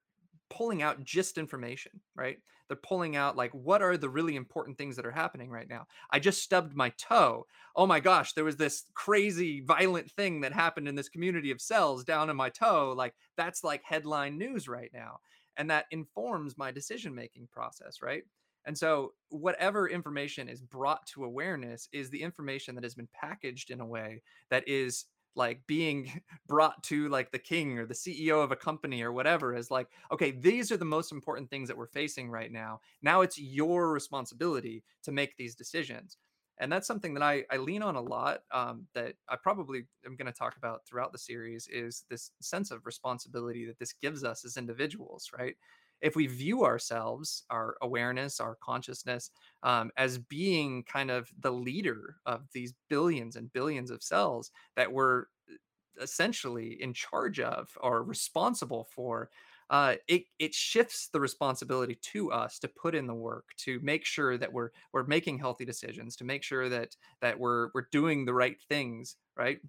pulling 0.48 0.82
out 0.82 1.04
just 1.04 1.38
information, 1.38 2.00
right? 2.14 2.38
They're 2.68 2.76
pulling 2.76 3.16
out 3.16 3.36
like 3.36 3.52
what 3.52 3.82
are 3.82 3.96
the 3.96 4.08
really 4.08 4.36
important 4.36 4.78
things 4.78 4.96
that 4.96 5.06
are 5.06 5.12
happening 5.12 5.50
right 5.50 5.68
now. 5.68 5.86
I 6.10 6.18
just 6.18 6.42
stubbed 6.42 6.74
my 6.74 6.90
toe. 6.98 7.46
Oh 7.74 7.86
my 7.86 8.00
gosh, 8.00 8.32
there 8.32 8.44
was 8.44 8.56
this 8.56 8.84
crazy 8.94 9.60
violent 9.60 10.10
thing 10.10 10.40
that 10.40 10.52
happened 10.52 10.88
in 10.88 10.94
this 10.94 11.08
community 11.08 11.50
of 11.50 11.60
cells 11.60 12.04
down 12.04 12.30
in 12.30 12.36
my 12.36 12.48
toe. 12.48 12.94
Like 12.96 13.14
that's 13.36 13.62
like 13.62 13.82
headline 13.84 14.38
news 14.38 14.68
right 14.68 14.90
now. 14.92 15.18
And 15.56 15.70
that 15.70 15.86
informs 15.90 16.58
my 16.58 16.70
decision 16.70 17.14
making 17.14 17.48
process, 17.52 18.02
right? 18.02 18.24
And 18.66 18.76
so, 18.76 19.14
whatever 19.30 19.88
information 19.88 20.48
is 20.48 20.60
brought 20.60 21.06
to 21.08 21.24
awareness 21.24 21.88
is 21.92 22.10
the 22.10 22.22
information 22.22 22.74
that 22.74 22.84
has 22.84 22.94
been 22.94 23.08
packaged 23.12 23.70
in 23.70 23.80
a 23.80 23.86
way 23.86 24.22
that 24.50 24.68
is 24.68 25.06
like 25.36 25.60
being 25.66 26.22
brought 26.48 26.82
to 26.84 27.08
like 27.08 27.30
the 27.30 27.38
king 27.38 27.78
or 27.78 27.86
the 27.86 27.94
CEO 27.94 28.42
of 28.42 28.50
a 28.50 28.56
company 28.56 29.02
or 29.02 29.12
whatever 29.12 29.54
is 29.54 29.70
like, 29.70 29.88
okay, 30.10 30.32
these 30.32 30.72
are 30.72 30.76
the 30.76 30.84
most 30.84 31.12
important 31.12 31.48
things 31.50 31.68
that 31.68 31.76
we're 31.76 31.86
facing 31.86 32.30
right 32.30 32.50
now. 32.50 32.80
Now 33.02 33.20
it's 33.20 33.38
your 33.38 33.92
responsibility 33.92 34.82
to 35.04 35.12
make 35.12 35.36
these 35.36 35.54
decisions. 35.54 36.16
And 36.58 36.72
that's 36.72 36.86
something 36.86 37.12
that 37.14 37.22
I, 37.22 37.44
I 37.50 37.58
lean 37.58 37.82
on 37.82 37.96
a 37.96 38.00
lot 38.00 38.40
um, 38.50 38.86
that 38.94 39.14
I 39.28 39.36
probably 39.36 39.84
am 40.06 40.16
going 40.16 40.32
to 40.32 40.32
talk 40.32 40.56
about 40.56 40.86
throughout 40.86 41.12
the 41.12 41.18
series 41.18 41.68
is 41.70 42.04
this 42.08 42.30
sense 42.40 42.70
of 42.70 42.86
responsibility 42.86 43.66
that 43.66 43.78
this 43.78 43.92
gives 43.92 44.24
us 44.24 44.42
as 44.42 44.56
individuals, 44.56 45.30
right? 45.38 45.54
If 46.00 46.16
we 46.16 46.26
view 46.26 46.64
ourselves, 46.64 47.44
our 47.50 47.76
awareness, 47.82 48.40
our 48.40 48.56
consciousness, 48.56 49.30
um, 49.62 49.90
as 49.96 50.18
being 50.18 50.84
kind 50.84 51.10
of 51.10 51.30
the 51.38 51.52
leader 51.52 52.16
of 52.26 52.48
these 52.52 52.74
billions 52.88 53.36
and 53.36 53.52
billions 53.52 53.90
of 53.90 54.02
cells 54.02 54.50
that 54.76 54.92
we're 54.92 55.22
uh, 55.22 55.54
essentially 56.00 56.80
in 56.82 56.92
charge 56.92 57.40
of 57.40 57.70
or 57.80 58.02
responsible 58.02 58.84
for, 58.84 59.30
uh, 59.70 59.96
it 60.06 60.24
it 60.38 60.54
shifts 60.54 61.08
the 61.08 61.20
responsibility 61.20 61.96
to 61.96 62.30
us 62.30 62.58
to 62.60 62.68
put 62.68 62.94
in 62.94 63.06
the 63.06 63.14
work 63.14 63.48
to 63.56 63.80
make 63.80 64.04
sure 64.04 64.38
that 64.38 64.52
we're 64.52 64.70
we're 64.92 65.04
making 65.04 65.38
healthy 65.38 65.64
decisions, 65.64 66.14
to 66.16 66.24
make 66.24 66.42
sure 66.42 66.68
that 66.68 66.96
that 67.20 67.38
we're 67.38 67.70
we're 67.74 67.88
doing 67.90 68.24
the 68.24 68.34
right 68.34 68.60
things, 68.68 69.16
right? 69.36 69.60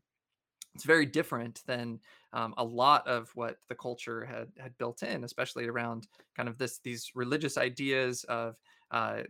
It's 0.77 0.85
very 0.85 1.07
different 1.07 1.63
than 1.65 1.99
um, 2.33 2.53
a 2.57 2.63
lot 2.63 3.07
of 3.07 3.31
what 3.33 3.57
the 3.67 3.73
culture 3.73 4.23
had 4.23 4.49
had 4.59 4.77
built 4.77 5.01
in, 5.01 5.23
especially 5.23 5.65
around 5.67 6.07
kind 6.35 6.47
of 6.47 6.59
this 6.59 6.77
these 6.83 7.11
religious 7.15 7.57
ideas 7.57 8.23
of 8.25 8.57
uh, 8.91 9.23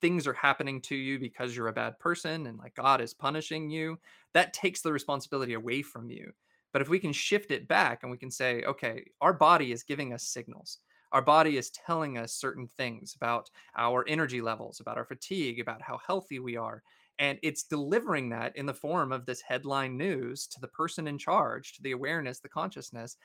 things 0.00 0.26
are 0.26 0.32
happening 0.32 0.80
to 0.80 0.96
you 0.96 1.18
because 1.18 1.54
you're 1.54 1.68
a 1.68 1.72
bad 1.72 1.98
person 1.98 2.46
and 2.46 2.58
like 2.58 2.74
God 2.74 3.02
is 3.02 3.12
punishing 3.12 3.68
you. 3.68 3.98
That 4.32 4.54
takes 4.54 4.80
the 4.80 4.90
responsibility 4.90 5.52
away 5.52 5.82
from 5.82 6.08
you. 6.08 6.32
But 6.72 6.80
if 6.80 6.88
we 6.88 6.98
can 6.98 7.12
shift 7.12 7.50
it 7.50 7.68
back 7.68 8.02
and 8.02 8.10
we 8.10 8.16
can 8.16 8.30
say, 8.30 8.62
okay, 8.62 9.04
our 9.20 9.34
body 9.34 9.72
is 9.72 9.82
giving 9.82 10.14
us 10.14 10.22
signals. 10.22 10.78
Our 11.12 11.20
body 11.20 11.58
is 11.58 11.70
telling 11.70 12.16
us 12.16 12.32
certain 12.32 12.66
things 12.66 13.14
about 13.16 13.50
our 13.76 14.02
energy 14.08 14.40
levels, 14.40 14.80
about 14.80 14.96
our 14.96 15.04
fatigue, 15.04 15.60
about 15.60 15.82
how 15.82 15.98
healthy 16.06 16.38
we 16.38 16.56
are 16.56 16.82
and 17.18 17.38
it's 17.42 17.62
delivering 17.62 18.28
that 18.28 18.54
in 18.56 18.66
the 18.66 18.74
form 18.74 19.12
of 19.12 19.24
this 19.26 19.40
headline 19.40 19.96
news 19.96 20.46
to 20.46 20.60
the 20.60 20.68
person 20.68 21.08
in 21.08 21.18
charge 21.18 21.72
to 21.72 21.82
the 21.82 21.92
awareness 21.92 22.40
the 22.40 22.48
consciousness 22.48 23.16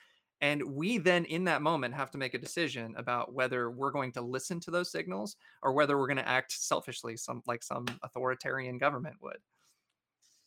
and 0.41 0.63
we 0.63 0.97
then 0.97 1.25
in 1.25 1.43
that 1.43 1.61
moment 1.61 1.93
have 1.93 2.09
to 2.11 2.17
make 2.17 2.33
a 2.33 2.39
decision 2.39 2.95
about 2.97 3.33
whether 3.33 3.69
we're 3.69 3.91
going 3.91 4.11
to 4.13 4.21
listen 4.21 4.59
to 4.61 4.71
those 4.71 4.91
signals 4.91 5.35
or 5.61 5.71
whether 5.71 5.97
we're 5.97 6.07
going 6.07 6.17
to 6.17 6.27
act 6.27 6.51
selfishly 6.51 7.15
some 7.15 7.43
like 7.45 7.63
some 7.63 7.85
authoritarian 8.03 8.77
government 8.77 9.15
would. 9.21 9.37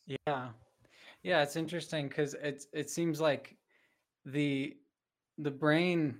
Yeah. 0.05 0.49
Yeah 1.23 1.41
it's 1.41 1.55
interesting 1.55 2.09
because 2.09 2.35
it's 2.43 2.67
it 2.73 2.89
seems 2.89 3.21
like 3.21 3.55
the 4.25 4.75
the 5.37 5.51
brain 5.51 6.17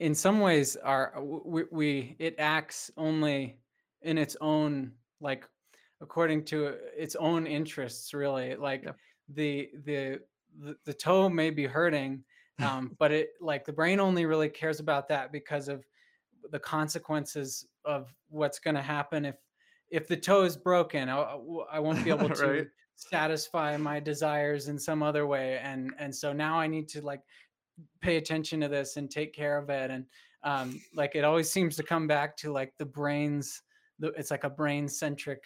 in 0.00 0.14
some 0.14 0.40
ways 0.40 0.76
are 0.76 1.14
we, 1.22 1.64
we 1.70 2.16
it 2.18 2.34
acts 2.38 2.90
only 2.96 3.58
in 4.02 4.18
its 4.18 4.36
own 4.40 4.92
like 5.20 5.44
according 6.00 6.44
to 6.44 6.74
its 6.96 7.16
own 7.16 7.46
interests 7.46 8.14
really 8.14 8.54
like 8.56 8.84
yeah. 8.84 8.92
the, 9.34 9.68
the 9.84 10.18
the 10.60 10.76
the 10.84 10.94
toe 10.94 11.28
may 11.28 11.50
be 11.50 11.66
hurting 11.66 12.22
um, 12.60 12.94
but 12.98 13.12
it 13.12 13.30
like 13.40 13.64
the 13.64 13.72
brain 13.72 14.00
only 14.00 14.26
really 14.26 14.48
cares 14.48 14.80
about 14.80 15.08
that 15.08 15.32
because 15.32 15.68
of 15.68 15.84
the 16.50 16.58
consequences 16.58 17.66
of 17.84 18.12
what's 18.28 18.58
going 18.58 18.76
to 18.76 18.82
happen 18.82 19.24
if 19.24 19.36
if 19.90 20.06
the 20.06 20.16
toe 20.16 20.42
is 20.42 20.56
broken 20.56 21.08
I, 21.08 21.36
I 21.72 21.78
won't 21.78 22.04
be 22.04 22.10
able 22.10 22.28
to 22.34 22.46
right. 22.46 22.66
satisfy 22.94 23.76
my 23.76 24.00
desires 24.00 24.68
in 24.68 24.78
some 24.78 25.02
other 25.02 25.26
way 25.26 25.58
and 25.62 25.92
and 25.98 26.14
so 26.14 26.32
now 26.32 26.58
i 26.58 26.66
need 26.66 26.88
to 26.90 27.02
like 27.02 27.22
pay 28.00 28.16
attention 28.16 28.60
to 28.60 28.68
this 28.68 28.96
and 28.96 29.10
take 29.10 29.32
care 29.32 29.58
of 29.58 29.70
it 29.70 29.90
and 29.90 30.04
um 30.44 30.80
like 30.94 31.14
it 31.14 31.24
always 31.24 31.50
seems 31.50 31.76
to 31.76 31.82
come 31.82 32.06
back 32.06 32.36
to 32.36 32.52
like 32.52 32.72
the 32.78 32.84
brains 32.84 33.62
the, 34.00 34.08
it's 34.08 34.30
like 34.30 34.44
a 34.44 34.50
brain 34.50 34.88
centric 34.88 35.42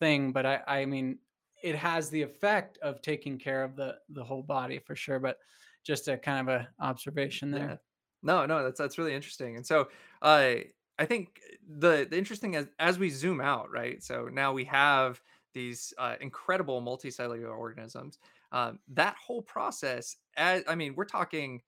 thing, 0.00 0.32
but 0.32 0.46
I, 0.46 0.60
I 0.66 0.84
mean, 0.84 1.18
it 1.62 1.76
has 1.76 2.10
the 2.10 2.22
effect 2.22 2.78
of 2.78 3.02
taking 3.02 3.38
care 3.38 3.64
of 3.64 3.76
the 3.76 3.96
the 4.10 4.24
whole 4.24 4.42
body 4.42 4.78
for 4.78 4.94
sure. 4.94 5.18
But 5.18 5.38
just 5.84 6.08
a 6.08 6.18
kind 6.18 6.48
of 6.48 6.54
a 6.54 6.68
observation 6.80 7.50
there. 7.50 7.70
Yeah. 7.70 7.76
No, 8.22 8.46
no, 8.46 8.64
that's 8.64 8.78
that's 8.78 8.98
really 8.98 9.14
interesting. 9.14 9.56
And 9.56 9.66
so, 9.66 9.88
uh, 10.22 10.54
I 10.98 11.04
think 11.04 11.40
the 11.68 12.06
the 12.10 12.18
interesting 12.18 12.56
as 12.56 12.66
as 12.78 12.98
we 12.98 13.10
zoom 13.10 13.40
out, 13.40 13.70
right? 13.70 14.02
So 14.02 14.28
now 14.32 14.52
we 14.52 14.64
have 14.64 15.20
these 15.54 15.94
uh, 15.98 16.16
incredible 16.20 16.82
multicellular 16.82 17.56
organisms. 17.56 18.18
Um, 18.52 18.78
that 18.88 19.16
whole 19.16 19.42
process, 19.42 20.16
as 20.36 20.62
I 20.66 20.74
mean, 20.74 20.94
we're 20.96 21.04
talking 21.04 21.62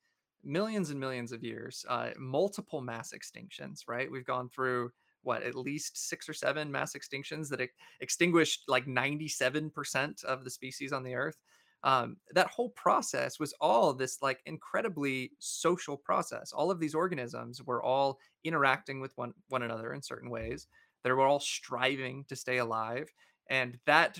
millions 0.45 0.91
and 0.91 1.01
millions 1.01 1.33
of 1.33 1.43
years, 1.43 1.85
uh, 1.89 2.11
multiple 2.19 2.81
mass 2.81 3.13
extinctions, 3.13 3.81
right? 3.89 4.11
We've 4.11 4.25
gone 4.25 4.49
through 4.49 4.91
what 5.29 5.43
at 5.43 5.55
least 5.55 6.09
six 6.09 6.27
or 6.27 6.33
seven 6.33 6.73
mass 6.73 6.95
extinctions 6.95 7.51
that 7.51 7.69
extinguished 8.01 8.63
like 8.67 8.87
97% 8.87 10.25
of 10.25 10.43
the 10.43 10.51
species 10.51 10.91
on 10.91 11.03
the 11.03 11.15
earth? 11.15 11.37
Um, 11.85 12.17
that 12.33 12.49
whole 12.49 12.71
process 12.71 13.39
was 13.39 13.53
all 13.61 13.93
this 13.93 14.23
like 14.23 14.41
incredibly 14.47 15.33
social 15.39 15.99
process. 15.99 16.51
All 16.53 16.71
of 16.71 16.81
these 16.81 16.95
organisms 16.95 17.63
were 17.63 17.83
all 17.83 18.19
interacting 18.43 19.01
with 19.01 19.13
one 19.17 19.35
one 19.49 19.63
another 19.63 19.93
in 19.93 20.01
certain 20.03 20.31
ways. 20.31 20.67
They 21.05 21.13
were 21.13 21.27
all 21.27 21.41
striving 21.41 22.25
to 22.31 22.37
stay 22.37 22.57
alive 22.57 23.13
and 23.51 23.79
that 23.85 24.19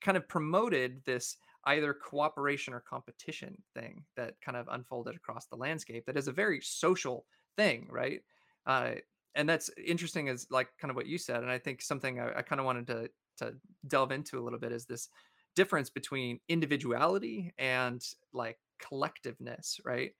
kind 0.00 0.16
of 0.16 0.28
promoted 0.28 1.02
this 1.04 1.36
either 1.64 1.92
cooperation 1.92 2.72
or 2.72 2.80
competition 2.80 3.60
thing 3.74 4.04
that 4.16 4.40
kind 4.40 4.56
of 4.56 4.68
unfolded 4.70 5.16
across 5.16 5.46
the 5.46 5.56
landscape 5.56 6.06
that 6.06 6.16
is 6.16 6.28
a 6.28 6.32
very 6.32 6.60
social 6.62 7.26
thing 7.56 7.88
right? 7.90 8.20
Uh, 8.64 8.92
and 9.36 9.48
that's 9.48 9.70
interesting 9.84 10.28
as 10.28 10.46
like 10.50 10.68
kind 10.80 10.90
of 10.90 10.96
what 10.96 11.06
you 11.06 11.18
said 11.18 11.42
and 11.42 11.50
i 11.50 11.58
think 11.58 11.80
something 11.80 12.18
i, 12.18 12.38
I 12.38 12.42
kind 12.42 12.60
of 12.60 12.66
wanted 12.66 12.86
to 12.88 13.10
to 13.38 13.54
delve 13.86 14.12
into 14.12 14.38
a 14.38 14.42
little 14.42 14.58
bit 14.58 14.72
is 14.72 14.86
this 14.86 15.08
difference 15.54 15.90
between 15.90 16.40
individuality 16.48 17.52
and 17.58 18.02
like 18.32 18.58
collectiveness 18.82 19.80
right 19.84 20.12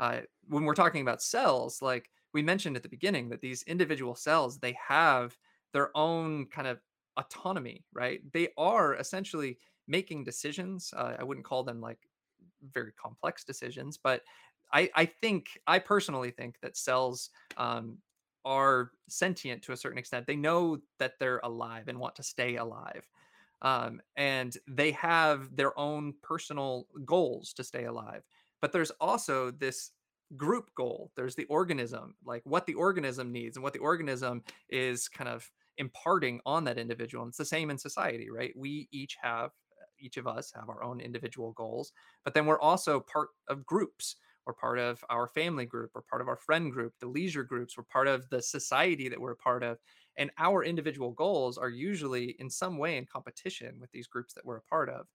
uh, 0.00 0.20
when 0.48 0.64
we're 0.64 0.74
talking 0.74 1.02
about 1.02 1.22
cells 1.22 1.80
like 1.80 2.10
we 2.32 2.42
mentioned 2.42 2.76
at 2.76 2.82
the 2.82 2.88
beginning 2.88 3.28
that 3.28 3.40
these 3.40 3.62
individual 3.62 4.14
cells 4.14 4.58
they 4.58 4.76
have 4.88 5.36
their 5.72 5.90
own 5.96 6.46
kind 6.46 6.68
of 6.68 6.78
autonomy, 7.16 7.84
right? 7.92 8.20
They 8.32 8.48
are 8.56 8.94
essentially 8.94 9.58
making 9.86 10.24
decisions. 10.24 10.92
Uh, 10.96 11.14
I 11.18 11.24
wouldn't 11.24 11.46
call 11.46 11.64
them 11.64 11.80
like 11.80 11.98
very 12.72 12.92
complex 12.92 13.44
decisions, 13.44 13.98
but 14.02 14.22
I, 14.72 14.90
I 14.94 15.06
think 15.06 15.46
I 15.66 15.78
personally 15.78 16.30
think 16.30 16.56
that 16.62 16.76
cells 16.76 17.30
um, 17.56 17.98
are 18.44 18.90
sentient 19.08 19.62
to 19.62 19.72
a 19.72 19.76
certain 19.76 19.98
extent. 19.98 20.26
They 20.26 20.36
know 20.36 20.78
that 20.98 21.14
they're 21.18 21.40
alive 21.44 21.88
and 21.88 21.98
want 21.98 22.16
to 22.16 22.22
stay 22.22 22.56
alive. 22.56 23.08
Um, 23.62 24.00
and 24.16 24.56
they 24.68 24.90
have 24.92 25.54
their 25.56 25.78
own 25.78 26.14
personal 26.22 26.86
goals 27.04 27.52
to 27.54 27.64
stay 27.64 27.84
alive. 27.84 28.22
But 28.60 28.72
there's 28.72 28.92
also 29.00 29.50
this 29.50 29.92
group 30.36 30.70
goal. 30.76 31.10
There's 31.16 31.34
the 31.34 31.46
organism, 31.46 32.14
like 32.24 32.42
what 32.44 32.66
the 32.66 32.74
organism 32.74 33.32
needs 33.32 33.56
and 33.56 33.62
what 33.62 33.72
the 33.72 33.78
organism 33.78 34.42
is 34.68 35.08
kind 35.08 35.28
of 35.28 35.50
imparting 35.78 36.40
on 36.46 36.64
that 36.64 36.78
individual. 36.78 37.24
And 37.24 37.30
it's 37.30 37.38
the 37.38 37.44
same 37.44 37.70
in 37.70 37.78
society, 37.78 38.30
right? 38.30 38.52
We 38.56 38.88
each 38.92 39.16
have 39.22 39.50
each 40.00 40.16
of 40.16 40.26
us 40.26 40.52
have 40.54 40.68
our 40.68 40.82
own 40.82 41.00
individual 41.00 41.52
goals, 41.52 41.92
but 42.24 42.34
then 42.34 42.46
we're 42.46 42.60
also 42.60 43.00
part 43.00 43.28
of 43.48 43.64
groups. 43.64 44.16
We're 44.46 44.54
part 44.54 44.78
of 44.78 45.02
our 45.10 45.26
family 45.26 45.66
group, 45.66 45.92
we're 45.94 46.02
part 46.02 46.22
of 46.22 46.28
our 46.28 46.36
friend 46.36 46.70
group, 46.72 46.94
the 47.00 47.08
leisure 47.08 47.44
groups, 47.44 47.76
we're 47.76 47.84
part 47.84 48.08
of 48.08 48.28
the 48.30 48.42
society 48.42 49.08
that 49.08 49.20
we're 49.20 49.32
a 49.32 49.36
part 49.36 49.62
of. 49.62 49.78
And 50.16 50.30
our 50.38 50.62
individual 50.62 51.12
goals 51.12 51.58
are 51.58 51.70
usually 51.70 52.36
in 52.38 52.50
some 52.50 52.78
way 52.78 52.96
in 52.96 53.06
competition 53.06 53.76
with 53.80 53.90
these 53.90 54.06
groups 54.06 54.34
that 54.34 54.44
we're 54.44 54.58
a 54.58 54.62
part 54.62 54.88
of. 54.88 55.06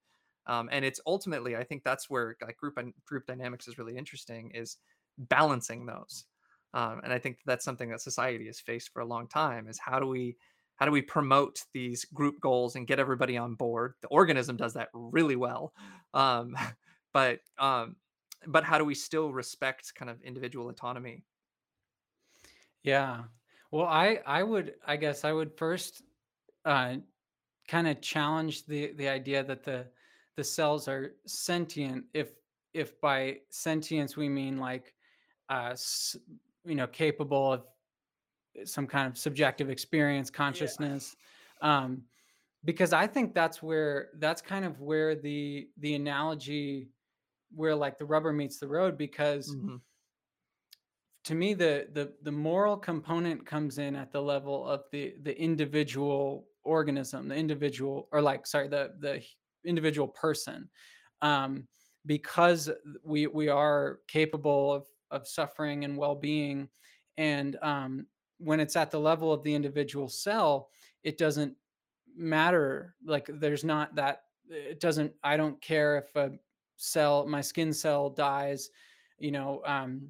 Um, 0.48 0.68
and 0.72 0.84
it's 0.84 1.00
ultimately, 1.06 1.56
I 1.56 1.64
think 1.64 1.84
that's 1.84 2.10
where 2.10 2.36
like 2.42 2.58
group 2.58 2.78
and 2.78 2.94
group 3.06 3.28
dynamics 3.28 3.68
is 3.68 3.78
really 3.78 3.98
interesting 3.98 4.52
is 4.54 4.78
balancing 5.18 5.86
those. 5.86 6.26
Um, 6.74 7.02
and 7.04 7.14
I 7.14 7.20
think 7.20 7.40
that's 7.46 7.66
something 7.66 7.90
that 7.90 8.02
society 8.02 8.48
has 8.48 8.60
faced 8.60 8.90
for 8.92 9.02
a 9.02 9.06
long 9.06 9.28
time 9.28 9.68
is 9.68 9.80
how 9.80 10.00
do 10.00 10.08
we 10.08 10.38
how 10.76 10.86
do 10.86 10.92
we 10.94 11.02
promote 11.02 11.66
these 11.74 12.06
group 12.06 12.40
goals 12.40 12.76
and 12.76 12.88
get 12.88 13.00
everybody 13.00 13.36
on 13.38 13.56
board? 13.56 13.96
The 14.02 14.08
organism 14.08 14.56
does 14.56 14.74
that 14.76 14.88
really 14.94 15.36
well. 15.36 15.74
Um, 16.14 16.56
but 17.14 17.40
um, 17.58 17.98
but 18.48 18.64
how 18.64 18.78
do 18.78 18.86
we 18.86 18.96
still 18.96 19.32
respect 19.34 19.94
kind 19.96 20.10
of 20.10 20.22
individual 20.22 20.70
autonomy? 20.70 21.26
Yeah. 22.84 23.26
Well, 23.72 23.86
I 23.86 24.22
I 24.26 24.44
would 24.44 24.76
I 24.86 24.98
guess 24.98 25.24
I 25.24 25.32
would 25.32 25.58
first 25.58 26.02
uh, 26.66 26.98
kind 27.68 27.88
of 27.88 28.02
challenge 28.02 28.66
the 28.66 28.94
the 28.94 29.10
idea 29.10 29.44
that 29.44 29.64
the 29.64 29.92
the 30.36 30.44
cells 30.44 30.88
are 30.88 31.18
sentient 31.28 32.08
if 32.14 32.34
if 32.74 33.02
by 33.02 33.42
sentience 33.52 34.18
we 34.18 34.30
mean 34.30 34.58
like 34.58 34.96
uh 35.50 35.76
you 36.66 36.76
know 36.76 36.88
capable 36.88 37.54
of 37.54 37.68
some 38.66 38.88
kind 38.88 39.08
of 39.08 39.18
subjective 39.18 39.70
experience 39.70 40.30
Yeah. 40.50 40.74
consciousness 40.78 41.16
um 41.62 42.04
because 42.66 42.94
i 42.94 43.08
think 43.08 43.34
that's 43.36 43.64
where 43.64 44.12
that's 44.16 44.42
kind 44.42 44.66
of 44.66 44.82
where 44.82 45.16
the 45.16 45.70
the 45.78 45.96
analogy 45.96 46.92
where 47.54 47.76
like 47.76 47.98
the 47.98 48.06
rubber 48.06 48.34
meets 48.34 48.60
the 48.60 48.68
road 48.68 48.98
because 48.98 49.50
hmm 49.50 49.78
to 51.24 51.36
me 51.36 51.54
the 51.54 51.88
the 51.92 52.14
the 52.22 52.32
moral 52.32 52.78
component 52.78 53.46
comes 53.46 53.78
in 53.78 53.96
at 53.96 54.12
the 54.12 54.22
level 54.22 54.68
of 54.68 54.84
the 54.92 55.16
the 55.22 55.40
individual 55.40 56.48
organism 56.64 57.28
the 57.28 57.36
individual 57.36 58.08
or 58.12 58.22
like 58.22 58.46
sorry 58.48 58.68
the 58.68 58.94
the 59.00 59.24
individual 59.66 60.08
person 60.08 60.70
um 61.22 61.68
because 62.06 62.70
we 63.04 63.28
we 63.28 63.50
are 63.50 64.00
capable 64.08 64.74
of 64.74 64.88
of 65.12 65.28
suffering 65.28 65.84
and 65.84 65.98
well-being 65.98 66.70
and 67.18 67.58
um 67.62 68.08
when 68.38 68.60
it's 68.60 68.76
at 68.78 68.90
the 68.90 69.00
level 69.00 69.34
of 69.34 69.44
the 69.44 69.54
individual 69.54 70.08
cell 70.08 70.70
it 71.04 71.18
doesn't 71.18 71.56
matter 72.16 72.96
like 73.06 73.30
there's 73.34 73.64
not 73.64 73.96
that 73.96 74.24
it 74.50 74.80
doesn't 74.80 75.14
i 75.24 75.38
don't 75.38 75.62
care 75.62 75.98
if 75.98 76.16
a 76.16 76.32
cell 76.82 77.26
my 77.28 77.42
skin 77.42 77.74
cell 77.74 78.10
dies 78.10 78.70
you 79.20 79.32
know 79.32 79.62
um 79.66 80.10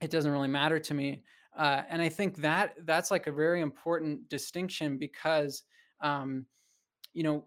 it 0.00 0.10
doesn't 0.10 0.30
really 0.30 0.48
matter 0.48 0.78
to 0.78 0.94
me. 0.94 1.22
Uh, 1.56 1.82
and 1.88 2.02
I 2.02 2.08
think 2.08 2.36
that 2.36 2.74
that's 2.84 3.10
like 3.10 3.26
a 3.26 3.32
very 3.32 3.60
important 3.60 4.28
distinction 4.28 4.98
because, 4.98 5.62
um, 6.00 6.46
you 7.12 7.22
know, 7.22 7.44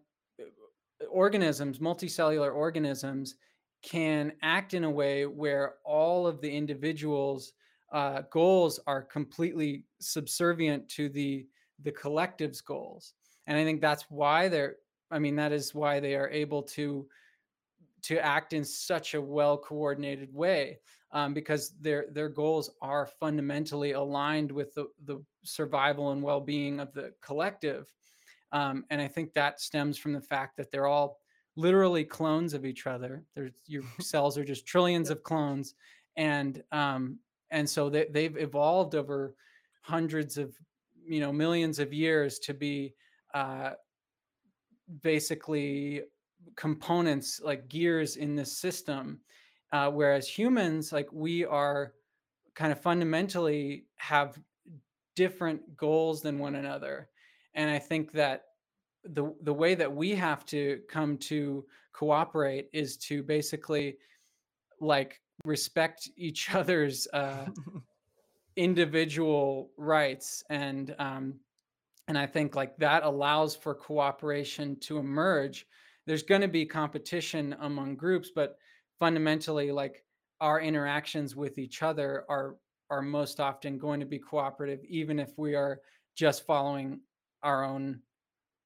organisms, 1.09 1.79
multicellular 1.79 2.53
organisms, 2.53 3.35
can 3.83 4.33
act 4.41 4.73
in 4.73 4.85
a 4.85 4.89
way 4.89 5.25
where 5.25 5.75
all 5.85 6.25
of 6.25 6.41
the 6.41 6.49
individuals' 6.49 7.53
uh, 7.93 8.21
goals 8.31 8.79
are 8.87 9.03
completely 9.03 9.85
subservient 9.99 10.89
to 10.89 11.09
the 11.09 11.45
the 11.83 11.91
collective's 11.91 12.59
goals. 12.59 13.13
And 13.45 13.55
I 13.57 13.63
think 13.63 13.81
that's 13.81 14.05
why 14.09 14.47
they're. 14.47 14.77
I 15.11 15.19
mean, 15.19 15.35
that 15.35 15.51
is 15.51 15.75
why 15.75 15.99
they 15.99 16.15
are 16.15 16.29
able 16.29 16.63
to 16.63 17.07
to 18.07 18.23
act 18.25 18.53
in 18.53 18.63
such 18.63 19.15
a 19.15 19.21
well 19.21 19.57
coordinated 19.57 20.33
way 20.33 20.79
um, 21.11 21.33
because 21.33 21.73
their 21.81 22.05
their 22.11 22.29
goals 22.29 22.69
are 22.81 23.05
fundamentally 23.19 23.91
aligned 23.91 24.49
with 24.49 24.73
the, 24.73 24.87
the 25.03 25.21
survival 25.43 26.11
and 26.11 26.23
well 26.23 26.39
being 26.39 26.79
of 26.79 26.93
the 26.93 27.13
collective. 27.21 27.91
Um, 28.53 28.85
and 28.89 29.01
I 29.01 29.09
think 29.09 29.33
that 29.33 29.59
stems 29.59 29.97
from 29.97 30.13
the 30.13 30.21
fact 30.21 30.55
that 30.55 30.71
they're 30.71 30.87
all 30.87 31.19
literally 31.57 32.05
clones 32.05 32.53
of 32.53 32.65
each 32.65 32.87
other. 32.87 33.25
There's 33.35 33.51
your 33.65 33.83
cells 33.99 34.37
are 34.37 34.45
just 34.45 34.65
trillions 34.65 35.09
of 35.09 35.21
clones, 35.23 35.75
and 36.15 36.63
um, 36.71 37.19
and 37.51 37.69
so 37.69 37.89
they, 37.89 38.07
they've 38.09 38.37
evolved 38.37 38.95
over 38.95 39.35
hundreds 39.81 40.37
of 40.37 40.55
you 41.05 41.19
know 41.19 41.33
millions 41.33 41.79
of 41.79 41.91
years 41.91 42.39
to 42.39 42.53
be 42.53 42.93
uh, 43.33 43.71
basically 45.01 46.03
components 46.55 47.41
like 47.43 47.67
gears 47.67 48.15
in 48.15 48.35
this 48.35 48.57
system 48.57 49.19
uh, 49.73 49.89
whereas 49.89 50.27
humans 50.27 50.91
like 50.91 51.07
we 51.11 51.45
are 51.45 51.93
kind 52.55 52.71
of 52.71 52.79
fundamentally 52.79 53.85
have 53.97 54.39
different 55.15 55.75
goals 55.75 56.21
than 56.21 56.39
one 56.39 56.55
another 56.55 57.09
and 57.53 57.69
i 57.69 57.79
think 57.79 58.11
that 58.11 58.43
the 59.03 59.33
the 59.41 59.53
way 59.53 59.75
that 59.75 59.91
we 59.91 60.13
have 60.13 60.45
to 60.45 60.79
come 60.89 61.17
to 61.17 61.65
cooperate 61.93 62.69
is 62.73 62.97
to 62.97 63.23
basically 63.23 63.97
like 64.79 65.21
respect 65.45 66.09
each 66.17 66.53
other's 66.55 67.07
uh, 67.13 67.45
individual 68.55 69.71
rights 69.77 70.43
and 70.49 70.95
um, 70.99 71.35
and 72.07 72.17
I 72.17 72.25
think 72.25 72.55
like 72.55 72.77
that 72.77 73.03
allows 73.03 73.55
for 73.55 73.73
cooperation 73.73 74.77
to 74.81 74.97
emerge. 74.97 75.67
There's 76.07 76.23
going 76.23 76.41
to 76.41 76.47
be 76.47 76.65
competition 76.65 77.55
among 77.59 77.97
groups, 77.97 78.31
but 78.35 78.57
fundamentally, 78.99 79.71
like 79.71 80.05
our 80.41 80.59
interactions 80.61 81.35
with 81.35 81.59
each 81.59 81.83
other 81.83 82.25
are 82.29 82.57
are 82.89 83.03
most 83.03 83.39
often 83.41 83.77
going 83.77 83.99
to 83.99 84.07
be 84.07 84.17
cooperative, 84.19 84.83
even 84.85 85.19
if 85.19 85.37
we 85.37 85.55
are 85.55 85.81
just 86.15 86.45
following 86.45 87.01
our 87.43 87.63
own 87.65 88.01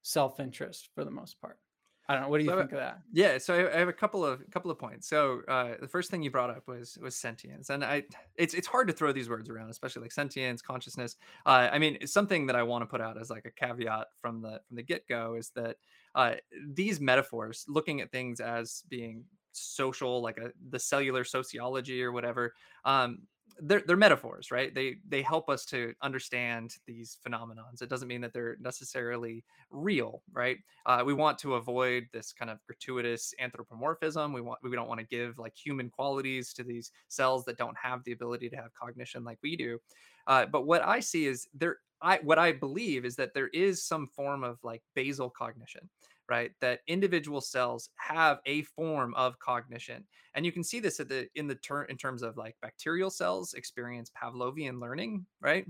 self 0.02 0.40
interest 0.40 0.90
for 0.94 1.04
the 1.04 1.10
most 1.10 1.40
part. 1.40 1.60
I 2.08 2.14
don't 2.14 2.24
know. 2.24 2.28
What 2.30 2.38
do 2.38 2.44
you 2.44 2.50
So 2.50 2.52
think 2.52 2.72
of 2.72 2.78
that? 2.78 3.02
yeah, 3.12 3.38
so 3.38 3.68
I 3.72 3.78
have 3.78 3.88
a 3.88 3.92
couple 3.92 4.24
of 4.24 4.48
couple 4.50 4.70
of 4.70 4.78
points. 4.78 5.06
So 5.08 5.42
uh, 5.46 5.76
the 5.80 5.86
first 5.86 6.10
thing 6.10 6.22
you 6.22 6.30
brought 6.30 6.50
up 6.50 6.66
was 6.66 6.98
was 6.98 7.14
sentience, 7.14 7.70
and 7.70 7.84
I 7.84 8.04
it's 8.36 8.54
it's 8.54 8.66
hard 8.66 8.88
to 8.88 8.92
throw 8.92 9.12
these 9.12 9.28
words 9.28 9.48
around, 9.48 9.70
especially 9.70 10.02
like 10.02 10.12
sentience, 10.12 10.62
consciousness. 10.62 11.16
Uh, 11.46 11.68
I 11.72 11.78
mean, 11.78 12.04
something 12.06 12.46
that 12.46 12.56
I 12.56 12.64
want 12.64 12.82
to 12.82 12.86
put 12.86 13.00
out 13.00 13.18
as 13.20 13.30
like 13.30 13.44
a 13.44 13.52
caveat 13.52 14.08
from 14.20 14.42
the 14.42 14.60
from 14.66 14.76
the 14.76 14.82
get 14.82 15.06
go 15.06 15.34
is 15.34 15.50
that 15.50 15.76
uh, 16.14 16.34
these 16.74 17.00
metaphors, 17.00 17.64
looking 17.68 18.00
at 18.00 18.10
things 18.10 18.40
as 18.40 18.82
being 18.88 19.24
social, 19.52 20.22
like 20.22 20.38
a 20.38 20.50
the 20.70 20.78
cellular 20.78 21.24
sociology 21.24 22.02
or 22.02 22.12
whatever, 22.12 22.54
um, 22.84 23.18
they're 23.60 23.82
they're 23.86 23.96
metaphors, 23.96 24.50
right? 24.50 24.74
They 24.74 24.96
they 25.08 25.22
help 25.22 25.48
us 25.48 25.64
to 25.66 25.94
understand 26.02 26.74
these 26.86 27.18
phenomenons. 27.26 27.82
It 27.82 27.88
doesn't 27.88 28.08
mean 28.08 28.20
that 28.22 28.32
they're 28.32 28.56
necessarily 28.60 29.44
real, 29.70 30.22
right? 30.32 30.58
Uh, 30.86 31.02
we 31.04 31.14
want 31.14 31.38
to 31.40 31.54
avoid 31.54 32.06
this 32.12 32.32
kind 32.32 32.50
of 32.50 32.58
gratuitous 32.66 33.34
anthropomorphism. 33.38 34.32
We 34.32 34.40
want 34.40 34.60
we 34.62 34.74
don't 34.74 34.88
want 34.88 35.00
to 35.00 35.06
give 35.06 35.38
like 35.38 35.54
human 35.54 35.90
qualities 35.90 36.52
to 36.54 36.64
these 36.64 36.92
cells 37.08 37.44
that 37.44 37.58
don't 37.58 37.76
have 37.80 38.02
the 38.04 38.12
ability 38.12 38.48
to 38.50 38.56
have 38.56 38.72
cognition 38.74 39.24
like 39.24 39.38
we 39.42 39.56
do. 39.56 39.78
Uh, 40.26 40.46
but 40.46 40.66
what 40.66 40.82
I 40.82 41.00
see 41.00 41.26
is 41.26 41.48
there. 41.54 41.78
I 42.04 42.18
what 42.24 42.38
I 42.38 42.50
believe 42.50 43.04
is 43.04 43.14
that 43.16 43.32
there 43.32 43.46
is 43.48 43.84
some 43.84 44.08
form 44.08 44.42
of 44.42 44.58
like 44.64 44.82
basal 44.96 45.30
cognition, 45.30 45.88
right? 46.28 46.50
That 46.60 46.80
individual 46.88 47.40
cells 47.40 47.90
have 47.94 48.40
a 48.44 48.62
form 48.62 49.14
of 49.14 49.38
cognition, 49.38 50.04
and 50.34 50.44
you 50.44 50.50
can 50.50 50.64
see 50.64 50.80
this 50.80 50.98
at 50.98 51.08
the 51.08 51.28
in 51.36 51.46
the 51.46 51.58
in 51.88 51.96
terms 51.96 52.22
of 52.22 52.36
like 52.36 52.56
bacterial 52.60 53.08
cells 53.10 53.54
experience 53.54 54.10
Pavlovian 54.20 54.80
learning, 54.80 55.26
right? 55.40 55.64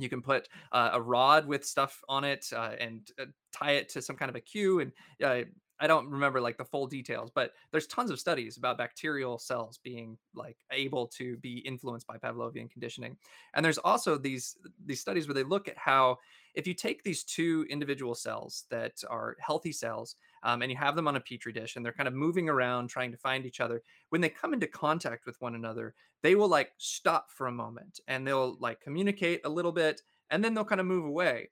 You 0.00 0.08
can 0.08 0.22
put 0.22 0.48
uh, 0.72 0.90
a 0.94 1.00
rod 1.00 1.46
with 1.46 1.64
stuff 1.64 2.02
on 2.08 2.24
it 2.24 2.46
uh, 2.54 2.72
and 2.78 3.08
uh, 3.20 3.26
tie 3.52 3.72
it 3.72 3.88
to 3.90 4.02
some 4.02 4.16
kind 4.16 4.28
of 4.28 4.36
a 4.36 4.40
cue. 4.40 4.80
And 4.80 4.92
uh, 5.22 5.42
I 5.80 5.86
don't 5.86 6.08
remember 6.08 6.40
like 6.40 6.58
the 6.58 6.64
full 6.64 6.86
details, 6.86 7.30
but 7.34 7.52
there's 7.72 7.86
tons 7.86 8.10
of 8.10 8.20
studies 8.20 8.58
about 8.58 8.76
bacterial 8.76 9.38
cells 9.38 9.80
being 9.82 10.18
like 10.34 10.58
able 10.70 11.06
to 11.08 11.38
be 11.38 11.58
influenced 11.58 12.06
by 12.06 12.18
Pavlovian 12.18 12.70
conditioning. 12.70 13.16
And 13.54 13.64
there's 13.64 13.78
also 13.78 14.18
these 14.18 14.58
these 14.84 15.00
studies 15.00 15.26
where 15.26 15.34
they 15.34 15.42
look 15.42 15.68
at 15.68 15.78
how 15.78 16.18
if 16.54 16.66
you 16.66 16.74
take 16.74 17.02
these 17.02 17.24
two 17.24 17.64
individual 17.70 18.14
cells 18.14 18.64
that 18.70 19.02
are 19.08 19.36
healthy 19.40 19.72
cells 19.72 20.16
um, 20.42 20.60
and 20.60 20.70
you 20.70 20.76
have 20.76 20.96
them 20.96 21.08
on 21.08 21.16
a 21.16 21.20
petri 21.20 21.52
dish 21.52 21.76
and 21.76 21.84
they're 21.84 21.92
kind 21.92 22.08
of 22.08 22.14
moving 22.14 22.48
around 22.48 22.88
trying 22.88 23.10
to 23.10 23.16
find 23.16 23.46
each 23.46 23.60
other, 23.60 23.82
when 24.10 24.20
they 24.20 24.28
come 24.28 24.52
into 24.52 24.66
contact 24.66 25.24
with 25.24 25.40
one 25.40 25.54
another, 25.54 25.94
they 26.22 26.34
will 26.34 26.48
like 26.48 26.72
stop 26.76 27.30
for 27.30 27.46
a 27.46 27.52
moment 27.52 28.00
and 28.06 28.26
they'll 28.26 28.56
like 28.60 28.80
communicate 28.80 29.40
a 29.44 29.48
little 29.48 29.72
bit 29.72 30.02
and 30.28 30.44
then 30.44 30.52
they'll 30.52 30.64
kind 30.64 30.80
of 30.80 30.86
move 30.86 31.06
away. 31.06 31.48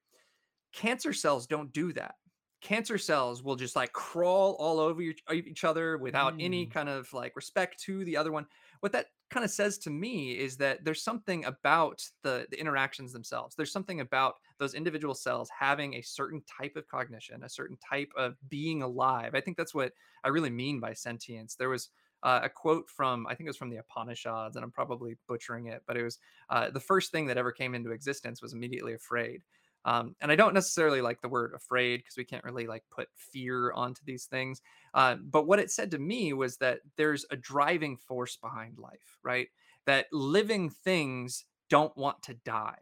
Cancer 0.75 1.15
cells 1.15 1.47
don't 1.47 1.73
do 1.73 1.95
that 1.95 2.17
cancer 2.61 2.99
cells 2.99 3.43
will 3.43 3.57
just 3.57 3.77
like 3.77 3.93
crawl 3.93 4.55
all 4.59 4.81
over 4.81 5.01
each 5.01 5.65
other 5.65 5.97
without 5.99 6.35
any 6.39 6.67
Mm. 6.67 6.71
kind 6.73 6.89
of 6.89 7.13
like 7.13 7.37
respect 7.37 7.79
to 7.85 8.05
the 8.05 8.17
other 8.17 8.33
one. 8.33 8.47
What 8.81 8.93
that 8.93 9.07
kind 9.31 9.45
of 9.45 9.51
says 9.51 9.79
to 9.79 9.91
me 9.91 10.37
is 10.39 10.57
that 10.57 10.85
there's 10.85 11.03
something 11.03 11.45
about 11.45 12.03
the, 12.23 12.47
the 12.51 12.59
interactions 12.59 13.13
themselves. 13.13 13.55
There's 13.55 13.73
something 13.73 14.01
about 14.01 14.37
those 14.59 14.75
individual 14.75 15.15
cells 15.15 15.51
having 15.57 15.95
a 15.95 16.03
certain 16.03 16.43
type 16.43 16.77
of 16.77 16.89
cognition, 16.89 17.43
a 17.45 17.49
certain 17.49 17.77
type 17.77 18.11
of 18.17 18.37
being 18.49 18.83
alive. 18.83 19.35
I 19.35 19.41
think 19.41 19.57
that's 19.57 19.75
what 19.75 19.93
I 20.25 20.29
really 20.29 20.51
mean 20.51 20.81
by 20.81 20.95
sentience. 20.95 21.55
There 21.55 21.69
was 21.69 21.91
uh, 22.23 22.41
a 22.43 22.49
quote 22.49 22.89
from, 22.89 23.27
I 23.27 23.35
think 23.35 23.47
it 23.47 23.51
was 23.51 23.57
from 23.57 23.71
the 23.71 23.77
Upanishads, 23.77 24.57
and 24.57 24.65
I'm 24.65 24.73
probably 24.73 25.19
butchering 25.29 25.67
it, 25.67 25.85
but 25.87 25.97
it 25.97 26.03
was 26.03 26.19
uh, 26.49 26.71
the 26.71 26.81
first 26.81 27.13
thing 27.13 27.27
that 27.27 27.37
ever 27.39 27.53
came 27.53 27.75
into 27.75 27.93
existence 27.93 28.43
was 28.43 28.53
immediately 28.53 28.95
afraid. 28.95 29.45
Um, 29.85 30.15
and 30.21 30.31
I 30.31 30.37
don't 30.37 30.55
necessarily 30.55 31.01
like 31.01 31.21
the 31.21 31.29
word 31.29 31.53
afraid 31.55 31.99
because 31.99 32.17
we 32.17 32.25
can't 32.25 32.45
really 32.45 32.67
like 32.67 32.85
put 32.91 33.09
fear 33.17 33.73
onto 33.73 34.05
these 34.05 34.27
things. 34.27 34.61
Uh, 34.95 35.17
but 35.17 35.47
what 35.47 35.59
it 35.59 35.71
said 35.71 35.91
to 35.93 35.99
me 35.99 36.33
was 36.33 36.57
that 36.59 36.81
there's 36.97 37.25
a 37.31 37.37
driving 37.37 37.97
force 37.97 38.37
behind 38.37 38.79
life, 38.79 39.19
right? 39.23 39.49
That 39.87 40.07
living 40.13 40.71
things 40.71 41.45
don't 41.71 41.97
want 41.97 42.23
to 42.25 42.35
die 42.35 42.79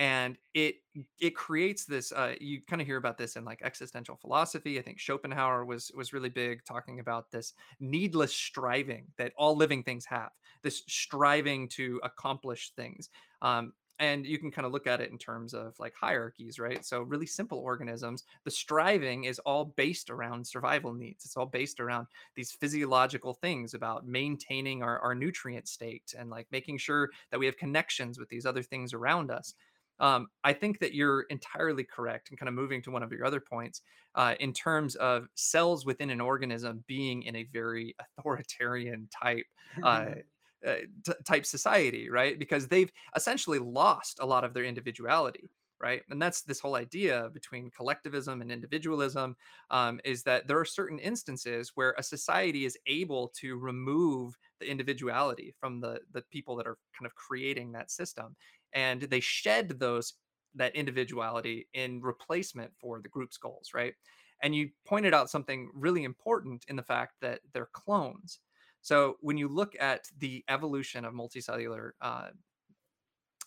and 0.00 0.38
it 0.54 0.76
it 1.20 1.36
creates 1.36 1.84
this 1.84 2.10
uh, 2.10 2.34
you 2.40 2.62
kind 2.62 2.80
of 2.80 2.86
hear 2.88 2.96
about 2.96 3.18
this 3.18 3.36
in 3.36 3.44
like 3.44 3.60
existential 3.62 4.16
philosophy 4.16 4.78
i 4.78 4.82
think 4.82 4.98
schopenhauer 4.98 5.64
was 5.64 5.92
was 5.94 6.12
really 6.14 6.30
big 6.30 6.64
talking 6.64 7.00
about 7.00 7.30
this 7.30 7.52
needless 7.80 8.34
striving 8.34 9.06
that 9.18 9.32
all 9.36 9.54
living 9.54 9.82
things 9.82 10.06
have 10.06 10.30
this 10.62 10.82
striving 10.88 11.68
to 11.68 12.00
accomplish 12.02 12.72
things 12.76 13.10
um, 13.42 13.72
and 14.00 14.26
you 14.26 14.38
can 14.38 14.50
kind 14.50 14.66
of 14.66 14.72
look 14.72 14.86
at 14.86 15.00
it 15.00 15.10
in 15.12 15.18
terms 15.18 15.54
of 15.54 15.78
like 15.78 15.94
hierarchies 15.94 16.58
right? 16.58 16.84
So 16.84 17.02
really 17.02 17.26
simple 17.26 17.58
organisms 17.58 18.24
the 18.44 18.50
striving 18.50 19.24
is 19.24 19.38
all 19.40 19.66
based 19.66 20.10
around 20.10 20.46
survival 20.46 20.92
needs. 20.92 21.24
It's 21.24 21.36
all 21.36 21.46
based 21.46 21.78
around 21.78 22.08
these 22.34 22.50
physiological 22.50 23.34
things 23.34 23.74
about 23.74 24.06
maintaining 24.06 24.82
our, 24.82 24.98
our 25.00 25.14
nutrient 25.14 25.68
state 25.68 26.14
and 26.18 26.30
like 26.30 26.46
making 26.50 26.78
sure 26.78 27.10
that 27.30 27.38
we 27.38 27.46
have 27.46 27.56
connections 27.56 28.18
with 28.18 28.28
these 28.28 28.46
other 28.46 28.62
things 28.62 28.92
around 28.92 29.30
us. 29.30 29.54
Um, 30.00 30.28
I 30.42 30.54
think 30.54 30.78
that 30.78 30.94
you're 30.94 31.22
entirely 31.28 31.84
correct 31.84 32.30
and 32.30 32.38
kind 32.38 32.48
of 32.48 32.54
moving 32.54 32.80
to 32.82 32.90
one 32.90 33.02
of 33.02 33.12
your 33.12 33.26
other 33.26 33.40
points 33.40 33.82
uh, 34.14 34.34
in 34.40 34.54
terms 34.54 34.96
of 34.96 35.28
cells 35.34 35.84
within 35.84 36.08
an 36.08 36.22
organism 36.22 36.82
being 36.86 37.22
in 37.22 37.36
a 37.36 37.44
very 37.52 37.94
authoritarian 38.18 39.08
type 39.22 39.44
uh, 39.82 40.06
uh, 40.66 40.76
t- 41.04 41.12
type 41.24 41.46
society, 41.46 42.10
right? 42.10 42.38
Because 42.38 42.68
they've 42.68 42.92
essentially 43.16 43.58
lost 43.58 44.18
a 44.20 44.26
lot 44.26 44.44
of 44.44 44.54
their 44.54 44.64
individuality, 44.64 45.50
right? 45.80 46.02
And 46.10 46.20
that's 46.20 46.42
this 46.42 46.60
whole 46.60 46.74
idea 46.74 47.30
between 47.32 47.70
collectivism 47.70 48.42
and 48.42 48.52
individualism 48.52 49.36
um, 49.70 50.00
is 50.04 50.22
that 50.24 50.46
there 50.46 50.58
are 50.58 50.64
certain 50.64 50.98
instances 50.98 51.72
where 51.74 51.94
a 51.96 52.02
society 52.02 52.64
is 52.64 52.76
able 52.86 53.28
to 53.40 53.56
remove 53.56 54.36
the 54.60 54.70
individuality 54.70 55.54
from 55.58 55.80
the 55.80 56.00
the 56.12 56.22
people 56.30 56.56
that 56.56 56.66
are 56.66 56.76
kind 56.98 57.06
of 57.06 57.14
creating 57.14 57.72
that 57.72 57.90
system, 57.90 58.36
and 58.72 59.02
they 59.02 59.20
shed 59.20 59.78
those 59.78 60.14
that 60.54 60.74
individuality 60.74 61.68
in 61.74 62.00
replacement 62.00 62.72
for 62.78 63.00
the 63.00 63.08
group's 63.08 63.36
goals, 63.36 63.70
right? 63.74 63.94
And 64.42 64.54
you 64.54 64.70
pointed 64.86 65.14
out 65.14 65.30
something 65.30 65.70
really 65.74 66.04
important 66.04 66.64
in 66.68 66.76
the 66.76 66.82
fact 66.82 67.14
that 67.20 67.40
they're 67.52 67.68
clones. 67.72 68.40
So 68.82 69.16
when 69.20 69.36
you 69.36 69.48
look 69.48 69.74
at 69.78 70.06
the 70.18 70.44
evolution 70.48 71.04
of 71.04 71.14
multicellular 71.14 71.90
uh, 72.00 72.28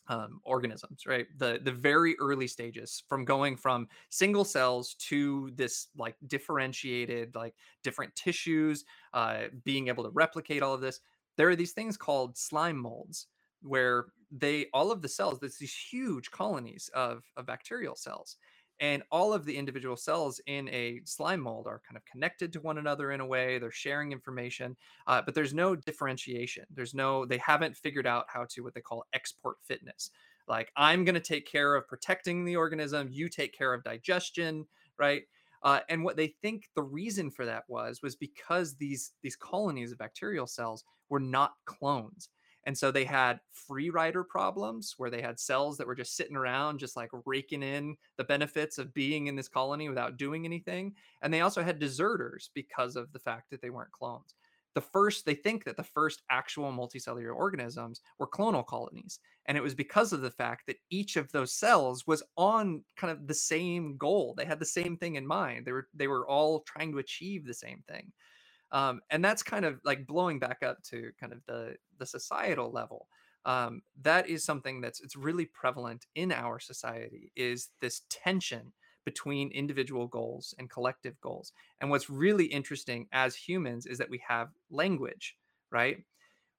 um, 0.07 0.41
organisms, 0.43 1.05
right? 1.07 1.27
The 1.37 1.59
the 1.63 1.71
very 1.71 2.15
early 2.19 2.47
stages 2.47 3.03
from 3.07 3.23
going 3.25 3.55
from 3.55 3.87
single 4.09 4.43
cells 4.43 4.95
to 4.95 5.51
this 5.55 5.87
like 5.97 6.15
differentiated, 6.27 7.35
like 7.35 7.55
different 7.83 8.15
tissues, 8.15 8.83
uh, 9.13 9.43
being 9.63 9.87
able 9.87 10.03
to 10.03 10.09
replicate 10.09 10.61
all 10.61 10.73
of 10.73 10.81
this. 10.81 10.99
There 11.37 11.49
are 11.49 11.55
these 11.55 11.71
things 11.71 11.97
called 11.97 12.37
slime 12.37 12.77
molds 12.77 13.27
where 13.61 14.07
they 14.29 14.67
all 14.73 14.91
of 14.91 15.01
the 15.01 15.09
cells, 15.09 15.39
there's 15.39 15.57
these 15.57 15.75
huge 15.75 16.31
colonies 16.31 16.89
of, 16.93 17.23
of 17.37 17.45
bacterial 17.45 17.95
cells. 17.95 18.37
And 18.83 19.01
all 19.11 19.31
of 19.31 19.45
the 19.45 19.55
individual 19.55 19.95
cells 19.95 20.41
in 20.45 20.67
a 20.67 20.99
slime 21.05 21.39
mold 21.39 21.67
are 21.67 21.81
kind 21.87 21.95
of 21.95 22.03
connected 22.03 22.51
to 22.51 22.59
one 22.59 22.77
another 22.77 23.13
in 23.13 23.21
a 23.21 23.25
way. 23.25 23.57
They're 23.57 23.71
sharing 23.71 24.11
information, 24.11 24.75
uh, 25.07 25.21
but 25.21 25.33
there's 25.33 25.53
no 25.53 25.73
differentiation. 25.73 26.65
There's 26.69 26.93
no, 26.93 27.25
they 27.25 27.37
haven't 27.37 27.77
figured 27.77 28.05
out 28.05 28.25
how 28.27 28.45
to 28.49 28.61
what 28.61 28.73
they 28.73 28.81
call 28.81 29.05
export 29.13 29.55
fitness. 29.63 30.11
Like, 30.49 30.69
I'm 30.75 31.05
going 31.05 31.15
to 31.15 31.21
take 31.21 31.49
care 31.49 31.75
of 31.75 31.87
protecting 31.87 32.43
the 32.43 32.57
organism, 32.57 33.07
you 33.09 33.29
take 33.29 33.57
care 33.57 33.73
of 33.73 33.85
digestion, 33.85 34.65
right? 34.99 35.21
Uh, 35.63 35.79
and 35.87 36.03
what 36.03 36.17
they 36.17 36.35
think 36.41 36.67
the 36.75 36.83
reason 36.83 37.31
for 37.31 37.45
that 37.45 37.63
was 37.69 38.01
was 38.03 38.17
because 38.17 38.75
these 38.75 39.13
these 39.21 39.37
colonies 39.37 39.93
of 39.93 39.97
bacterial 39.97 40.45
cells 40.45 40.83
were 41.07 41.21
not 41.21 41.53
clones 41.63 42.27
and 42.65 42.77
so 42.77 42.91
they 42.91 43.03
had 43.03 43.39
free 43.51 43.89
rider 43.89 44.23
problems 44.23 44.95
where 44.97 45.09
they 45.09 45.21
had 45.21 45.39
cells 45.39 45.77
that 45.77 45.87
were 45.87 45.95
just 45.95 46.15
sitting 46.15 46.35
around, 46.35 46.79
just 46.79 46.95
like 46.95 47.09
raking 47.25 47.63
in 47.63 47.95
the 48.17 48.23
benefits 48.23 48.77
of 48.77 48.93
being 48.93 49.27
in 49.27 49.35
this 49.35 49.49
colony 49.49 49.89
without 49.89 50.17
doing 50.17 50.45
anything. 50.45 50.93
And 51.21 51.33
they 51.33 51.41
also 51.41 51.61
had 51.61 51.79
deserters 51.79 52.49
because 52.53 52.95
of 52.95 53.11
the 53.11 53.19
fact 53.19 53.49
that 53.51 53.61
they 53.61 53.69
weren't 53.69 53.91
clones. 53.91 54.35
The 54.75 54.81
first, 54.81 55.25
they 55.25 55.35
think 55.35 55.65
that 55.65 55.77
the 55.77 55.83
first 55.83 56.23
actual 56.31 56.71
multicellular 56.71 57.35
organisms 57.35 58.01
were 58.17 58.27
clonal 58.27 58.65
colonies. 58.65 59.19
And 59.45 59.55
it 59.57 59.61
was 59.61 59.75
because 59.75 60.13
of 60.13 60.21
the 60.21 60.31
fact 60.31 60.65
that 60.67 60.77
each 60.89 61.15
of 61.15 61.31
those 61.31 61.53
cells 61.53 62.07
was 62.07 62.23
on 62.37 62.83
kind 62.97 63.11
of 63.11 63.27
the 63.27 63.35
same 63.35 63.97
goal. 63.97 64.33
They 64.35 64.45
had 64.45 64.59
the 64.59 64.65
same 64.65 64.97
thing 64.97 65.15
in 65.15 65.27
mind. 65.27 65.65
They 65.65 65.73
were 65.73 65.89
they 65.93 66.07
were 66.07 66.27
all 66.27 66.61
trying 66.61 66.91
to 66.93 66.99
achieve 66.99 67.45
the 67.45 67.53
same 67.53 67.83
thing 67.87 68.11
um, 68.73 68.99
and 69.09 69.23
that's 69.23 69.43
kind 69.43 69.63
of 69.63 69.79
like 69.85 70.05
blowing 70.05 70.39
back 70.39 70.61
up 70.63 70.83
to 70.83 71.11
kind 71.19 71.31
of 71.31 71.39
the 71.47 71.75
the 71.99 72.05
societal 72.05 72.71
level 72.71 73.07
um, 73.45 73.81
that 74.01 74.27
is 74.27 74.43
something 74.43 74.81
that's 74.81 74.99
it's 75.01 75.15
really 75.15 75.45
prevalent 75.45 76.05
in 76.15 76.31
our 76.31 76.59
society 76.59 77.31
is 77.35 77.69
this 77.79 78.01
tension 78.09 78.73
between 79.05 79.51
individual 79.51 80.07
goals 80.07 80.53
and 80.59 80.69
collective 80.69 81.19
goals 81.21 81.53
and 81.79 81.89
what's 81.89 82.09
really 82.09 82.45
interesting 82.45 83.07
as 83.13 83.35
humans 83.35 83.85
is 83.85 83.97
that 83.97 84.09
we 84.09 84.21
have 84.27 84.49
language 84.69 85.37
right? 85.73 85.97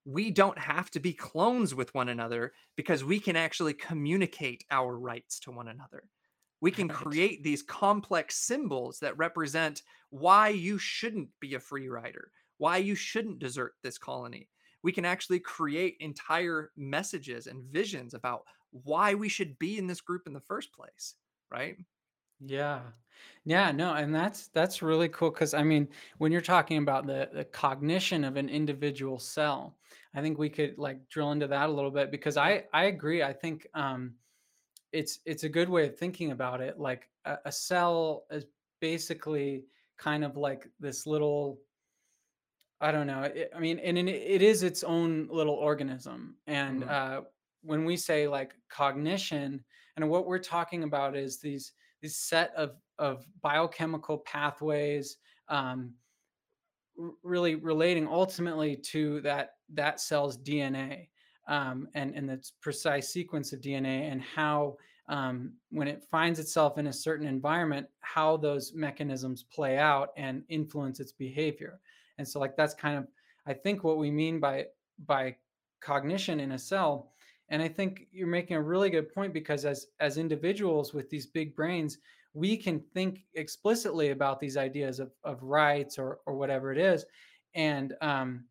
We 0.04 0.30
don't 0.30 0.58
have 0.58 0.90
to 0.90 1.00
be 1.00 1.14
clones 1.14 1.74
with 1.74 1.94
one 1.94 2.10
another 2.10 2.52
because 2.76 3.02
we 3.02 3.18
can 3.20 3.36
actually 3.36 3.72
communicate 3.72 4.64
our 4.70 4.98
rights 4.98 5.40
to 5.40 5.50
one 5.50 5.68
another 5.68 6.02
we 6.60 6.70
can 6.70 6.88
Right. 6.88 7.08
create 7.08 7.42
these 7.42 7.62
complex 7.62 8.36
symbols 8.36 8.98
that 9.00 9.16
represent 9.16 9.82
why 10.10 10.48
you 10.48 10.78
shouldn't 10.78 11.30
be 11.40 11.54
a 11.54 11.60
free 11.60 11.88
rider, 11.88 12.30
why 12.58 12.76
you 12.78 12.94
shouldn't 12.94 13.38
desert 13.38 13.74
this 13.82 13.98
colony. 13.98 14.50
We 14.82 14.92
can 14.92 15.04
actually 15.04 15.40
create 15.40 15.96
entire 16.00 16.72
messages 16.76 17.46
and 17.46 17.64
visions 17.72 18.14
about 18.14 18.44
why 18.70 19.14
we 19.14 19.28
should 19.28 19.58
be 19.58 19.78
in 19.78 19.86
this 19.86 20.00
group 20.00 20.26
in 20.26 20.32
the 20.32 20.40
first 20.40 20.72
place, 20.72 21.16
right? 21.50 21.76
Yeah. 22.40 22.92
Yeah, 23.44 23.70
no, 23.72 23.94
and 23.94 24.14
that's 24.14 24.48
that's 24.48 24.82
really 24.82 25.08
cool 25.08 25.30
because 25.30 25.54
I 25.54 25.62
mean, 25.62 25.88
when 26.18 26.32
you're 26.32 26.40
talking 26.40 26.78
about 26.78 27.06
the 27.06 27.30
the 27.32 27.44
cognition 27.44 28.24
of 28.24 28.36
an 28.36 28.48
individual 28.48 29.18
cell, 29.18 29.78
I 30.14 30.20
think 30.20 30.38
we 30.38 30.50
could 30.50 30.78
like 30.78 31.08
drill 31.08 31.32
into 31.32 31.46
that 31.48 31.68
a 31.68 31.72
little 31.72 31.90
bit 31.90 32.10
because 32.10 32.36
I 32.36 32.66
I 32.72 32.84
agree. 32.86 33.22
I 33.22 33.32
think 33.32 33.66
um 33.74 34.16
it's 34.94 35.20
it's 35.26 35.44
a 35.44 35.48
good 35.48 35.68
way 35.68 35.86
of 35.88 35.98
thinking 35.98 36.30
about 36.32 36.60
it. 36.60 36.78
Like 36.78 37.10
a, 37.24 37.38
a 37.46 37.52
cell 37.52 38.26
is 38.30 38.46
basically 38.80 39.66
kind 39.98 40.24
of 40.24 40.36
like 40.36 40.68
this 40.80 41.06
little 41.06 41.60
I 42.80 42.92
don't 42.92 43.06
know. 43.06 43.22
It, 43.22 43.50
I 43.54 43.60
mean, 43.60 43.78
and 43.78 43.96
it, 43.96 44.08
it 44.08 44.42
is 44.42 44.62
its 44.62 44.84
own 44.84 45.28
little 45.28 45.54
organism. 45.54 46.38
And 46.46 46.82
Mhm. 46.82 46.88
uh, 46.90 47.22
when 47.62 47.84
we 47.84 47.96
say 47.96 48.28
like 48.28 48.54
cognition, 48.68 49.64
and 49.96 50.08
what 50.10 50.26
we're 50.26 50.38
talking 50.38 50.82
about 50.84 51.16
is 51.16 51.40
these 51.40 51.72
these 52.00 52.16
set 52.16 52.54
of 52.54 52.76
of 52.98 53.26
biochemical 53.40 54.18
pathways, 54.18 55.16
um, 55.48 55.94
really 57.22 57.56
relating 57.56 58.06
ultimately 58.06 58.76
to 58.76 59.20
that 59.22 59.56
that 59.70 60.00
cell's 60.00 60.36
DNA 60.38 61.08
um, 61.46 61.88
and 61.94 62.14
and 62.14 62.30
its 62.30 62.50
precise 62.50 63.08
sequence 63.10 63.52
of 63.52 63.60
DNA 63.60 64.10
and 64.10 64.22
how 64.22 64.76
um, 65.08 65.52
when 65.70 65.88
it 65.88 66.02
finds 66.10 66.38
itself 66.38 66.78
in 66.78 66.86
a 66.86 66.92
certain 66.92 67.26
environment, 67.26 67.86
how 68.00 68.36
those 68.38 68.72
mechanisms 68.74 69.42
play 69.42 69.76
out 69.78 70.08
and 70.16 70.44
influence 70.48 71.00
its 71.00 71.12
behavior. 71.12 71.80
And 72.18 72.26
so, 72.26 72.40
like 72.40 72.56
that's 72.56 72.74
kind 72.74 72.96
of 72.98 73.06
I 73.46 73.54
think 73.54 73.84
what 73.84 73.98
we 73.98 74.10
mean 74.10 74.40
by 74.40 74.66
by 75.06 75.36
cognition 75.80 76.40
in 76.40 76.52
a 76.52 76.58
cell 76.58 77.12
And 77.50 77.62
I 77.62 77.68
think 77.68 78.06
you're 78.10 78.26
making 78.26 78.56
a 78.56 78.62
really 78.62 78.88
good 78.90 79.12
point 79.12 79.32
because 79.34 79.64
as 79.64 79.86
as 80.00 80.16
individuals 80.18 80.94
with 80.94 81.10
these 81.10 81.26
big 81.26 81.54
brains, 81.54 81.98
we 82.32 82.56
can 82.56 82.80
think 82.94 83.24
explicitly 83.34 84.10
about 84.10 84.40
these 84.40 84.56
ideas 84.56 84.98
of, 85.00 85.12
of 85.24 85.42
rights 85.42 85.98
or 85.98 86.20
or 86.26 86.34
whatever 86.36 86.72
it 86.72 86.78
is. 86.78 87.04
And 87.54 87.94
um 88.00 88.46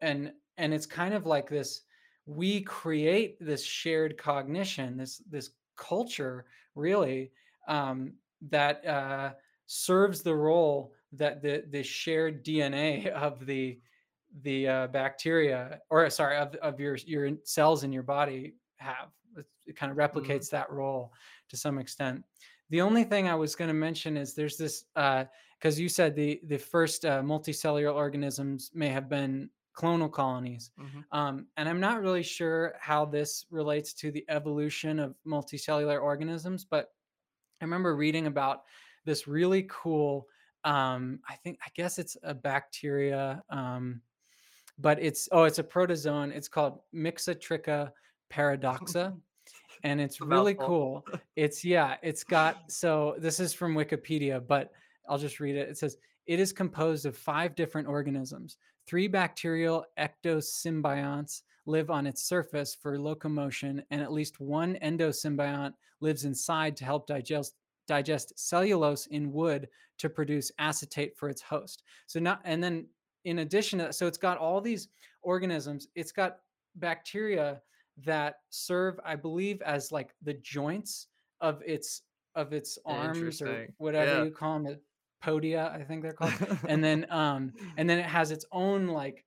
and 0.00 0.32
and 0.56 0.74
it's 0.74 0.86
kind 0.86 1.14
of 1.14 1.26
like 1.26 1.48
this 1.48 1.82
we 2.26 2.60
create 2.62 3.36
this 3.40 3.64
shared 3.64 4.18
cognition, 4.18 4.96
this 4.96 5.22
this 5.30 5.50
culture 5.76 6.46
really 6.74 7.30
um, 7.68 8.12
that 8.50 8.84
uh, 8.86 9.30
serves 9.66 10.22
the 10.22 10.34
role 10.34 10.92
that 11.12 11.40
the 11.40 11.64
the 11.70 11.82
shared 11.82 12.44
DNA 12.44 13.06
of 13.08 13.46
the 13.46 13.78
the 14.42 14.68
uh, 14.68 14.86
bacteria 14.88 15.80
or 15.88 16.10
sorry 16.10 16.36
of, 16.36 16.54
of 16.56 16.80
your 16.80 16.96
your 16.96 17.30
cells 17.44 17.84
in 17.84 17.92
your 17.92 18.02
body 18.02 18.54
have. 18.76 19.08
It, 19.36 19.46
it 19.66 19.76
kind 19.76 19.92
of 19.92 19.98
Mm, 19.98 19.98
replicates 19.98 20.50
that 20.50 20.70
role 20.70 21.12
to 21.48 21.56
some 21.56 21.78
extent. 21.78 22.24
The 22.70 22.80
only 22.80 23.04
thing 23.04 23.28
i 23.28 23.34
was 23.34 23.54
going 23.54 23.68
to 23.68 23.74
mention 23.74 24.16
is 24.16 24.34
there's 24.34 24.56
this 24.56 24.84
because 24.94 25.78
you 25.78 25.88
said 25.88 26.16
the 26.16 26.40
the 26.44 26.58
first 26.58 27.04
uh, 27.04 27.22
multicellular 27.22 27.94
organisms 27.94 28.70
may 28.74 28.88
have 28.88 29.08
been 29.08 29.48
clonal 29.76 30.10
colonies 30.10 30.70
mhm. 30.80 31.04
um, 31.12 31.46
and 31.56 31.68
i'm 31.68 31.80
not 31.80 32.00
really 32.00 32.22
sure 32.22 32.74
how 32.80 33.04
this 33.04 33.46
relates 33.50 33.92
to 33.92 34.10
the 34.10 34.24
evolution 34.28 34.98
of 34.98 35.14
multicellular 35.26 36.02
organisms 36.02 36.64
but 36.64 36.92
i 37.60 37.64
remember 37.64 37.94
reading 37.94 38.26
about 38.26 38.62
this 39.04 39.28
really 39.28 39.66
cool 39.68 40.26
um, 40.64 41.20
i 41.28 41.34
think 41.34 41.58
i 41.64 41.68
guess 41.74 41.98
it's 41.98 42.16
a 42.22 42.34
bacteria 42.34 43.42
um, 43.50 44.00
but 44.78 44.98
it's 45.00 45.28
oh, 45.32 45.44
it's 45.44 45.58
a 45.58 45.64
protozoan. 45.64 46.32
It's 46.32 46.48
called 46.48 46.80
Mixotricha 46.94 47.92
paradoxa, 48.30 49.16
and 49.84 50.00
it's 50.00 50.20
really 50.20 50.54
cool. 50.54 51.04
It's 51.36 51.64
yeah, 51.64 51.96
it's 52.02 52.24
got 52.24 52.70
so 52.70 53.14
this 53.18 53.40
is 53.40 53.52
from 53.52 53.74
Wikipedia, 53.74 54.44
but 54.46 54.72
I'll 55.08 55.18
just 55.18 55.38
read 55.40 55.56
it. 55.56 55.68
It 55.68 55.78
says 55.78 55.98
it 56.26 56.40
is 56.40 56.52
composed 56.52 57.06
of 57.06 57.16
five 57.16 57.54
different 57.54 57.86
organisms. 57.86 58.56
Three 58.86 59.08
bacterial 59.08 59.84
ectosymbionts 59.98 61.42
live 61.66 61.90
on 61.90 62.06
its 62.06 62.22
surface 62.22 62.74
for 62.74 62.98
locomotion, 62.98 63.82
and 63.90 64.00
at 64.00 64.12
least 64.12 64.40
one 64.40 64.76
endosymbiont 64.82 65.74
lives 66.00 66.24
inside 66.24 66.76
to 66.76 66.84
help 66.84 67.06
digest 67.06 67.56
digest 67.88 68.36
cellulose 68.36 69.06
in 69.06 69.32
wood 69.32 69.68
to 69.98 70.08
produce 70.10 70.50
acetate 70.58 71.16
for 71.16 71.28
its 71.28 71.40
host. 71.40 71.84
So 72.06 72.18
not 72.20 72.40
and 72.44 72.62
then 72.62 72.88
in 73.24 73.40
addition 73.40 73.78
to 73.78 73.86
that, 73.86 73.94
so 73.94 74.06
it's 74.06 74.18
got 74.18 74.38
all 74.38 74.60
these 74.60 74.88
organisms. 75.22 75.88
It's 75.94 76.12
got 76.12 76.38
bacteria 76.76 77.62
that 78.04 78.36
serve, 78.50 79.00
I 79.04 79.16
believe, 79.16 79.62
as 79.62 79.90
like 79.90 80.14
the 80.22 80.34
joints 80.34 81.08
of 81.40 81.62
its 81.64 82.02
of 82.34 82.52
its 82.52 82.78
arms 82.84 83.40
or 83.40 83.66
whatever 83.78 84.18
Yeah. 84.18 84.24
you 84.24 84.30
call 84.30 84.60
them, 84.62 84.80
podia, 85.26 85.72
I 85.74 85.82
think 85.84 86.02
they're 86.02 86.12
called. 86.12 86.34
And 86.68 86.82
then 86.82 87.06
um 87.22 87.52
and 87.76 87.88
then 87.88 87.98
it 87.98 88.06
has 88.06 88.30
its 88.30 88.44
own 88.52 88.86
like 88.88 89.24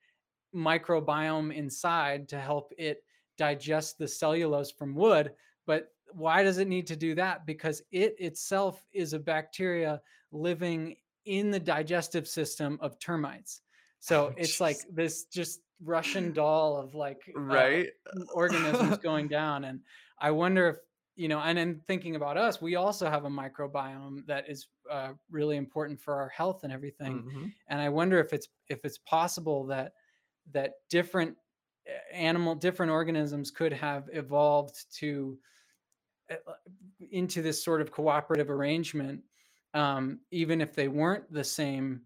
microbiome 0.56 1.54
inside 1.54 2.28
to 2.30 2.40
help 2.40 2.74
it 2.78 3.04
digest 3.38 3.98
the 3.98 4.08
cellulose 4.08 4.72
from 4.72 4.96
wood. 4.96 5.34
But 5.66 5.94
why 6.12 6.44
does 6.44 6.58
it 6.58 6.68
need 6.68 6.88
to 6.88 6.96
do 6.96 7.16
that? 7.16 7.46
Because 7.46 7.82
it 7.92 8.16
itself 8.20 8.84
is 8.92 9.14
a 9.14 9.20
bacteria 9.20 10.02
living 10.32 10.96
in 11.26 11.52
the 11.52 11.60
digestive 11.60 12.28
system 12.28 12.78
of 12.82 12.98
termites. 13.00 13.62
So 14.00 14.28
Oh, 14.28 14.34
it's 14.38 14.60
like 14.60 14.80
this 14.92 15.26
just 15.26 15.62
Russian 15.84 16.34
doll 16.34 16.78
of 16.78 16.96
like 16.96 17.22
uh, 17.36 17.40
Right? 17.42 17.90
organisms 18.34 18.98
going 18.98 19.28
down. 19.40 19.66
And 19.66 19.82
I 20.20 20.32
wonder 20.32 20.70
if, 20.70 20.78
you 21.20 21.28
know, 21.28 21.40
and 21.42 21.58
then 21.58 21.82
thinking 21.88 22.16
about 22.16 22.38
us, 22.38 22.62
we 22.62 22.76
also 22.76 23.10
have 23.10 23.26
a 23.26 23.30
microbiome 23.30 24.26
that 24.28 24.50
is 24.50 24.68
uh, 24.90 25.14
really 25.30 25.58
important 25.58 26.00
for 26.00 26.16
our 26.16 26.30
health 26.30 26.64
and 26.64 26.72
everything. 26.72 27.26
Mhm. 27.26 27.54
And 27.68 27.82
I 27.82 27.90
wonder 27.90 28.20
if 28.20 28.32
it's 28.34 28.48
if 28.70 28.86
it's 28.86 28.98
possible 29.00 29.66
that 29.68 29.94
that 30.52 30.76
different 30.90 31.38
uh, 31.88 32.14
animal 32.14 32.56
different 32.56 32.92
organisms 32.92 33.52
could 33.52 33.74
have 33.74 34.10
evolved 34.14 34.86
to 35.00 35.40
uh, 36.30 36.36
uh, 36.48 36.54
into 37.12 37.42
this 37.42 37.64
sort 37.64 37.82
of 37.82 37.92
cooperative 37.92 38.50
arrangement 38.50 39.24
um, 39.74 40.22
even 40.32 40.62
if 40.62 40.74
they 40.76 40.88
weren't 40.88 41.32
the 41.32 41.44
same 41.44 42.04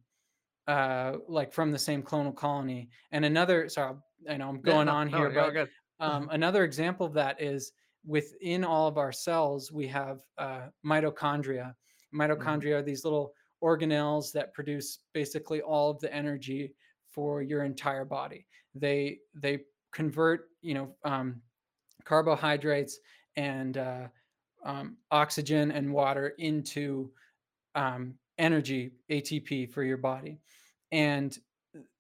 uh, 0.68 1.18
like 1.28 1.53
from 1.53 1.72
the 1.72 1.80
same 1.80 2.03
clonal 2.03 2.36
colony 2.36 2.89
and 3.11 3.26
another 3.26 3.70
sorry 3.70 3.97
i 4.30 4.38
know 4.38 4.49
i'm 4.49 4.61
Yeah, 4.64 4.82
going 4.82 4.88
no, 4.88 4.93
on 4.93 5.09
here 5.09 5.30
you're 5.30 5.51
but 5.51 5.55
um, 5.99 6.30
another 6.32 6.64
example 6.64 7.05
of 7.05 7.14
that 7.14 7.41
is 7.41 7.74
within 8.06 8.64
all 8.64 8.88
of 8.88 8.97
our 8.97 9.12
cells 9.12 9.72
we 9.72 9.88
have 9.88 10.20
uh, 10.38 10.68
mitochondria 10.86 11.74
Mhm. 12.14 12.20
mitochondria 12.20 12.76
are 12.80 12.82
these 12.84 13.04
little 13.04 13.34
organelles 13.64 14.32
that 14.34 14.54
produce 14.54 14.99
basically 15.14 15.62
all 15.62 15.89
of 15.89 15.99
the 15.99 16.14
energy 16.14 16.74
for 17.10 17.41
your 17.41 17.64
entire 17.64 18.06
body 18.06 18.45
they 18.76 19.20
they 19.34 19.60
convert 19.91 20.49
you 20.62 20.74
know 20.74 20.95
um, 21.06 21.41
carbohydrates 22.04 22.99
and 23.36 23.78
uh, 23.78 24.08
um, 24.66 24.97
oxygen 25.12 25.72
and 25.72 25.91
water 25.91 26.30
into 26.38 27.12
um, 27.76 28.14
energy 28.38 28.91
ATP 29.10 29.72
for 29.72 29.84
your 29.84 29.97
body. 29.97 30.39
And 30.91 31.38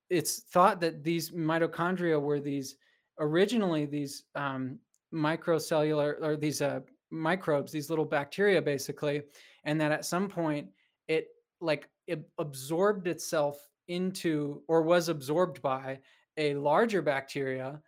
it's 0.09 0.41
thought 0.43 0.79
that 0.81 1.03
these 1.03 1.31
mitochondria 1.31 2.21
were 2.21 2.39
these 2.39 2.75
originally 3.19 3.85
these 3.85 4.23
um, 4.35 4.79
microcellular 5.13 6.21
or 6.21 6.35
these 6.35 6.61
uh, 6.61 6.79
microbes, 7.11 7.71
these 7.71 7.89
little 7.89 8.05
bacteria 8.05 8.61
basically, 8.61 9.21
and 9.63 9.79
that 9.79 9.91
at 9.91 10.05
some 10.05 10.27
point 10.27 10.67
it 11.07 11.27
like 11.61 11.89
it 12.07 12.27
absorbed 12.39 13.07
itself 13.07 13.69
into 13.87 14.61
or 14.67 14.81
was 14.81 15.09
absorbed 15.09 15.61
by 15.61 15.99
a 16.37 16.55
larger 16.55 17.01
bacteria, 17.01 17.81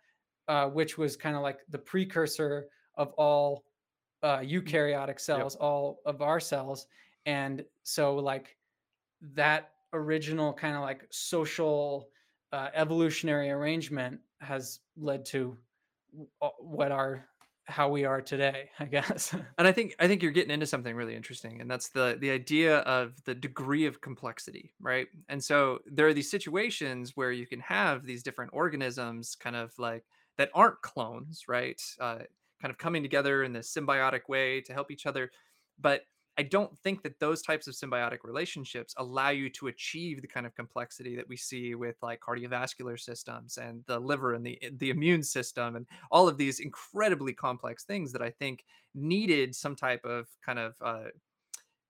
uh, 0.48 0.66
which 0.66 0.96
was 0.96 1.16
kind 1.16 1.36
of 1.36 1.42
like 1.42 1.60
the 1.68 1.78
precursor 1.78 2.68
of 2.94 3.12
all 3.14 3.64
uh, 4.22 4.38
Mm, 4.38 4.50
eukaryotic 4.50 5.08
yep. 5.08 5.20
cells, 5.20 5.56
all 5.56 6.00
of 6.06 6.22
our 6.22 6.40
cells. 6.40 6.86
And 7.26 7.64
so, 7.82 8.16
like, 8.16 8.56
that 9.34 9.72
original 9.92 10.52
kind 10.52 10.76
of 10.76 10.82
like 10.82 11.06
social 11.10 12.08
uh, 12.52 12.68
evolutionary 12.74 13.50
arrangement 13.50 14.20
has 14.40 14.80
led 14.96 15.24
to 15.26 15.56
what 16.60 16.92
our 16.92 17.28
how 17.68 17.88
we 17.88 18.04
are 18.04 18.22
today, 18.22 18.70
I 18.78 18.84
guess. 18.84 19.34
And 19.58 19.66
I 19.66 19.72
think 19.72 19.94
I 19.98 20.06
think 20.06 20.22
you're 20.22 20.32
getting 20.32 20.52
into 20.52 20.66
something 20.66 20.94
really 20.94 21.16
interesting, 21.16 21.60
and 21.60 21.70
that's 21.70 21.88
the 21.88 22.16
the 22.20 22.30
idea 22.30 22.78
of 22.80 23.22
the 23.24 23.34
degree 23.34 23.86
of 23.86 24.00
complexity, 24.00 24.72
right? 24.80 25.08
And 25.28 25.42
so 25.42 25.80
there 25.86 26.06
are 26.06 26.14
these 26.14 26.30
situations 26.30 27.16
where 27.16 27.32
you 27.32 27.46
can 27.46 27.60
have 27.60 28.04
these 28.04 28.22
different 28.22 28.52
organisms, 28.54 29.34
kind 29.34 29.56
of 29.56 29.72
like 29.78 30.04
that 30.38 30.50
aren't 30.54 30.80
clones, 30.82 31.44
right? 31.48 31.80
Uh, 32.00 32.20
kind 32.60 32.70
of 32.70 32.78
coming 32.78 33.02
together 33.02 33.42
in 33.42 33.52
this 33.52 33.72
symbiotic 33.72 34.28
way 34.28 34.60
to 34.62 34.72
help 34.72 34.90
each 34.90 35.06
other, 35.06 35.30
but 35.78 36.02
I 36.38 36.42
don't 36.42 36.76
think 36.78 37.02
that 37.02 37.18
those 37.18 37.40
types 37.40 37.66
of 37.66 37.74
symbiotic 37.74 38.18
relationships 38.22 38.94
allow 38.98 39.30
you 39.30 39.48
to 39.50 39.68
achieve 39.68 40.20
the 40.20 40.28
kind 40.28 40.46
of 40.46 40.54
complexity 40.54 41.16
that 41.16 41.28
we 41.28 41.36
see 41.36 41.74
with 41.74 41.96
like 42.02 42.20
cardiovascular 42.20 43.00
systems 43.00 43.56
and 43.56 43.84
the 43.86 43.98
liver 43.98 44.34
and 44.34 44.44
the 44.44 44.58
the 44.76 44.90
immune 44.90 45.22
system 45.22 45.76
and 45.76 45.86
all 46.10 46.28
of 46.28 46.36
these 46.36 46.60
incredibly 46.60 47.32
complex 47.32 47.84
things 47.84 48.12
that 48.12 48.22
I 48.22 48.30
think 48.30 48.64
needed 48.94 49.54
some 49.54 49.76
type 49.76 50.04
of 50.04 50.28
kind 50.44 50.58
of 50.58 50.74
uh, 50.82 51.04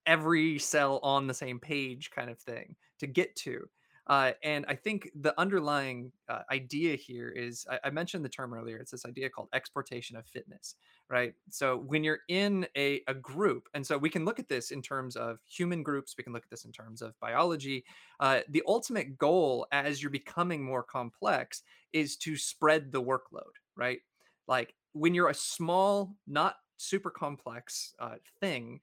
every 0.06 0.58
cell 0.58 1.00
on 1.02 1.26
the 1.26 1.34
same 1.34 1.58
page 1.60 2.10
kind 2.10 2.30
of 2.30 2.38
thing 2.40 2.76
to 3.00 3.06
get 3.06 3.34
to. 3.36 3.68
Uh, 4.08 4.32
and 4.44 4.64
I 4.68 4.74
think 4.74 5.10
the 5.20 5.38
underlying 5.38 6.12
uh, 6.28 6.42
idea 6.52 6.94
here 6.94 7.28
is 7.30 7.66
I, 7.70 7.78
I 7.84 7.90
mentioned 7.90 8.24
the 8.24 8.28
term 8.28 8.54
earlier. 8.54 8.76
It's 8.76 8.92
this 8.92 9.04
idea 9.04 9.28
called 9.28 9.48
exportation 9.52 10.16
of 10.16 10.24
fitness, 10.26 10.76
right? 11.10 11.34
So 11.50 11.78
when 11.78 12.04
you're 12.04 12.20
in 12.28 12.66
a, 12.76 13.02
a 13.08 13.14
group, 13.14 13.68
and 13.74 13.84
so 13.84 13.98
we 13.98 14.10
can 14.10 14.24
look 14.24 14.38
at 14.38 14.48
this 14.48 14.70
in 14.70 14.80
terms 14.80 15.16
of 15.16 15.38
human 15.44 15.82
groups, 15.82 16.14
we 16.16 16.22
can 16.22 16.32
look 16.32 16.44
at 16.44 16.50
this 16.50 16.64
in 16.64 16.72
terms 16.72 17.02
of 17.02 17.18
biology. 17.20 17.84
Uh, 18.20 18.40
the 18.48 18.62
ultimate 18.68 19.18
goal 19.18 19.66
as 19.72 20.00
you're 20.00 20.10
becoming 20.10 20.64
more 20.64 20.84
complex 20.84 21.62
is 21.92 22.16
to 22.18 22.36
spread 22.36 22.92
the 22.92 23.02
workload, 23.02 23.54
right? 23.76 23.98
Like 24.46 24.74
when 24.92 25.14
you're 25.14 25.30
a 25.30 25.34
small, 25.34 26.14
not 26.28 26.56
super 26.76 27.10
complex 27.10 27.94
uh, 27.98 28.16
thing, 28.40 28.80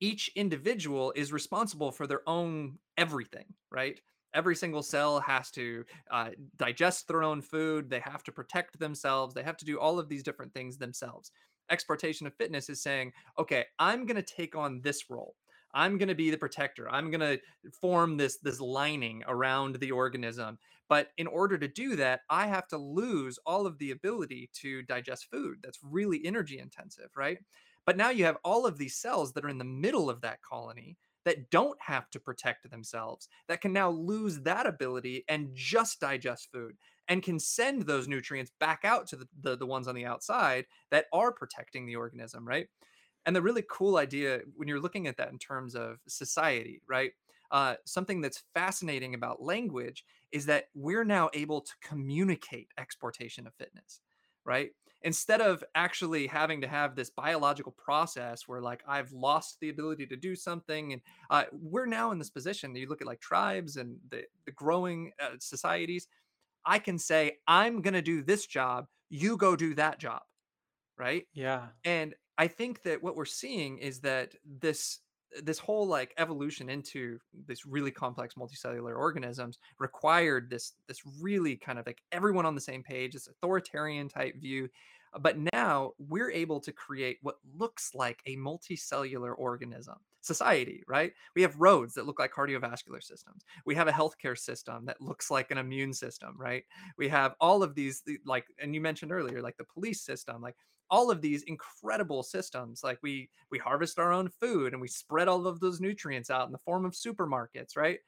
each 0.00 0.30
individual 0.34 1.12
is 1.16 1.32
responsible 1.32 1.92
for 1.92 2.06
their 2.06 2.28
own 2.28 2.78
everything, 2.96 3.46
right? 3.70 4.00
Every 4.34 4.56
single 4.56 4.82
cell 4.82 5.20
has 5.20 5.50
to 5.52 5.84
uh, 6.10 6.30
digest 6.56 7.08
their 7.08 7.22
own 7.22 7.42
food. 7.42 7.90
They 7.90 8.00
have 8.00 8.22
to 8.24 8.32
protect 8.32 8.78
themselves. 8.78 9.34
They 9.34 9.42
have 9.42 9.56
to 9.58 9.64
do 9.64 9.78
all 9.78 9.98
of 9.98 10.08
these 10.08 10.22
different 10.22 10.54
things 10.54 10.78
themselves. 10.78 11.30
Exportation 11.70 12.26
of 12.26 12.34
fitness 12.34 12.68
is 12.68 12.82
saying, 12.82 13.12
okay, 13.38 13.66
I'm 13.78 14.06
going 14.06 14.16
to 14.16 14.22
take 14.22 14.56
on 14.56 14.80
this 14.82 15.10
role. 15.10 15.34
I'm 15.74 15.96
going 15.96 16.08
to 16.08 16.14
be 16.14 16.30
the 16.30 16.36
protector. 16.36 16.90
I'm 16.90 17.10
going 17.10 17.20
to 17.20 17.40
form 17.80 18.16
this 18.16 18.36
this 18.38 18.60
lining 18.60 19.22
around 19.26 19.76
the 19.76 19.90
organism. 19.90 20.58
But 20.88 21.08
in 21.16 21.26
order 21.26 21.56
to 21.56 21.68
do 21.68 21.96
that, 21.96 22.20
I 22.28 22.46
have 22.46 22.68
to 22.68 22.76
lose 22.76 23.38
all 23.46 23.66
of 23.66 23.78
the 23.78 23.92
ability 23.92 24.50
to 24.60 24.82
digest 24.82 25.28
food. 25.30 25.58
That's 25.62 25.78
really 25.82 26.20
energy 26.26 26.58
intensive, 26.58 27.08
right? 27.16 27.38
But 27.86 27.96
now 27.96 28.10
you 28.10 28.24
have 28.26 28.36
all 28.44 28.66
of 28.66 28.76
these 28.76 28.96
cells 28.96 29.32
that 29.32 29.44
are 29.44 29.48
in 29.48 29.58
the 29.58 29.64
middle 29.64 30.10
of 30.10 30.20
that 30.20 30.42
colony 30.42 30.98
that 31.24 31.50
don't 31.50 31.78
have 31.80 32.10
to 32.10 32.20
protect 32.20 32.70
themselves, 32.70 33.28
that 33.48 33.60
can 33.60 33.72
now 33.72 33.90
lose 33.90 34.40
that 34.40 34.66
ability 34.66 35.24
and 35.28 35.50
just 35.54 36.00
digest 36.00 36.48
food 36.52 36.76
and 37.08 37.22
can 37.22 37.38
send 37.38 37.82
those 37.82 38.08
nutrients 38.08 38.52
back 38.60 38.80
out 38.84 39.06
to 39.08 39.16
the, 39.16 39.28
the, 39.40 39.56
the 39.56 39.66
ones 39.66 39.88
on 39.88 39.94
the 39.94 40.06
outside 40.06 40.66
that 40.90 41.06
are 41.12 41.32
protecting 41.32 41.86
the 41.86 41.96
organism, 41.96 42.46
right? 42.46 42.68
And 43.26 43.36
the 43.36 43.42
really 43.42 43.64
cool 43.70 43.96
idea 43.96 44.40
when 44.56 44.68
you're 44.68 44.80
looking 44.80 45.06
at 45.06 45.16
that 45.16 45.30
in 45.30 45.38
terms 45.38 45.74
of 45.74 45.98
society, 46.08 46.80
right? 46.88 47.12
Uh, 47.50 47.74
something 47.84 48.20
that's 48.20 48.42
fascinating 48.54 49.14
about 49.14 49.42
language 49.42 50.04
is 50.32 50.46
that 50.46 50.68
we're 50.74 51.04
now 51.04 51.28
able 51.34 51.60
to 51.60 51.72
communicate 51.82 52.68
exportation 52.78 53.46
of 53.46 53.54
fitness, 53.54 54.00
right? 54.44 54.70
Instead 55.04 55.40
of 55.40 55.64
actually 55.74 56.26
having 56.26 56.60
to 56.60 56.68
have 56.68 56.94
this 56.94 57.10
biological 57.10 57.72
process 57.72 58.46
where, 58.46 58.60
like, 58.60 58.82
I've 58.86 59.12
lost 59.12 59.58
the 59.60 59.68
ability 59.68 60.06
to 60.06 60.16
do 60.16 60.36
something, 60.36 60.92
and 60.92 61.02
uh, 61.30 61.44
we're 61.52 61.86
now 61.86 62.12
in 62.12 62.18
this 62.18 62.30
position. 62.30 62.74
You 62.76 62.88
look 62.88 63.00
at 63.00 63.06
like 63.06 63.20
tribes 63.20 63.76
and 63.76 63.96
the, 64.10 64.24
the 64.46 64.52
growing 64.52 65.12
uh, 65.20 65.36
societies. 65.38 66.08
I 66.64 66.78
can 66.78 66.98
say, 66.98 67.38
I'm 67.48 67.82
going 67.82 67.94
to 67.94 68.02
do 68.02 68.22
this 68.22 68.46
job, 68.46 68.86
you 69.10 69.36
go 69.36 69.56
do 69.56 69.74
that 69.74 69.98
job, 69.98 70.22
right? 70.96 71.26
Yeah. 71.34 71.66
And 71.84 72.14
I 72.38 72.48
think 72.48 72.82
that 72.84 73.02
what 73.02 73.16
we're 73.16 73.24
seeing 73.24 73.78
is 73.78 74.00
that 74.00 74.34
this 74.44 75.00
this 75.42 75.58
whole 75.58 75.86
like 75.86 76.14
evolution 76.18 76.68
into 76.68 77.18
this 77.46 77.64
really 77.66 77.90
complex 77.90 78.34
multicellular 78.34 78.96
organisms 78.96 79.58
required 79.78 80.50
this 80.50 80.74
this 80.86 81.02
really 81.20 81.56
kind 81.56 81.78
of 81.78 81.86
like 81.86 82.02
everyone 82.12 82.46
on 82.46 82.54
the 82.54 82.60
same 82.60 82.82
page 82.82 83.12
this 83.12 83.28
authoritarian 83.28 84.08
type 84.08 84.36
view 84.40 84.68
uh, 85.14 85.18
but 85.18 85.36
now 85.52 85.92
we're 85.98 86.30
able 86.30 86.60
to 86.60 86.72
create 86.72 87.18
what 87.22 87.36
looks 87.56 87.94
like 87.94 88.20
a 88.26 88.36
multicellular 88.36 89.34
organism 89.36 89.96
society, 90.22 90.82
right? 90.86 91.12
We 91.34 91.42
have 91.42 91.56
roads 91.56 91.94
that 91.94 92.06
look 92.06 92.18
like 92.18 92.32
cardiovascular 92.32 93.02
systems. 93.02 93.44
We 93.66 93.74
have 93.74 93.88
a 93.88 93.92
healthcare 93.92 94.38
system 94.38 94.86
that 94.86 95.00
looks 95.00 95.30
like 95.30 95.50
an 95.50 95.58
immune 95.58 95.92
system, 95.92 96.34
right? 96.38 96.64
We 96.96 97.08
have 97.08 97.34
all 97.40 97.62
of 97.62 97.74
these, 97.74 98.02
like, 98.24 98.46
and 98.60 98.74
you 98.74 98.80
mentioned 98.80 99.12
earlier, 99.12 99.42
like 99.42 99.56
the 99.56 99.64
police 99.64 100.00
system, 100.00 100.40
like 100.40 100.56
all 100.92 101.10
of 101.10 101.22
these 101.22 101.42
incredible 101.44 102.22
systems. 102.22 102.84
Like 102.84 102.98
we 103.02 103.30
we 103.50 103.58
harvest 103.58 103.98
our 103.98 104.12
own 104.12 104.28
food 104.28 104.74
and 104.74 104.80
we 104.80 104.88
spread 104.88 105.26
all 105.26 105.46
of 105.46 105.58
those 105.58 105.80
nutrients 105.80 106.30
out 106.30 106.46
in 106.46 106.52
the 106.52 106.58
form 106.58 106.84
of 106.84 106.92
supermarkets, 106.92 107.76
right? 107.76 107.98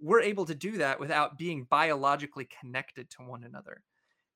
We're 0.00 0.20
able 0.20 0.44
to 0.44 0.54
do 0.54 0.72
that 0.78 1.00
without 1.00 1.38
being 1.38 1.66
biologically 1.70 2.46
connected 2.60 3.10
to 3.10 3.22
one 3.22 3.44
another. 3.44 3.82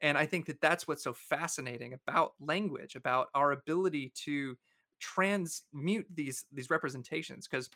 And 0.00 0.18
I 0.18 0.26
think 0.26 0.46
that 0.46 0.60
that's 0.60 0.88
what's 0.88 1.04
so 1.04 1.12
fascinating 1.12 1.92
about 1.92 2.32
language, 2.40 2.96
about 2.96 3.28
our 3.34 3.52
ability 3.52 4.12
to 4.24 4.56
transmute 4.98 6.06
these 6.14 6.46
these 6.50 6.70
representations 6.70 7.46
because 7.46 7.68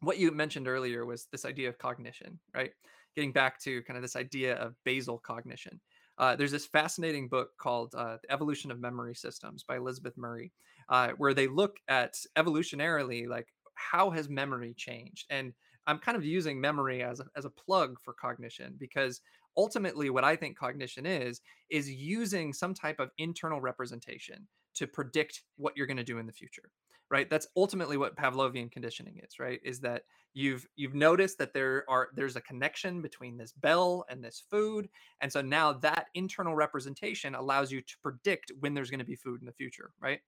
what 0.00 0.18
you 0.18 0.30
mentioned 0.30 0.66
earlier 0.66 1.04
was 1.04 1.26
this 1.30 1.44
idea 1.44 1.68
of 1.68 1.76
cognition 1.76 2.38
right 2.54 2.70
getting 3.14 3.30
back 3.30 3.60
to 3.60 3.82
kind 3.82 3.98
of 3.98 4.02
this 4.02 4.16
idea 4.16 4.54
of 4.56 4.74
basal 4.82 5.18
cognition 5.18 5.78
uh, 6.18 6.34
there's 6.36 6.52
this 6.52 6.66
fascinating 6.66 7.28
book 7.28 7.50
called 7.58 7.94
uh, 7.94 8.16
the 8.22 8.32
evolution 8.32 8.70
of 8.70 8.80
memory 8.80 9.14
systems 9.14 9.62
by 9.62 9.76
elisabeth 9.76 10.16
murray 10.16 10.52
uh, 10.88 11.10
where 11.18 11.34
they 11.34 11.46
look 11.46 11.76
at 11.88 12.16
evolutionarily 12.36 13.28
like 13.28 13.48
how 13.74 14.10
has 14.10 14.28
memory 14.28 14.74
changed? 14.76 15.26
And 15.30 15.52
i'm 15.86 15.98
kind 15.98 16.16
of 16.16 16.24
using 16.24 16.60
memory 16.60 17.02
as 17.02 17.20
a, 17.20 17.26
as 17.36 17.44
a 17.44 17.50
plug 17.50 17.96
for 18.02 18.12
cognition 18.14 18.74
because 18.78 19.20
ultimately 19.56 20.10
what 20.10 20.24
i 20.24 20.34
think 20.36 20.58
cognition 20.58 21.06
is 21.06 21.40
is 21.70 21.90
using 21.90 22.52
some 22.52 22.74
type 22.74 22.98
of 22.98 23.10
internal 23.18 23.60
representation 23.60 24.46
to 24.74 24.86
predict 24.86 25.42
what 25.56 25.76
you're 25.76 25.86
going 25.86 25.96
to 25.96 26.04
do 26.04 26.18
in 26.18 26.26
the 26.26 26.32
future 26.32 26.70
right? 27.10 27.28
That's 27.30 27.48
ultimately 27.56 27.96
what 27.96 28.16
pavlovian 28.16 28.70
conditioning 28.70 29.20
is 29.24 29.38
right? 29.38 29.60
Is 29.64 29.80
that 29.80 30.02
you've 30.34 30.66
you've 30.76 30.94
noticed 30.94 31.38
that 31.38 31.54
there 31.54 31.84
are 31.88 32.08
there's 32.14 32.36
a 32.36 32.40
connection 32.40 33.00
between 33.00 33.36
this 33.36 33.52
bell 33.52 34.04
and 34.10 34.22
this 34.22 34.42
food 34.50 34.88
and 35.20 35.32
so 35.32 35.40
now 35.40 35.72
that 35.72 36.06
internal 36.14 36.54
representation 36.54 37.34
allows 37.34 37.72
you 37.72 37.80
to 37.80 37.96
predict 38.02 38.52
when 38.60 38.74
there's 38.74 38.90
going 38.90 38.98
to 38.98 39.04
be 39.04 39.16
food 39.16 39.40
in 39.40 39.46
the 39.46 39.52
future 39.52 39.92
right? 40.00 40.20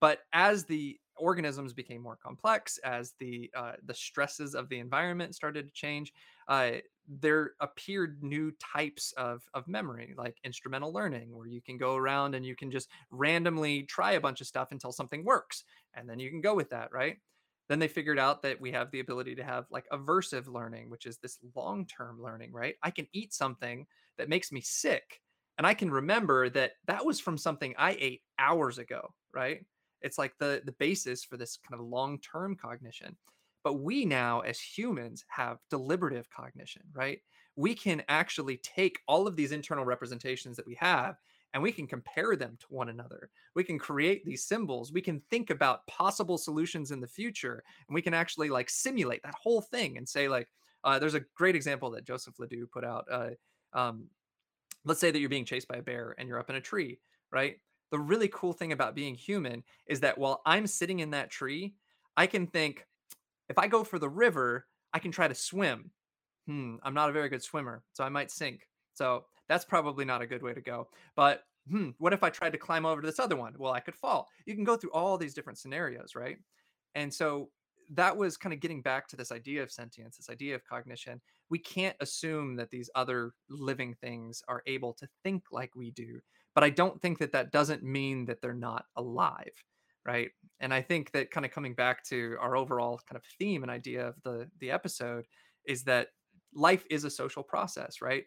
But 0.00 0.20
as 0.32 0.64
the 0.64 0.98
organisms 1.16 1.72
became 1.72 2.02
more 2.02 2.16
complex, 2.16 2.78
as 2.78 3.14
the 3.18 3.50
uh, 3.54 3.72
the 3.84 3.94
stresses 3.94 4.54
of 4.54 4.68
the 4.68 4.78
environment 4.78 5.34
started 5.34 5.66
to 5.66 5.72
change, 5.72 6.12
uh, 6.48 6.72
there 7.08 7.52
appeared 7.60 8.22
new 8.22 8.52
types 8.52 9.12
of 9.16 9.42
of 9.54 9.68
memory, 9.68 10.14
like 10.16 10.38
instrumental 10.44 10.92
learning, 10.92 11.34
where 11.36 11.46
you 11.46 11.62
can 11.62 11.76
go 11.78 11.96
around 11.96 12.34
and 12.34 12.44
you 12.46 12.56
can 12.56 12.70
just 12.70 12.88
randomly 13.10 13.82
try 13.84 14.12
a 14.12 14.20
bunch 14.20 14.40
of 14.40 14.46
stuff 14.46 14.68
until 14.72 14.92
something 14.92 15.24
works, 15.24 15.64
and 15.94 16.08
then 16.08 16.18
you 16.18 16.30
can 16.30 16.40
go 16.40 16.54
with 16.54 16.70
that, 16.70 16.92
right? 16.92 17.18
Then 17.68 17.78
they 17.78 17.88
figured 17.88 18.18
out 18.18 18.42
that 18.42 18.60
we 18.60 18.72
have 18.72 18.90
the 18.90 19.00
ability 19.00 19.34
to 19.36 19.44
have 19.44 19.66
like 19.70 19.86
aversive 19.90 20.48
learning, 20.48 20.90
which 20.90 21.06
is 21.06 21.18
this 21.18 21.38
long 21.54 21.86
term 21.86 22.20
learning, 22.22 22.52
right? 22.52 22.76
I 22.82 22.90
can 22.90 23.06
eat 23.12 23.32
something 23.32 23.86
that 24.18 24.28
makes 24.28 24.52
me 24.52 24.60
sick, 24.60 25.20
and 25.58 25.66
I 25.66 25.74
can 25.74 25.90
remember 25.90 26.50
that 26.50 26.72
that 26.86 27.04
was 27.06 27.20
from 27.20 27.38
something 27.38 27.74
I 27.78 27.96
ate 27.98 28.22
hours 28.38 28.78
ago, 28.78 29.14
right? 29.32 29.64
It's 30.04 30.18
like 30.18 30.34
the 30.38 30.62
the 30.64 30.72
basis 30.72 31.24
for 31.24 31.36
this 31.36 31.58
kind 31.68 31.80
of 31.80 31.86
long-term 31.86 32.56
cognition. 32.56 33.16
But 33.64 33.80
we 33.80 34.04
now 34.04 34.40
as 34.40 34.60
humans 34.60 35.24
have 35.28 35.58
deliberative 35.70 36.28
cognition, 36.30 36.82
right? 36.92 37.20
We 37.56 37.74
can 37.74 38.02
actually 38.08 38.58
take 38.58 39.00
all 39.08 39.26
of 39.26 39.36
these 39.36 39.52
internal 39.52 39.84
representations 39.84 40.56
that 40.56 40.66
we 40.66 40.74
have 40.74 41.16
and 41.54 41.62
we 41.62 41.72
can 41.72 41.86
compare 41.86 42.36
them 42.36 42.58
to 42.60 42.66
one 42.68 42.88
another. 42.88 43.30
We 43.54 43.64
can 43.64 43.78
create 43.78 44.24
these 44.24 44.44
symbols. 44.44 44.92
We 44.92 45.00
can 45.00 45.22
think 45.30 45.50
about 45.50 45.86
possible 45.86 46.36
solutions 46.36 46.90
in 46.90 47.00
the 47.00 47.06
future, 47.06 47.62
and 47.88 47.94
we 47.94 48.02
can 48.02 48.12
actually 48.12 48.50
like 48.50 48.68
simulate 48.68 49.22
that 49.22 49.36
whole 49.40 49.62
thing 49.62 49.96
and 49.96 50.06
say 50.06 50.28
like, 50.28 50.48
uh, 50.82 50.98
there's 50.98 51.14
a 51.14 51.24
great 51.34 51.54
example 51.54 51.90
that 51.92 52.04
Joseph 52.04 52.38
Ledoux 52.38 52.66
put 52.66 52.84
out. 52.84 53.06
Uh, 53.10 53.30
um, 53.72 54.08
let's 54.84 55.00
say 55.00 55.10
that 55.10 55.18
you're 55.20 55.28
being 55.28 55.44
chased 55.44 55.68
by 55.68 55.76
a 55.76 55.82
bear 55.82 56.14
and 56.18 56.28
you're 56.28 56.40
up 56.40 56.50
in 56.50 56.56
a 56.56 56.60
tree, 56.60 56.98
right? 57.30 57.58
The 57.94 58.00
really 58.00 58.26
cool 58.26 58.52
thing 58.52 58.72
about 58.72 58.96
being 58.96 59.14
human 59.14 59.62
is 59.86 60.00
that 60.00 60.18
while 60.18 60.42
I'm 60.44 60.66
sitting 60.66 60.98
in 60.98 61.10
that 61.10 61.30
tree, 61.30 61.76
I 62.16 62.26
can 62.26 62.48
think, 62.48 62.88
if 63.48 63.56
I 63.56 63.68
go 63.68 63.84
for 63.84 64.00
the 64.00 64.08
river, 64.08 64.66
I 64.92 64.98
can 64.98 65.12
try 65.12 65.28
to 65.28 65.34
swim. 65.36 65.92
Hmm, 66.48 66.74
I'm 66.82 66.92
not 66.92 67.08
a 67.08 67.12
very 67.12 67.28
good 67.28 67.40
swimmer, 67.40 67.84
so 67.92 68.02
I 68.02 68.08
might 68.08 68.32
sink. 68.32 68.66
So 68.94 69.26
that's 69.48 69.64
probably 69.64 70.04
not 70.04 70.22
a 70.22 70.26
good 70.26 70.42
way 70.42 70.52
to 70.52 70.60
go. 70.60 70.88
But 71.14 71.44
hmm, 71.70 71.90
what 71.98 72.12
if 72.12 72.24
I 72.24 72.30
tried 72.30 72.50
to 72.50 72.58
climb 72.58 72.84
over 72.84 73.00
to 73.00 73.06
this 73.06 73.20
other 73.20 73.36
one? 73.36 73.54
Well, 73.56 73.72
I 73.72 73.78
could 73.78 73.94
fall. 73.94 74.26
You 74.44 74.56
can 74.56 74.64
go 74.64 74.76
through 74.76 74.90
all 74.90 75.16
these 75.16 75.32
different 75.32 75.60
scenarios, 75.60 76.16
right? 76.16 76.38
And 76.96 77.14
so 77.14 77.50
that 77.90 78.16
was 78.16 78.36
kind 78.36 78.52
of 78.52 78.58
getting 78.58 78.82
back 78.82 79.06
to 79.06 79.16
this 79.16 79.30
idea 79.30 79.62
of 79.62 79.70
sentience, 79.70 80.16
this 80.16 80.30
idea 80.30 80.56
of 80.56 80.64
cognition. 80.64 81.20
We 81.48 81.60
can't 81.60 81.96
assume 82.00 82.56
that 82.56 82.70
these 82.70 82.90
other 82.96 83.34
living 83.48 83.94
things 84.00 84.42
are 84.48 84.64
able 84.66 84.94
to 84.94 85.06
think 85.22 85.44
like 85.52 85.76
we 85.76 85.92
do 85.92 86.18
but 86.54 86.64
I 86.64 86.70
don't 86.70 87.00
think 87.00 87.18
that 87.18 87.32
that 87.32 87.52
doesn't 87.52 87.82
mean 87.82 88.26
that 88.26 88.40
they're 88.40 88.54
not 88.54 88.86
alive, 88.96 89.52
right? 90.06 90.30
And 90.60 90.72
I 90.72 90.82
think 90.82 91.12
that 91.12 91.30
kind 91.30 91.44
of 91.46 91.52
coming 91.52 91.74
back 91.74 92.04
to 92.06 92.36
our 92.40 92.56
overall 92.56 93.00
kind 93.08 93.16
of 93.16 93.24
theme 93.38 93.62
and 93.62 93.70
idea 93.70 94.06
of 94.08 94.16
the 94.22 94.50
the 94.60 94.70
episode 94.70 95.26
is 95.66 95.84
that 95.84 96.08
life 96.54 96.84
is 96.90 97.04
a 97.04 97.10
social 97.10 97.42
process, 97.42 98.00
right? 98.00 98.24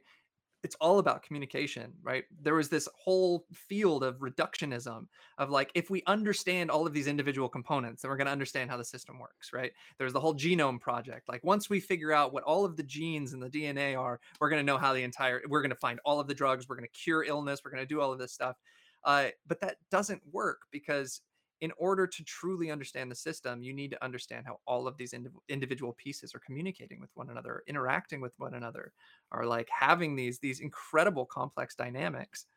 It's 0.63 0.75
all 0.81 0.99
about 0.99 1.23
communication, 1.23 1.93
right? 2.01 2.25
There 2.41 2.55
was 2.55 2.69
this 2.69 2.89
whole 2.95 3.45
field 3.53 4.03
of 4.03 4.17
reductionism 4.19 5.07
of 5.37 5.49
like, 5.49 5.71
if 5.75 5.89
we 5.89 6.03
understand 6.07 6.71
all 6.71 6.87
of 6.87 6.93
these 6.93 7.07
individual 7.07 7.47
components, 7.47 8.01
then 8.01 8.09
we're 8.09 8.17
going 8.17 8.25
to 8.25 8.31
understand 8.31 8.69
how 8.69 8.77
the 8.77 8.85
system 8.85 9.19
works, 9.19 9.53
right? 9.53 9.71
There's 9.97 10.13
the 10.13 10.19
whole 10.19 10.33
genome 10.33 10.79
project. 10.79 11.29
Like, 11.29 11.43
once 11.43 11.69
we 11.69 11.79
figure 11.79 12.11
out 12.11 12.33
what 12.33 12.43
all 12.43 12.65
of 12.65 12.75
the 12.75 12.83
genes 12.83 13.33
and 13.33 13.41
the 13.41 13.49
DNA 13.49 13.97
are, 13.97 14.19
we're 14.39 14.49
going 14.49 14.59
to 14.59 14.65
know 14.65 14.77
how 14.77 14.93
the 14.93 15.03
entire, 15.03 15.41
we're 15.47 15.61
going 15.61 15.69
to 15.69 15.75
find 15.75 15.99
all 16.05 16.19
of 16.19 16.27
the 16.27 16.33
drugs, 16.33 16.67
we're 16.67 16.75
going 16.75 16.87
to 16.91 16.99
cure 16.99 17.23
illness, 17.23 17.61
we're 17.63 17.71
going 17.71 17.83
to 17.83 17.87
do 17.87 18.01
all 18.01 18.11
of 18.11 18.19
this 18.19 18.33
stuff. 18.33 18.57
Uh, 19.03 19.27
but 19.47 19.61
that 19.61 19.77
doesn't 19.91 20.21
work 20.31 20.61
because 20.71 21.21
in 21.61 21.71
order 21.77 22.05
to 22.07 22.23
truly 22.23 22.69
understand 22.71 23.11
the 23.11 23.15
system, 23.15 23.63
you 23.63 23.73
need 23.73 23.91
to 23.91 24.03
understand 24.03 24.45
how 24.45 24.59
all 24.65 24.87
of 24.87 24.97
these 24.97 25.13
indiv- 25.13 25.39
individual 25.49 25.93
pieces 25.93 26.33
are 26.35 26.39
communicating 26.39 26.99
with 26.99 27.11
one 27.15 27.29
another, 27.29 27.63
interacting 27.67 28.21
with 28.21 28.37
one 28.39 28.53
another, 28.53 28.93
are 29.31 29.45
like 29.45 29.69
having 29.69 30.15
these 30.15 30.39
these 30.39 30.59
incredible 30.59 31.25
complex 31.25 31.75
dynamics. 31.75 32.47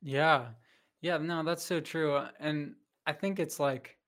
Yeah. 0.00 0.54
Yeah, 1.00 1.18
no, 1.18 1.42
that's 1.42 1.62
so 1.64 1.80
true. 1.80 2.14
uh, 2.14 2.30
And 2.38 2.76
I 3.06 3.12
think 3.12 3.38
it's 3.38 3.58
like 3.60 3.98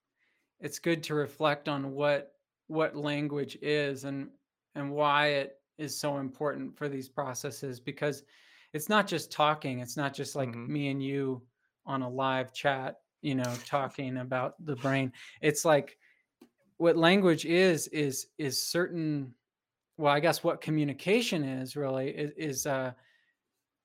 it's 0.61 0.81
good 0.81 1.05
to 1.05 1.15
reflect 1.17 1.69
on 1.69 1.93
what 1.93 2.35
what 2.69 2.97
language 2.97 3.57
is 3.63 4.05
and 4.05 4.33
and 4.77 4.93
why 4.93 5.29
it 5.29 5.63
is 5.79 5.99
so 5.99 6.19
important 6.19 6.77
for 6.79 6.89
these 6.91 7.09
processes 7.11 7.81
because 7.81 8.25
it's 8.75 8.89
not 8.91 9.09
just 9.09 9.33
talking, 9.33 9.81
it's 9.81 9.99
not 9.99 10.15
just 10.15 10.37
like 10.37 10.55
hmm 10.55 10.67
me 10.67 10.89
and 10.91 11.03
you 11.05 11.49
on 11.87 12.03
a 12.03 12.11
live 12.11 12.53
chat, 12.55 13.02
you 13.23 13.35
know, 13.35 13.55
talking 13.65 14.19
about 14.19 14.55
the 14.65 14.77
brain. 14.77 15.13
It's 15.41 15.65
like 15.65 15.97
what 16.83 16.97
language 16.97 17.45
is 17.47 17.87
is 17.89 18.27
is 18.39 18.61
certain 18.61 19.33
well 19.99 20.13
i 20.13 20.19
guess 20.19 20.43
what 20.43 20.61
communication 20.61 21.45
is 21.45 21.77
really 21.77 22.09
is, 22.11 22.33
is 22.37 22.67
uh 22.67 22.91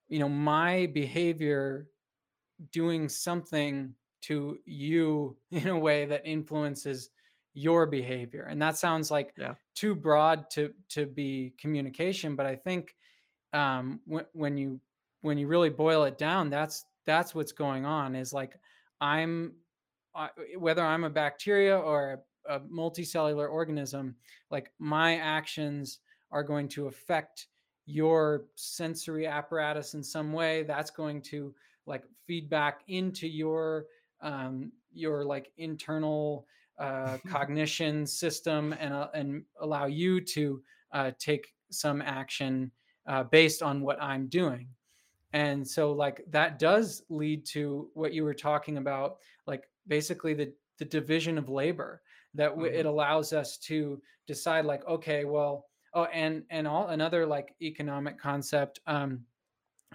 you 0.09 0.17
know 0.17 0.27
my 0.29 0.87
behavior 0.87 1.87
doing 2.71 3.07
something 3.07 3.93
to 4.21 4.57
you 4.65 5.37
in 5.51 5.67
a 5.67 5.77
way 5.77 6.05
that 6.05 6.25
influences 6.25 7.11
your 7.53 7.85
behavior 7.85 8.47
and 8.49 8.59
that 8.61 8.77
sounds 8.77 9.11
like 9.11 9.33
Yeah. 9.37 9.53
too 9.75 9.93
broad 9.93 10.49
to 10.51 10.73
to 10.89 11.05
be 11.05 11.53
communication 11.59 12.35
but 12.35 12.47
i 12.47 12.55
think 12.55 12.95
um 13.53 13.99
when, 14.05 14.25
when 14.33 14.57
you 14.57 14.79
when 15.21 15.37
you 15.37 15.47
really 15.47 15.69
boil 15.69 16.03
it 16.05 16.17
down 16.17 16.49
that's 16.49 16.85
that's 17.05 17.35
what's 17.35 17.51
going 17.51 17.85
on 17.85 18.15
is 18.15 18.33
like 18.33 18.59
i'm 19.01 19.53
uh, 20.15 20.27
whether 20.57 20.83
i'm 20.83 21.03
a 21.03 21.09
bacteria 21.09 21.77
or 21.77 22.23
a, 22.47 22.55
a 22.55 22.59
multicellular 22.61 23.49
organism 23.49 24.15
like 24.51 24.71
my 24.79 25.17
actions 25.17 25.99
are 26.31 26.43
going 26.43 26.67
to 26.67 26.87
affect 26.87 27.47
your 27.85 28.45
sensory 28.55 29.25
apparatus 29.25 29.93
in 29.93 30.03
some 30.03 30.33
way 30.33 30.63
that's 30.63 30.91
going 30.91 31.21
to 31.21 31.53
like 31.85 32.03
feedback 32.25 32.81
into 32.87 33.27
your 33.27 33.85
um 34.21 34.71
your 34.91 35.23
like 35.23 35.51
internal 35.57 36.45
uh 36.79 37.17
cognition 37.27 38.05
system 38.05 38.73
and 38.79 38.93
uh, 38.93 39.07
and 39.13 39.43
allow 39.61 39.85
you 39.85 40.19
to 40.19 40.61
uh 40.91 41.11
take 41.19 41.47
some 41.69 42.01
action 42.01 42.71
uh, 43.07 43.23
based 43.23 43.63
on 43.63 43.81
what 43.81 44.01
I'm 44.01 44.27
doing. 44.27 44.67
And 45.33 45.67
so 45.67 45.91
like 45.91 46.23
that 46.29 46.59
does 46.59 47.03
lead 47.09 47.45
to 47.47 47.91
what 47.93 48.13
you 48.13 48.23
were 48.23 48.33
talking 48.33 48.77
about, 48.77 49.17
like 49.45 49.69
basically 49.87 50.33
the 50.33 50.53
the 50.77 50.85
division 50.85 51.37
of 51.37 51.49
labor 51.49 52.01
that 52.35 52.49
w- 52.49 52.71
it 52.71 52.85
hmm 52.85 52.87
allows 52.87 53.33
us 53.33 53.57
to 53.57 54.01
decide 54.27 54.65
like 54.65 54.85
okay 54.85 55.25
well 55.25 55.65
oh 55.93 56.05
and 56.05 56.45
and 56.49 56.67
all 56.67 56.87
another 56.89 57.25
like 57.25 57.55
economic 57.61 58.17
concept 58.19 58.79
um 58.85 59.25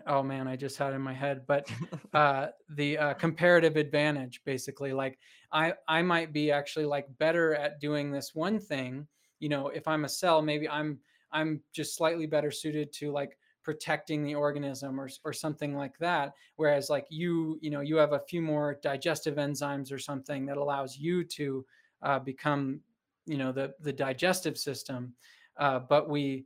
oh 0.07 0.23
man 0.23 0.49
i 0.49 0.57
just 0.57 0.79
had 0.79 0.93
it 0.93 0.97
in 0.97 1.03
my 1.03 1.13
head 1.13 1.47
but 1.47 1.71
uh 2.15 2.49
the 2.71 2.99
uh, 2.99 3.15
comparative 3.15 3.77
advantage 3.77 4.43
basically 4.45 4.93
like 4.93 5.19
i 5.53 5.73
i 5.89 6.03
might 6.03 6.33
be 6.33 6.51
actually 6.51 6.87
like 6.87 7.07
better 7.19 7.55
at 7.55 7.81
doing 7.81 8.11
this 8.11 8.35
one 8.35 8.59
thing 8.59 9.07
you 9.39 9.49
know 9.49 9.69
if 9.69 9.87
i'm 9.87 10.05
a 10.05 10.09
cell 10.09 10.43
maybe 10.43 10.69
i'm 10.69 10.99
i'm 11.31 11.63
just 11.73 11.95
slightly 11.97 12.27
better 12.27 12.51
suited 12.51 12.93
to 12.93 13.13
like 13.13 13.39
protecting 13.63 14.25
the 14.25 14.35
organism 14.35 15.01
or, 15.01 15.09
or 15.25 15.33
something 15.33 15.77
like 15.77 15.97
that 15.99 16.33
whereas 16.57 16.91
like 16.91 17.07
you 17.09 17.59
you 17.63 17.71
know 17.71 17.81
you 17.81 17.97
have 17.97 18.13
a 18.13 18.21
few 18.29 18.43
more 18.43 18.79
digestive 18.83 19.37
enzymes 19.37 19.93
or 19.93 19.99
something 19.99 20.47
that 20.47 20.57
allows 20.57 20.97
you 20.97 21.25
to 21.25 21.65
uh, 22.03 22.19
become 22.19 22.81
you 23.27 23.39
know 23.39 23.53
the 23.53 23.73
the 23.81 23.93
digestive 23.93 24.59
system 24.59 25.15
uh, 25.59 25.79
but 25.79 26.09
we 26.09 26.45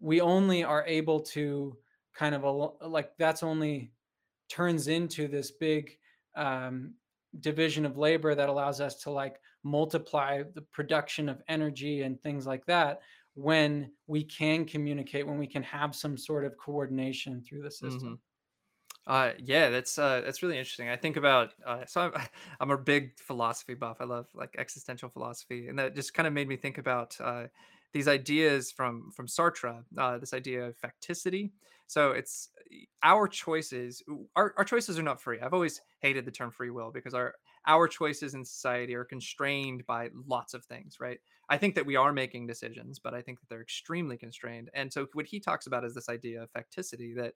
we 0.00 0.20
only 0.20 0.64
are 0.64 0.84
able 0.86 1.20
to 1.20 1.76
kind 2.14 2.34
of 2.34 2.44
a, 2.44 2.86
like 2.86 3.10
that's 3.18 3.42
only 3.42 3.90
turns 4.48 4.88
into 4.88 5.28
this 5.28 5.50
big 5.50 5.98
um, 6.36 6.94
division 7.40 7.84
of 7.84 7.98
labor 7.98 8.34
that 8.34 8.48
allows 8.48 8.80
us 8.80 8.96
to 9.02 9.10
like 9.10 9.40
multiply 9.62 10.42
the 10.54 10.62
production 10.62 11.28
of 11.28 11.42
energy 11.48 12.02
and 12.02 12.20
things 12.22 12.46
like 12.46 12.64
that 12.66 13.00
when 13.36 13.92
we 14.08 14.24
can 14.24 14.64
communicate 14.64 15.26
when 15.26 15.38
we 15.38 15.46
can 15.46 15.62
have 15.62 15.94
some 15.94 16.18
sort 16.18 16.44
of 16.44 16.56
coordination 16.58 17.42
through 17.44 17.62
the 17.62 17.70
system 17.70 18.18
Uh, 19.06 19.32
yeah, 19.38 19.70
that's 19.70 19.98
uh, 19.98 20.20
that's 20.22 20.42
really 20.42 20.58
interesting. 20.58 20.88
I 20.88 20.96
think 20.96 21.16
about 21.16 21.54
uh, 21.64 21.84
so 21.86 22.00
I'm 22.00 22.12
I'm 22.60 22.70
a 22.72 22.78
big 22.78 23.18
philosophy 23.20 23.74
buff. 23.74 23.98
I 24.00 24.04
love 24.04 24.26
like 24.34 24.56
existential 24.58 25.08
philosophy, 25.08 25.68
and 25.68 25.78
that 25.78 25.94
just 25.94 26.12
kind 26.12 26.26
of 26.26 26.32
made 26.32 26.48
me 26.48 26.56
think 26.56 26.78
about 26.78 27.16
uh, 27.20 27.46
these 27.92 28.08
ideas 28.08 28.72
from 28.72 29.12
from 29.12 29.28
Sartre. 29.28 29.84
Uh, 29.96 30.18
this 30.18 30.34
idea 30.34 30.66
of 30.66 30.76
facticity. 30.78 31.52
So 31.86 32.10
it's 32.10 32.50
our 33.04 33.28
choices. 33.28 34.02
Our, 34.34 34.54
our 34.58 34.64
choices 34.64 34.98
are 34.98 35.04
not 35.04 35.22
free. 35.22 35.38
I've 35.40 35.54
always 35.54 35.80
hated 36.00 36.24
the 36.24 36.32
term 36.32 36.50
free 36.50 36.70
will 36.70 36.90
because 36.90 37.14
our 37.14 37.34
our 37.66 37.88
choices 37.88 38.34
in 38.34 38.44
society 38.44 38.94
are 38.94 39.04
constrained 39.04 39.86
by 39.86 40.10
lots 40.26 40.54
of 40.54 40.64
things, 40.64 40.98
right? 41.00 41.18
I 41.48 41.58
think 41.58 41.74
that 41.74 41.86
we 41.86 41.96
are 41.96 42.12
making 42.12 42.46
decisions, 42.46 42.98
but 42.98 43.14
I 43.14 43.22
think 43.22 43.40
that 43.40 43.48
they're 43.48 43.62
extremely 43.62 44.16
constrained. 44.16 44.70
And 44.74 44.92
so 44.92 45.06
what 45.12 45.26
he 45.26 45.40
talks 45.40 45.66
about 45.66 45.84
is 45.84 45.94
this 45.94 46.08
idea 46.08 46.42
of 46.42 46.52
facticity 46.52 47.14
that 47.16 47.34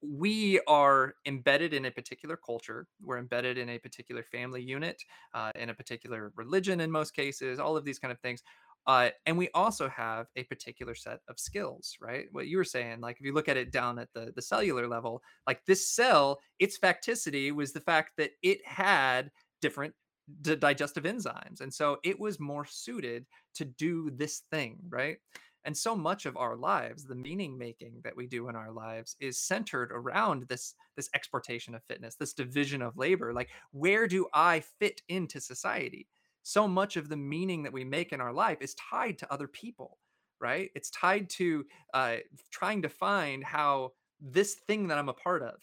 we 0.00 0.60
are 0.68 1.14
embedded 1.26 1.74
in 1.74 1.84
a 1.84 1.90
particular 1.90 2.36
culture. 2.36 2.86
We're 3.02 3.18
embedded 3.18 3.58
in 3.58 3.68
a 3.68 3.78
particular 3.78 4.22
family 4.22 4.62
unit, 4.62 5.02
uh, 5.34 5.50
in 5.56 5.70
a 5.70 5.74
particular 5.74 6.32
religion, 6.36 6.80
in 6.80 6.90
most 6.90 7.16
cases, 7.16 7.58
all 7.58 7.76
of 7.76 7.84
these 7.84 7.98
kind 7.98 8.12
of 8.12 8.20
things. 8.20 8.42
Uh, 8.88 9.10
and 9.26 9.36
we 9.36 9.50
also 9.52 9.86
have 9.86 10.28
a 10.36 10.44
particular 10.44 10.94
set 10.94 11.20
of 11.28 11.38
skills, 11.38 11.94
right? 12.00 12.24
What 12.32 12.46
you 12.46 12.56
were 12.56 12.64
saying, 12.64 13.02
like 13.02 13.18
if 13.20 13.26
you 13.26 13.34
look 13.34 13.48
at 13.48 13.58
it 13.58 13.70
down 13.70 13.98
at 13.98 14.08
the, 14.14 14.32
the 14.34 14.40
cellular 14.40 14.88
level, 14.88 15.22
like 15.46 15.60
this 15.66 15.90
cell, 15.90 16.40
its 16.58 16.78
facticity 16.78 17.52
was 17.52 17.74
the 17.74 17.80
fact 17.80 18.12
that 18.16 18.30
it 18.42 18.66
had 18.66 19.30
different 19.60 19.92
d- 20.40 20.56
digestive 20.56 21.04
enzymes. 21.04 21.60
And 21.60 21.72
so 21.72 21.98
it 22.02 22.18
was 22.18 22.40
more 22.40 22.64
suited 22.64 23.26
to 23.56 23.66
do 23.66 24.10
this 24.10 24.42
thing, 24.50 24.78
right? 24.88 25.18
And 25.66 25.76
so 25.76 25.94
much 25.94 26.24
of 26.24 26.38
our 26.38 26.56
lives, 26.56 27.04
the 27.04 27.14
meaning 27.14 27.58
making 27.58 28.00
that 28.04 28.16
we 28.16 28.26
do 28.26 28.48
in 28.48 28.56
our 28.56 28.72
lives 28.72 29.16
is 29.20 29.38
centered 29.38 29.92
around 29.92 30.44
this 30.48 30.74
this 30.96 31.10
exportation 31.14 31.74
of 31.74 31.84
fitness, 31.84 32.14
this 32.14 32.32
division 32.32 32.80
of 32.80 32.96
labor. 32.96 33.34
Like 33.34 33.50
where 33.72 34.08
do 34.08 34.28
I 34.32 34.60
fit 34.78 35.02
into 35.08 35.42
society? 35.42 36.06
So 36.42 36.66
much 36.66 36.96
of 36.96 37.08
the 37.08 37.16
meaning 37.16 37.62
that 37.64 37.72
we 37.72 37.84
make 37.84 38.12
in 38.12 38.20
our 38.20 38.32
life 38.32 38.58
is 38.60 38.74
tied 38.74 39.18
to 39.18 39.32
other 39.32 39.48
people, 39.48 39.98
right? 40.40 40.70
It's 40.74 40.90
tied 40.90 41.28
to 41.30 41.64
uh, 41.94 42.16
trying 42.50 42.82
to 42.82 42.88
find 42.88 43.44
how 43.44 43.92
this 44.20 44.54
thing 44.66 44.88
that 44.88 44.98
I'm 44.98 45.08
a 45.08 45.14
part 45.14 45.42
of 45.42 45.54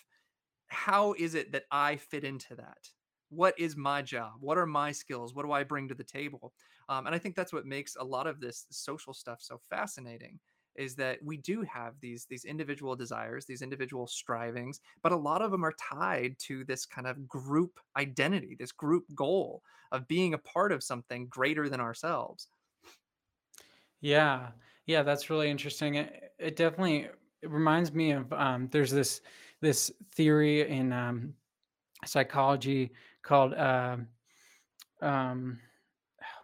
how 0.68 1.14
is 1.14 1.36
it 1.36 1.52
that 1.52 1.64
I 1.72 1.96
fit 1.96 2.24
into 2.24 2.56
that? 2.56 2.90
What 3.30 3.58
is 3.60 3.76
my 3.76 4.02
job? 4.02 4.34
What 4.40 4.58
are 4.58 4.66
my 4.66 4.92
skills? 4.92 5.34
What 5.34 5.46
do 5.46 5.52
I 5.52 5.64
bring 5.64 5.88
to 5.88 5.96
the 5.96 6.04
table? 6.04 6.54
Um, 6.90 7.06
and 7.06 7.16
I 7.16 7.20
think 7.20 7.36
that's 7.36 7.54
what 7.54 7.66
makes 7.66 7.96
a 7.96 8.04
lot 8.04 8.28
of 8.28 8.40
this 8.40 8.66
social 8.70 9.14
stuff 9.14 9.40
so 9.42 9.60
fascinating 9.70 10.40
is 10.76 10.96
that 10.96 11.24
we 11.24 11.38
do 11.38 11.62
have 11.64 12.00
these 12.00 12.26
these 12.26 12.46
individual 12.46 12.96
desires, 12.96 13.46
these 13.46 13.62
individual 13.62 14.08
strivings, 14.08 14.80
but 15.02 15.12
a 15.12 15.18
lot 15.18 15.42
of 15.42 15.52
them 15.52 15.66
are 15.66 15.74
tied 15.74 16.38
to 16.40 16.64
this 16.66 16.86
kind 16.86 17.08
of 17.08 17.28
group 17.28 17.80
identity, 17.98 18.56
this 18.58 18.72
group 18.72 19.06
goal 19.16 19.64
of 19.92 20.08
being 20.08 20.34
a 20.34 20.38
part 20.40 20.72
of 20.72 20.84
something 20.84 21.28
greater 21.28 21.70
than 21.70 21.80
ourselves. 21.82 22.50
yeah 24.02 24.52
yeah 24.86 25.04
that's 25.04 25.30
really 25.30 25.50
interesting 25.50 25.96
it, 25.96 26.34
it 26.40 26.56
definitely 26.56 27.08
it 27.42 27.50
reminds 27.50 27.94
me 27.94 28.12
of 28.12 28.32
um, 28.34 28.68
there's 28.72 28.92
this 28.92 29.22
this 29.62 29.92
theory 30.14 30.68
in 30.68 30.92
um, 30.92 31.34
psychology 32.06 32.92
called 33.24 33.54
um, 33.56 34.08
um, 35.02 35.60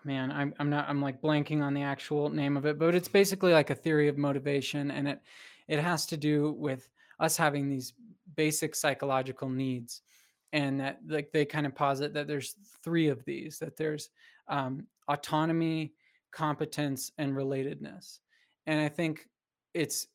man, 0.03 0.31
I'm 0.31 0.53
I'm 0.59 0.69
not 0.69 0.89
I'm 0.89 1.01
like 1.01 1.21
blanking 1.21 1.61
on 1.61 1.73
the 1.73 1.83
actual 1.83 2.29
name 2.29 2.57
of 2.57 2.65
it, 2.65 2.79
but 2.79 2.95
it's 2.95 3.07
basically 3.07 3.53
like 3.53 3.69
a 3.69 3.75
theory 3.75 4.07
of 4.07 4.17
motivation, 4.17 4.91
and 4.91 5.07
it 5.07 5.19
it 5.67 5.79
has 5.79 6.05
to 6.07 6.17
do 6.17 6.53
with 6.53 6.89
us 7.19 7.37
having 7.37 7.69
these 7.69 7.93
basic 8.35 8.75
psychological 8.75 9.49
needs, 9.49 10.01
and 10.53 10.79
that 10.79 10.99
like 11.07 11.31
they 11.31 11.45
kind 11.45 11.65
of 11.65 11.75
posit 11.75 12.13
that 12.13 12.27
there's 12.27 12.55
three 12.83 13.09
of 13.09 13.23
these 13.25 13.59
that 13.59 13.77
there's 13.77 14.09
um, 14.47 14.87
autonomy, 15.07 15.93
competence, 16.31 17.11
and 17.17 17.33
relatedness, 17.33 18.19
and 18.67 18.79
I 18.79 18.89
think 18.89 19.27
it's 19.73 20.07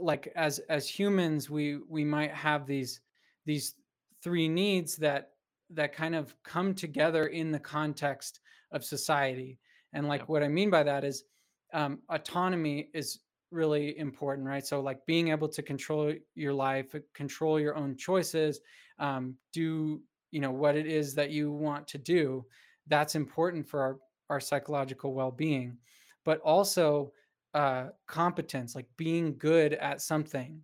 like 0.00 0.32
as 0.34 0.58
as 0.70 0.88
humans 0.88 1.50
we 1.50 1.78
we 1.88 2.04
might 2.04 2.32
have 2.32 2.66
these 2.66 3.00
these 3.46 3.74
three 4.22 4.48
needs 4.48 4.96
that 4.96 5.30
that 5.70 5.92
kind 5.92 6.14
of 6.14 6.34
come 6.42 6.74
together 6.74 7.26
in 7.26 7.50
the 7.50 7.58
context 7.58 8.40
of 8.72 8.84
society. 8.84 9.58
And 9.92 10.08
like 10.08 10.28
what 10.28 10.42
i 10.42 10.48
mean 10.48 10.70
by 10.70 10.82
that 10.82 11.04
is 11.04 11.24
um, 11.72 12.00
autonomy 12.08 12.88
is 12.94 13.20
really 13.50 13.96
important 13.98 14.46
right? 14.46 14.66
So 14.66 14.80
like 14.80 15.04
being 15.06 15.28
able 15.28 15.48
to 15.48 15.62
control 15.62 16.12
your 16.34 16.52
life 16.52 16.94
uh, 16.94 17.00
control 17.14 17.60
your 17.60 17.76
own 17.76 17.96
choices 17.96 18.60
um, 18.98 19.36
do 19.52 20.00
you 20.30 20.40
know 20.40 20.50
what 20.50 20.76
it 20.76 20.86
is 20.86 21.14
that 21.14 21.30
you 21.30 21.52
want 21.52 21.86
to 21.88 21.98
do 21.98 22.44
that's 22.86 23.14
important 23.14 23.66
for 23.66 23.80
our, 23.80 23.98
our 24.30 24.40
psychological 24.40 25.14
well-being. 25.14 25.76
But 26.24 26.40
also 26.40 27.12
uh, 27.54 27.88
competence, 28.06 28.74
like 28.74 28.86
being 28.96 29.36
good 29.38 29.74
at 29.74 30.00
something, 30.00 30.60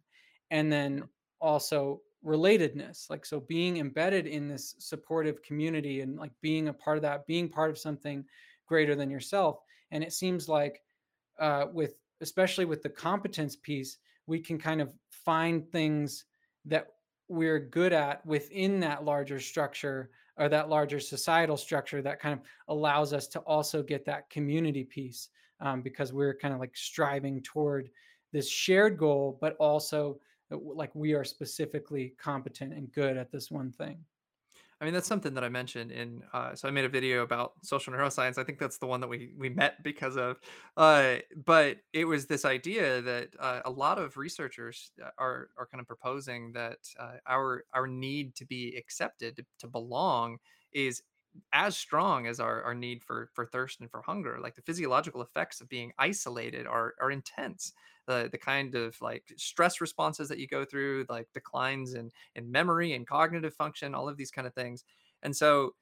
and 0.50 0.72
then 0.72 1.04
also 1.40 2.00
relatedness, 2.24 3.08
like 3.08 3.24
so 3.24 3.40
being 3.40 3.78
embedded 3.78 4.26
in 4.26 4.48
this 4.48 4.74
supportive 4.78 5.42
community 5.42 6.00
and 6.00 6.16
like 6.16 6.32
being 6.40 6.68
a 6.68 6.72
part 6.72 6.96
of 6.96 7.02
that, 7.02 7.26
being 7.26 7.48
part 7.48 7.70
of 7.70 7.78
something 7.78 8.24
greater 8.66 8.94
than 8.94 9.10
yourself. 9.10 9.60
And 9.90 10.04
it 10.04 10.12
seems 10.12 10.48
like 10.48 10.82
uh, 11.38 11.66
with 11.72 11.94
especially 12.20 12.66
with 12.66 12.82
the 12.82 12.88
competence 12.88 13.56
piece, 13.56 13.98
we 14.26 14.38
can 14.38 14.58
kind 14.58 14.80
of 14.80 14.92
find 15.10 15.66
things 15.70 16.24
that 16.66 16.88
we're 17.28 17.58
good 17.58 17.92
at 17.92 18.24
within 18.26 18.80
that 18.80 19.04
larger 19.04 19.40
structure 19.40 20.10
or 20.36 20.48
that 20.48 20.68
larger 20.68 21.00
societal 21.00 21.56
structure 21.56 22.02
that 22.02 22.20
kind 22.20 22.32
of 22.32 22.40
allows 22.68 23.12
us 23.12 23.26
to 23.26 23.38
also 23.40 23.82
get 23.82 24.04
that 24.04 24.28
community 24.30 24.84
piece 24.84 25.28
um, 25.60 25.82
because 25.82 26.12
we're 26.12 26.34
kind 26.34 26.54
of 26.54 26.60
like 26.60 26.76
striving 26.76 27.42
toward 27.42 27.90
this 28.32 28.48
shared 28.48 28.98
goal, 28.98 29.38
but 29.40 29.56
also 29.56 30.18
like 30.50 30.94
we 30.94 31.14
are 31.14 31.24
specifically 31.24 32.14
competent 32.18 32.72
and 32.72 32.92
good 32.92 33.16
at 33.16 33.30
this 33.30 33.50
one 33.50 33.72
thing. 33.72 33.98
I 34.80 34.86
mean, 34.86 34.94
that's 34.94 35.06
something 35.06 35.34
that 35.34 35.44
I 35.44 35.50
mentioned 35.50 35.92
in. 35.92 36.22
Uh, 36.32 36.54
so 36.54 36.66
I 36.66 36.70
made 36.70 36.86
a 36.86 36.88
video 36.88 37.22
about 37.22 37.52
social 37.62 37.92
neuroscience. 37.92 38.38
I 38.38 38.44
think 38.44 38.58
that's 38.58 38.78
the 38.78 38.86
one 38.86 39.00
that 39.00 39.08
we 39.08 39.34
we 39.36 39.50
met 39.50 39.82
because 39.82 40.16
of. 40.16 40.40
Uh, 40.76 41.16
but 41.44 41.78
it 41.92 42.06
was 42.06 42.26
this 42.26 42.46
idea 42.46 43.02
that 43.02 43.28
uh, 43.38 43.60
a 43.66 43.70
lot 43.70 43.98
of 43.98 44.16
researchers 44.16 44.92
uh, 45.04 45.10
are 45.18 45.50
are 45.58 45.66
kind 45.66 45.82
of 45.82 45.86
proposing 45.86 46.52
that 46.52 46.78
uh, 46.98 47.16
our 47.26 47.64
our 47.74 47.86
need 47.86 48.34
to 48.36 48.46
be 48.46 48.74
accepted 48.76 49.36
to, 49.36 49.44
to 49.58 49.68
belong 49.68 50.38
is 50.72 51.02
as 51.52 51.76
strong 51.76 52.26
as 52.26 52.40
our, 52.40 52.62
our 52.62 52.74
need 52.74 53.02
for 53.02 53.30
for 53.34 53.46
thirst 53.46 53.80
and 53.80 53.90
for 53.90 54.02
hunger 54.02 54.38
like 54.40 54.54
the 54.56 54.62
physiological 54.62 55.22
effects 55.22 55.60
of 55.60 55.68
being 55.68 55.92
isolated 55.98 56.66
are 56.66 56.94
are 57.00 57.10
intense. 57.10 57.72
The 58.06 58.28
the 58.30 58.38
kind 58.38 58.74
of 58.74 59.00
like 59.00 59.32
stress 59.36 59.80
responses 59.80 60.28
that 60.28 60.38
you 60.38 60.48
go 60.48 60.64
through 60.64 61.06
like 61.08 61.32
declines 61.32 61.94
in 61.94 62.10
in 62.34 62.50
memory 62.50 62.92
and 62.92 63.06
cognitive 63.06 63.54
function 63.54 63.94
all 63.94 64.08
of 64.08 64.16
these 64.16 64.30
kind 64.30 64.46
of 64.46 64.54
things. 64.54 64.84
And 65.22 65.36
so 65.36 65.74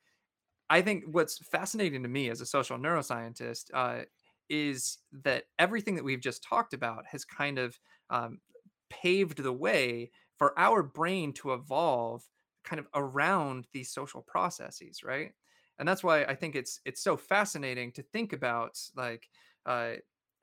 i 0.70 0.82
think 0.82 1.04
what's 1.06 1.38
fascinating 1.46 2.02
to 2.02 2.08
me 2.08 2.28
as 2.30 2.40
a 2.40 2.46
social 2.46 2.78
neuroscientist 2.78 3.70
uh, 3.74 4.04
is 4.48 4.98
that 5.12 5.44
everything 5.58 5.94
that 5.94 6.04
we've 6.04 6.20
just 6.20 6.42
talked 6.42 6.72
about 6.72 7.06
has 7.06 7.24
kind 7.24 7.58
of 7.58 7.78
um, 8.10 8.40
paved 8.88 9.38
the 9.42 9.52
way 9.52 10.10
for 10.36 10.58
our 10.58 10.82
brain 10.82 11.32
to 11.34 11.52
evolve 11.52 12.28
kind 12.68 12.80
of 12.80 12.86
around 12.94 13.66
these 13.72 13.90
social 13.90 14.22
processes 14.22 15.02
right? 15.12 15.32
And 15.78 15.88
that's 15.88 16.04
why 16.04 16.24
i 16.24 16.34
think 16.40 16.52
it's 16.56 16.80
it's 16.84 17.02
so 17.02 17.16
fascinating 17.16 17.92
to 17.92 18.02
think 18.14 18.32
about 18.32 18.72
like 18.96 19.24
uh 19.66 19.92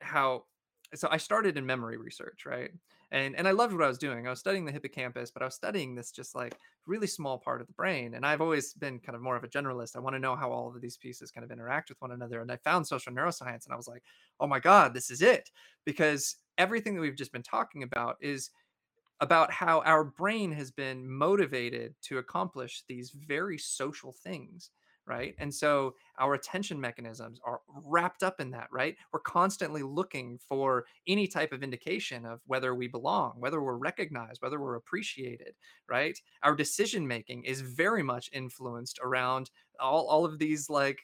how 0.02 0.46
so 0.94 1.08
i 1.12 1.18
started 1.18 1.58
in 1.58 1.66
memory 1.66 1.98
research 1.98 2.46
right? 2.46 2.72
And 3.12 3.36
and 3.38 3.48
i 3.48 3.52
loved 3.52 3.74
what 3.74 3.84
i 3.84 3.88
was 3.94 3.98
doing. 4.08 4.28
I 4.28 4.32
was 4.32 4.40
studying 4.40 4.66
the 4.66 4.72
hippocampus 4.72 5.32
but 5.32 5.42
i 5.44 5.46
was 5.46 5.56
studying 5.56 5.96
this 5.96 6.12
just 6.12 6.36
like 6.36 6.56
really 6.88 7.08
small 7.08 7.38
part 7.40 7.62
of 7.62 7.68
the 7.68 7.74
brain 7.74 8.14
and 8.16 8.26
i've 8.26 8.42
always 8.42 8.74
been 8.74 9.00
kind 9.00 9.16
of 9.16 9.22
more 9.22 9.36
of 9.38 9.44
a 9.44 9.48
generalist. 9.58 9.96
I 9.96 10.00
want 10.00 10.16
to 10.16 10.20
know 10.26 10.36
how 10.36 10.52
all 10.52 10.68
of 10.74 10.82
these 10.82 10.98
pieces 10.98 11.32
kind 11.32 11.44
of 11.46 11.52
interact 11.52 11.90
with 11.90 12.02
one 12.02 12.12
another 12.12 12.42
and 12.42 12.52
i 12.52 12.58
found 12.58 12.88
social 12.88 13.14
neuroscience 13.14 13.66
and 13.66 13.74
i 13.74 13.78
was 13.78 13.88
like 13.88 14.04
oh 14.40 14.48
my 14.48 14.60
god 14.60 14.94
this 14.94 15.10
is 15.12 15.22
it! 15.22 15.50
Because 15.86 16.38
everything 16.58 16.96
that 16.96 17.02
we've 17.02 17.16
just 17.24 17.34
been 17.34 17.44
talking 17.44 17.84
about 17.84 18.16
is 18.22 18.52
about 19.22 19.52
how 19.52 19.82
our 19.82 20.04
brain 20.04 20.52
has 20.52 20.72
been 20.72 21.10
motivated 21.10 21.96
to 22.04 22.18
accomplish 22.18 22.84
these 22.88 23.12
very 23.12 23.58
social 23.58 24.12
things 24.12 24.72
right? 25.08 25.36
And 25.38 25.54
so 25.54 25.94
our 26.18 26.34
attention 26.34 26.82
mechanisms 26.82 27.40
are 27.46 27.62
wrapped 27.84 28.24
up 28.24 28.40
in 28.40 28.50
that 28.52 28.68
right? 28.72 28.96
We're 29.14 29.20
constantly 29.20 29.84
looking 29.84 30.40
for 30.50 30.86
any 31.08 31.28
type 31.28 31.52
of 31.52 31.64
indication 31.64 32.26
of 32.26 32.42
whether 32.48 32.74
we 32.74 32.88
belong 32.88 33.36
whether 33.40 33.62
we're 33.62 33.78
recognized 33.78 34.42
whether 34.42 34.60
we're 34.60 34.76
appreciated 34.76 35.54
right? 35.90 36.18
Our 36.44 36.56
decision 36.56 37.08
making 37.08 37.44
is 37.44 37.62
very 37.62 38.04
much 38.04 38.30
influenced 38.34 39.00
around 39.04 39.52
all, 39.80 40.08
all 40.08 40.26
of 40.26 40.40
these 40.40 40.70
like 40.70 41.00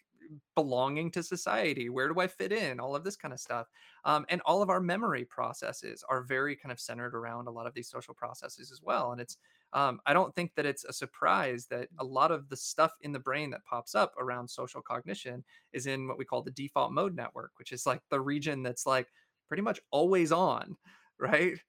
belonging 0.55 1.11
to 1.11 1.23
society 1.23 1.89
where 1.89 2.07
do 2.07 2.19
i 2.19 2.27
fit 2.27 2.51
in 2.51 2.79
all 2.79 2.95
of 2.95 3.03
this 3.03 3.15
kind 3.15 3.33
of 3.33 3.39
stuff 3.39 3.67
um, 4.05 4.25
and 4.29 4.41
all 4.41 4.61
of 4.61 4.69
our 4.69 4.79
memory 4.79 5.25
processes 5.25 6.03
are 6.09 6.21
very 6.23 6.55
kind 6.55 6.71
of 6.71 6.79
centered 6.79 7.15
around 7.15 7.47
a 7.47 7.51
lot 7.51 7.67
of 7.67 7.73
these 7.73 7.89
social 7.89 8.13
processes 8.13 8.71
as 8.71 8.81
well 8.81 9.11
and 9.11 9.21
it's 9.21 9.37
um, 9.73 9.99
i 10.05 10.13
don't 10.13 10.33
think 10.35 10.53
that 10.55 10.65
it's 10.65 10.83
a 10.85 10.93
surprise 10.93 11.67
that 11.67 11.87
a 11.99 12.03
lot 12.03 12.31
of 12.31 12.47
the 12.49 12.57
stuff 12.57 12.93
in 13.01 13.11
the 13.11 13.19
brain 13.19 13.49
that 13.49 13.63
pops 13.65 13.95
up 13.95 14.13
around 14.17 14.49
social 14.49 14.81
cognition 14.81 15.43
is 15.73 15.87
in 15.87 16.07
what 16.07 16.17
we 16.17 16.25
call 16.25 16.41
the 16.41 16.51
default 16.51 16.91
mode 16.91 17.15
network 17.15 17.51
which 17.57 17.71
is 17.71 17.85
like 17.85 18.01
the 18.09 18.19
region 18.19 18.63
that's 18.63 18.85
like 18.85 19.07
pretty 19.47 19.63
much 19.63 19.79
always 19.91 20.31
on 20.31 20.75
right 21.19 21.59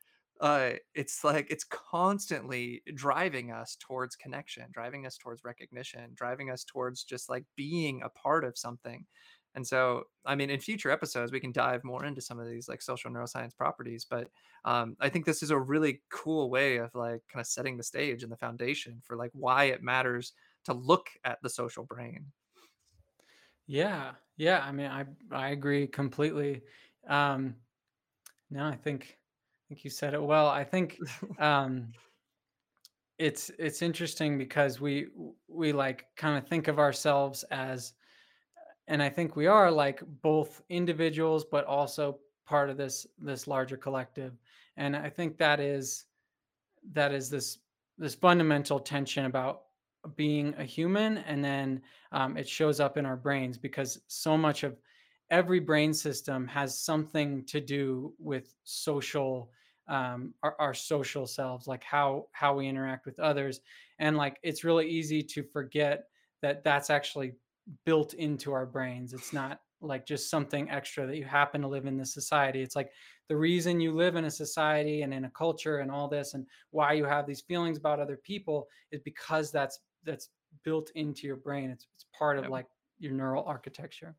uh, 0.40 0.72
it's 0.94 1.22
like 1.24 1.46
it's 1.50 1.64
constantly 1.64 2.82
driving 2.94 3.52
us 3.52 3.76
towards 3.80 4.16
connection, 4.16 4.66
driving 4.72 5.06
us 5.06 5.16
towards 5.16 5.44
recognition, 5.44 6.10
driving 6.14 6.50
us 6.50 6.64
towards 6.64 7.04
just 7.04 7.28
like 7.28 7.44
being 7.56 8.02
a 8.02 8.08
part 8.08 8.44
of 8.44 8.58
something. 8.58 9.06
And 9.54 9.66
so, 9.66 10.04
I 10.24 10.34
mean, 10.34 10.48
in 10.48 10.60
future 10.60 10.90
episodes, 10.90 11.30
we 11.30 11.40
can 11.40 11.52
dive 11.52 11.84
more 11.84 12.04
into 12.06 12.22
some 12.22 12.40
of 12.40 12.48
these 12.48 12.68
like 12.68 12.80
social 12.80 13.10
neuroscience 13.10 13.54
properties. 13.56 14.06
But 14.08 14.28
um, 14.64 14.96
I 14.98 15.10
think 15.10 15.26
this 15.26 15.42
is 15.42 15.50
a 15.50 15.58
really 15.58 16.02
cool 16.10 16.48
way 16.48 16.78
of 16.78 16.94
like 16.94 17.20
kind 17.30 17.40
of 17.40 17.46
setting 17.46 17.76
the 17.76 17.82
stage 17.82 18.22
and 18.22 18.32
the 18.32 18.36
foundation 18.36 19.00
for 19.04 19.16
like 19.16 19.30
why 19.34 19.64
it 19.64 19.82
matters 19.82 20.32
to 20.64 20.72
look 20.72 21.08
at 21.24 21.38
the 21.42 21.50
social 21.50 21.84
brain. 21.84 22.32
Yeah, 23.66 24.14
yeah. 24.36 24.60
I 24.60 24.72
mean, 24.72 24.86
I 24.86 25.06
I 25.30 25.50
agree 25.50 25.86
completely. 25.86 26.62
Um, 27.06 27.56
no, 28.50 28.66
I 28.66 28.76
think 28.76 29.18
think 29.72 29.84
you 29.84 29.90
said 29.90 30.12
it 30.12 30.22
well. 30.22 30.48
I 30.48 30.64
think 30.64 30.98
um, 31.38 31.92
it's 33.18 33.50
it's 33.58 33.80
interesting 33.80 34.36
because 34.36 34.80
we 34.80 35.06
we 35.48 35.72
like 35.72 36.04
kind 36.14 36.36
of 36.36 36.46
think 36.46 36.68
of 36.68 36.78
ourselves 36.78 37.42
as, 37.50 37.94
and 38.86 39.02
I 39.02 39.08
think 39.08 39.34
we 39.34 39.46
are 39.46 39.70
like 39.70 40.02
both 40.20 40.60
individuals, 40.68 41.46
but 41.50 41.64
also 41.64 42.18
part 42.44 42.68
of 42.68 42.76
this 42.76 43.06
this 43.18 43.46
larger 43.46 43.78
collective. 43.78 44.34
And 44.76 44.94
I 44.94 45.08
think 45.08 45.38
that 45.38 45.58
is 45.58 46.04
that 46.92 47.12
is 47.12 47.30
this 47.30 47.58
this 47.96 48.14
fundamental 48.14 48.78
tension 48.78 49.24
about 49.24 49.62
being 50.16 50.54
a 50.58 50.64
human, 50.64 51.18
and 51.18 51.42
then 51.42 51.80
um, 52.10 52.36
it 52.36 52.46
shows 52.46 52.78
up 52.78 52.98
in 52.98 53.06
our 53.06 53.16
brains 53.16 53.56
because 53.56 54.02
so 54.06 54.36
much 54.36 54.64
of 54.64 54.76
every 55.30 55.60
brain 55.60 55.94
system 55.94 56.46
has 56.46 56.78
something 56.78 57.42
to 57.46 57.58
do 57.58 58.12
with 58.18 58.54
social 58.64 59.50
um, 59.88 60.34
our, 60.42 60.56
our 60.58 60.74
social 60.74 61.26
selves, 61.26 61.66
like 61.66 61.84
how 61.84 62.28
how 62.32 62.54
we 62.54 62.68
interact 62.68 63.06
with 63.06 63.18
others, 63.18 63.60
and 63.98 64.16
like 64.16 64.38
it's 64.42 64.64
really 64.64 64.88
easy 64.88 65.22
to 65.22 65.42
forget 65.42 66.04
that 66.42 66.64
that's 66.64 66.90
actually 66.90 67.34
built 67.84 68.14
into 68.14 68.52
our 68.52 68.66
brains. 68.66 69.12
It's 69.12 69.32
not 69.32 69.60
like 69.80 70.06
just 70.06 70.30
something 70.30 70.70
extra 70.70 71.06
that 71.06 71.16
you 71.16 71.24
happen 71.24 71.60
to 71.60 71.68
live 71.68 71.86
in 71.86 71.96
the 71.96 72.06
society. 72.06 72.62
It's 72.62 72.76
like 72.76 72.90
the 73.28 73.36
reason 73.36 73.80
you 73.80 73.92
live 73.92 74.16
in 74.16 74.24
a 74.24 74.30
society 74.30 75.02
and 75.02 75.12
in 75.12 75.24
a 75.24 75.30
culture 75.30 75.78
and 75.78 75.90
all 75.90 76.08
this, 76.08 76.34
and 76.34 76.46
why 76.70 76.92
you 76.92 77.04
have 77.04 77.26
these 77.26 77.40
feelings 77.40 77.78
about 77.78 78.00
other 78.00 78.16
people 78.16 78.68
is 78.90 79.00
because 79.00 79.50
that's 79.50 79.80
that's 80.04 80.30
built 80.64 80.90
into 80.94 81.26
your 81.26 81.36
brain. 81.36 81.70
It's 81.70 81.86
it's 81.94 82.06
part 82.16 82.38
of 82.38 82.44
Yep. 82.44 82.50
like 82.50 82.66
your 82.98 83.12
neural 83.12 83.44
architecture. 83.44 84.16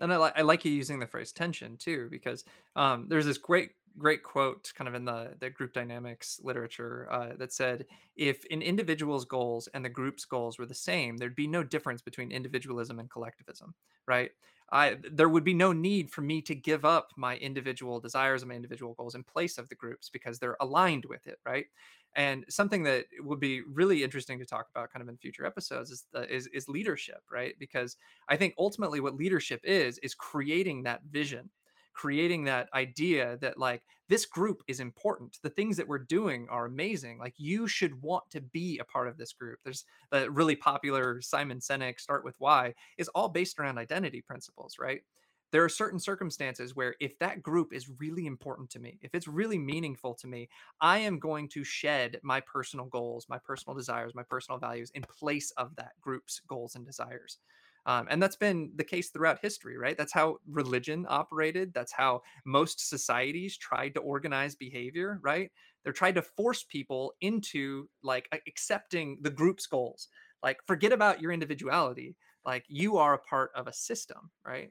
And 0.00 0.12
I, 0.12 0.16
li- 0.16 0.32
I 0.34 0.42
like 0.42 0.64
you 0.64 0.72
using 0.72 0.98
the 0.98 1.06
phrase 1.06 1.30
tension 1.30 1.76
too, 1.76 2.08
because 2.10 2.44
um, 2.74 3.06
there's 3.08 3.26
this 3.26 3.38
great 3.38 3.72
great 3.98 4.22
quote 4.22 4.72
kind 4.74 4.88
of 4.88 4.94
in 4.94 5.04
the 5.04 5.34
the 5.38 5.50
group 5.50 5.72
dynamics 5.72 6.40
literature 6.42 7.08
uh, 7.12 7.34
that 7.36 7.52
said 7.52 7.86
if 8.16 8.44
an 8.50 8.62
individual's 8.62 9.24
goals 9.24 9.68
and 9.68 9.84
the 9.84 9.88
group's 9.88 10.24
goals 10.24 10.58
were 10.58 10.66
the 10.66 10.74
same 10.74 11.16
there'd 11.16 11.34
be 11.36 11.46
no 11.46 11.62
difference 11.62 12.02
between 12.02 12.32
individualism 12.32 12.98
and 12.98 13.10
collectivism 13.10 13.74
right? 14.06 14.32
I 14.72 14.98
there 15.12 15.28
would 15.28 15.44
be 15.44 15.54
no 15.54 15.72
need 15.72 16.10
for 16.10 16.22
me 16.22 16.42
to 16.42 16.54
give 16.54 16.84
up 16.84 17.12
my 17.16 17.36
individual 17.36 18.00
desires 18.00 18.42
and 18.42 18.48
my 18.48 18.54
individual 18.56 18.94
goals 18.94 19.14
in 19.14 19.22
place 19.24 19.58
of 19.58 19.68
the 19.68 19.74
groups 19.74 20.08
because 20.10 20.38
they're 20.38 20.56
aligned 20.60 21.04
with 21.04 21.26
it 21.26 21.38
right? 21.44 21.66
And 22.16 22.44
something 22.48 22.84
that 22.84 23.06
would 23.20 23.40
be 23.40 23.62
really 23.62 24.04
interesting 24.04 24.38
to 24.38 24.46
talk 24.46 24.68
about 24.70 24.90
kind 24.92 25.02
of 25.02 25.08
in 25.08 25.16
future 25.16 25.44
episodes 25.44 25.90
is 25.90 26.06
the, 26.12 26.32
is, 26.32 26.46
is 26.48 26.68
leadership 26.68 27.22
right? 27.30 27.54
Because 27.58 27.96
i 28.28 28.36
think 28.36 28.54
ultimately 28.58 29.00
what 29.00 29.14
leadership 29.14 29.60
is 29.64 29.98
is 29.98 30.14
creating 30.14 30.82
that 30.84 31.02
vision 31.04 31.50
creating 31.94 32.44
that 32.44 32.68
idea 32.74 33.38
that 33.40 33.58
like 33.58 33.82
this 34.08 34.26
group 34.26 34.62
is 34.68 34.80
important. 34.80 35.38
The 35.42 35.50
things 35.50 35.76
that 35.76 35.88
we're 35.88 35.98
doing 35.98 36.46
are 36.50 36.66
amazing. 36.66 37.18
Like 37.18 37.34
you 37.38 37.66
should 37.66 38.02
want 38.02 38.24
to 38.30 38.40
be 38.40 38.78
a 38.78 38.84
part 38.84 39.08
of 39.08 39.16
this 39.16 39.32
group. 39.32 39.60
There's 39.64 39.84
a 40.12 40.30
really 40.30 40.56
popular 40.56 41.20
simon 41.22 41.60
sinek 41.60 42.00
start 42.00 42.24
with 42.24 42.36
why 42.38 42.74
is 42.98 43.08
all 43.08 43.28
based 43.28 43.58
around 43.58 43.78
identity 43.78 44.20
principles 44.20 44.76
right? 44.78 45.00
There 45.52 45.62
are 45.62 45.68
certain 45.68 46.00
circumstances 46.00 46.74
where 46.74 46.96
if 46.98 47.16
that 47.20 47.40
group 47.40 47.72
is 47.72 47.88
really 48.00 48.26
important 48.26 48.70
to 48.70 48.80
me 48.80 48.98
if 49.02 49.14
it's 49.14 49.28
really 49.28 49.56
meaningful 49.56 50.12
to 50.14 50.26
me 50.26 50.48
i 50.80 50.98
am 50.98 51.20
going 51.20 51.48
to 51.50 51.62
shed 51.62 52.18
my 52.24 52.40
personal 52.40 52.86
goals 52.86 53.26
my 53.28 53.38
personal 53.38 53.76
desires 53.76 54.16
my 54.16 54.24
personal 54.24 54.58
values 54.58 54.90
in 54.96 55.02
place 55.02 55.52
of 55.56 55.76
that 55.76 55.92
group's 56.00 56.40
goals 56.48 56.74
and 56.74 56.84
desires 56.84 57.38
um, 57.86 58.06
and 58.10 58.22
that's 58.22 58.36
been 58.36 58.72
the 58.76 58.84
case 58.84 59.10
throughout 59.10 59.40
history, 59.42 59.76
right? 59.76 59.96
That's 59.96 60.12
how 60.12 60.38
religion 60.48 61.06
operated. 61.08 61.74
That's 61.74 61.92
how 61.92 62.22
most 62.46 62.88
societies 62.88 63.58
tried 63.58 63.94
to 63.94 64.00
organize 64.00 64.54
behavior, 64.54 65.18
right? 65.22 65.50
They're 65.82 65.92
trying 65.92 66.14
to 66.14 66.22
force 66.22 66.64
people 66.64 67.12
into 67.20 67.88
like 68.02 68.28
accepting 68.46 69.18
the 69.20 69.30
group's 69.30 69.66
goals. 69.66 70.08
Like, 70.42 70.58
forget 70.66 70.92
about 70.92 71.20
your 71.20 71.32
individuality. 71.32 72.16
Like, 72.44 72.64
you 72.68 72.96
are 72.96 73.14
a 73.14 73.18
part 73.18 73.50
of 73.54 73.66
a 73.66 73.72
system, 73.72 74.30
right? 74.46 74.70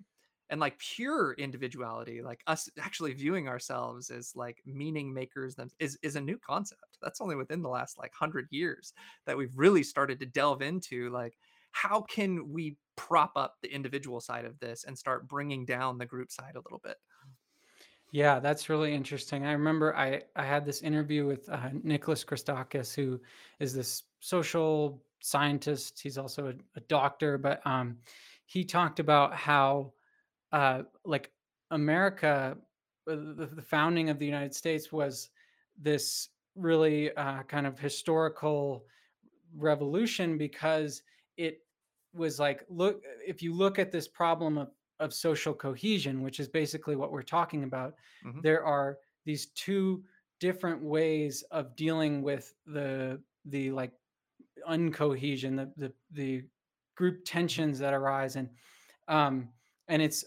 And 0.50 0.60
like 0.60 0.78
pure 0.78 1.34
individuality, 1.34 2.22
like 2.22 2.42
us 2.48 2.70
actually 2.80 3.14
viewing 3.14 3.48
ourselves 3.48 4.10
as 4.10 4.34
like 4.36 4.62
meaning 4.66 5.14
makers, 5.14 5.56
them 5.56 5.70
is 5.80 5.98
is 6.04 6.16
a 6.16 6.22
new 6.22 6.38
concept. 6.38 6.98
That's 7.02 7.22
only 7.22 7.36
within 7.36 7.62
the 7.64 7.70
last 7.70 7.98
like 7.98 8.14
hundred 8.14 8.48
years 8.52 8.94
that 9.26 9.38
we've 9.38 9.58
really 9.58 9.84
started 9.84 10.20
to 10.20 10.26
delve 10.28 10.62
into 10.62 11.10
like 11.10 11.38
how 11.74 12.02
can 12.02 12.52
we 12.52 12.78
prop 12.96 13.34
up 13.36 13.58
the 13.62 13.74
individual 13.74 14.22
side 14.22 14.46
of 14.46 14.58
this 14.60 14.86
and 14.86 14.98
start 14.98 15.28
bringing 15.28 15.66
down 15.66 15.98
the 15.98 16.06
group 16.06 16.32
side 16.32 16.56
a 16.56 16.62
little 16.62 16.80
bit 16.84 16.96
Yeah, 18.12 18.40
that's 18.40 18.70
really 18.70 18.94
interesting. 18.94 19.46
I 19.46 19.54
remember 19.54 19.96
I 19.96 20.22
I 20.36 20.46
had 20.46 20.66
this 20.66 20.82
interview 20.84 21.26
with 21.26 21.50
uh, 21.50 21.70
Nicholas 21.82 22.24
Christakis, 22.24 22.94
who 22.96 23.20
is 23.60 23.74
this 23.74 24.04
social 24.20 25.04
scientist. 25.20 26.00
He's 26.00 26.20
also 26.20 26.50
a, 26.50 26.54
a 26.78 26.82
doctor, 26.82 27.40
but 27.40 27.66
um, 27.66 27.98
he 28.46 28.64
talked 28.64 29.00
about 29.00 29.34
how 29.34 29.94
uh, 30.52 30.84
like 31.06 31.32
America, 31.72 32.56
uh, 33.10 33.16
the, 33.16 33.50
the 33.52 33.62
founding 33.64 34.10
of 34.10 34.20
the 34.20 34.28
United 34.28 34.54
States 34.54 34.92
was 34.92 35.30
this 35.76 36.30
really 36.56 37.12
uh, 37.16 37.42
kind 37.44 37.66
of 37.66 37.80
historical 37.80 38.86
revolution 39.56 40.38
because 40.38 41.02
it 41.36 41.63
was 42.14 42.40
like 42.40 42.64
look 42.70 43.02
if 43.26 43.42
you 43.42 43.54
look 43.54 43.80
at 43.80 43.92
this 43.92 44.08
problem 44.08 44.58
of 44.58 44.70
of 45.00 45.14
social 45.14 45.54
cohesion 45.54 46.22
which 46.22 46.40
is 46.40 46.48
basically 46.48 46.96
what 46.96 47.12
we're 47.12 47.22
talking 47.22 47.64
about 47.64 47.96
hmm 48.24 48.40
there 48.42 48.64
are 48.66 48.98
these 49.26 49.48
two 49.48 50.04
different 50.40 50.82
ways 50.82 51.44
of 51.52 51.76
dealing 51.76 52.22
with 52.22 52.54
the 52.66 53.20
the 53.46 53.72
like 53.72 53.92
uncohesion 54.68 55.56
the 55.56 55.72
the, 55.78 55.94
the 56.12 56.44
group 56.96 57.24
tensions 57.26 57.80
that 57.80 57.94
arise 57.94 58.36
and 58.36 58.50
um 59.08 59.50
and 59.88 60.02
it's 60.02 60.24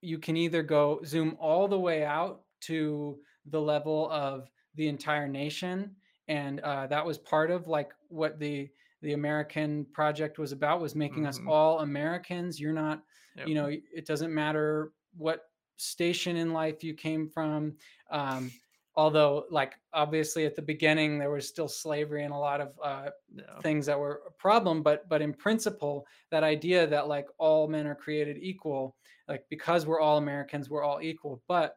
you 0.00 0.18
can 0.18 0.36
either 0.36 0.62
go 0.62 1.00
zoom 1.04 1.36
all 1.40 1.68
the 1.68 1.78
way 1.78 2.04
out 2.04 2.42
to 2.60 3.18
the 3.46 3.60
level 3.60 4.10
of 4.10 4.48
the 4.74 4.88
entire 4.88 5.28
nation 5.28 5.94
and 6.28 6.60
uh, 6.60 6.86
that 6.88 7.04
was 7.04 7.18
part 7.18 7.50
of 7.50 7.68
like 7.68 7.92
what 8.08 8.38
the 8.38 8.68
the 9.02 9.12
american 9.12 9.84
project 9.92 10.38
was 10.38 10.52
about 10.52 10.80
was 10.80 10.94
making 10.94 11.26
us 11.26 11.38
hmm 11.38 11.48
all 11.48 11.80
americans. 11.80 12.60
You're 12.60 12.72
not 12.72 13.02
yep. 13.36 13.48
you 13.48 13.54
know 13.54 13.66
it 13.66 14.06
doesn't 14.06 14.34
matter 14.34 14.92
what 15.16 15.42
station 15.76 16.36
in 16.36 16.52
life 16.52 16.82
you 16.82 16.94
came 16.94 17.28
from 17.28 17.74
um, 18.10 18.50
although 18.96 19.44
like 19.50 19.74
obviously 19.92 20.46
at 20.46 20.56
the 20.56 20.62
beginning 20.62 21.18
there 21.18 21.30
was 21.30 21.46
still 21.46 21.68
slavery 21.68 22.24
and 22.24 22.32
a 22.32 22.36
lot 22.36 22.60
of 22.60 22.72
uh, 22.82 23.10
yeah. 23.34 23.60
things 23.62 23.86
that 23.86 23.98
were 23.98 24.22
a 24.26 24.30
problem 24.32 24.82
but 24.82 25.08
but 25.08 25.20
in 25.20 25.32
principle 25.32 26.06
that 26.30 26.42
idea 26.42 26.86
that 26.86 27.08
like 27.08 27.26
all 27.38 27.68
men 27.68 27.86
are 27.86 27.94
created 27.94 28.38
equal 28.40 28.96
like 29.28 29.44
because 29.50 29.86
we're 29.86 30.00
all 30.00 30.16
americans 30.16 30.70
we're 30.70 30.82
all 30.82 31.00
equal 31.02 31.42
but 31.46 31.76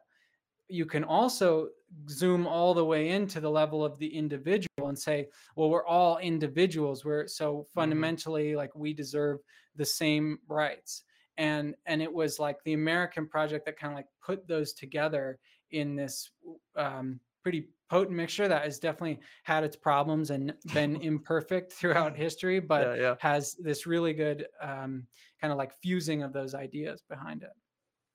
you 0.70 0.86
can 0.86 1.04
also 1.04 1.68
zoom 2.08 2.46
all 2.46 2.72
the 2.74 2.84
way 2.84 3.10
into 3.10 3.40
the 3.40 3.50
level 3.50 3.84
of 3.84 3.98
the 3.98 4.06
individual 4.14 4.88
and 4.88 4.98
say 4.98 5.28
well 5.56 5.70
we're 5.70 5.86
all 5.86 6.18
individuals. 6.18 7.04
We're 7.04 7.26
so 7.26 7.66
hmm 7.74 7.74
fundamentally 7.74 8.54
like 8.56 8.74
we 8.74 8.94
deserve 8.94 9.40
the 9.76 9.84
same 9.84 10.38
rights. 10.48 11.02
And 11.36 11.74
and 11.86 12.02
it 12.02 12.12
was 12.12 12.38
like 12.38 12.58
the 12.64 12.74
american 12.74 13.26
project 13.26 13.64
that 13.66 13.78
kind 13.78 13.92
of 13.92 13.96
like 13.96 14.08
put 14.24 14.46
those 14.46 14.72
together 14.74 15.38
in 15.70 15.96
this 15.96 16.30
um, 16.76 17.20
pretty 17.42 17.68
potent 17.88 18.16
mixture 18.16 18.46
that 18.48 18.64
has 18.64 18.78
definitely 18.78 19.20
had 19.44 19.64
its 19.64 19.76
problems 19.76 20.30
and 20.30 20.54
been 20.72 20.96
imperfect 21.02 21.72
throughout 21.72 22.16
history 22.16 22.60
but 22.60 22.82
yeah 22.82 22.94
yeah. 22.94 23.14
has 23.18 23.54
this 23.54 23.86
really 23.86 24.12
good 24.12 24.46
um, 24.60 25.06
kind 25.40 25.52
of 25.52 25.58
like 25.58 25.72
fusing 25.82 26.22
of 26.22 26.32
those 26.32 26.54
ideas 26.54 27.02
behind 27.08 27.42
it 27.42 27.50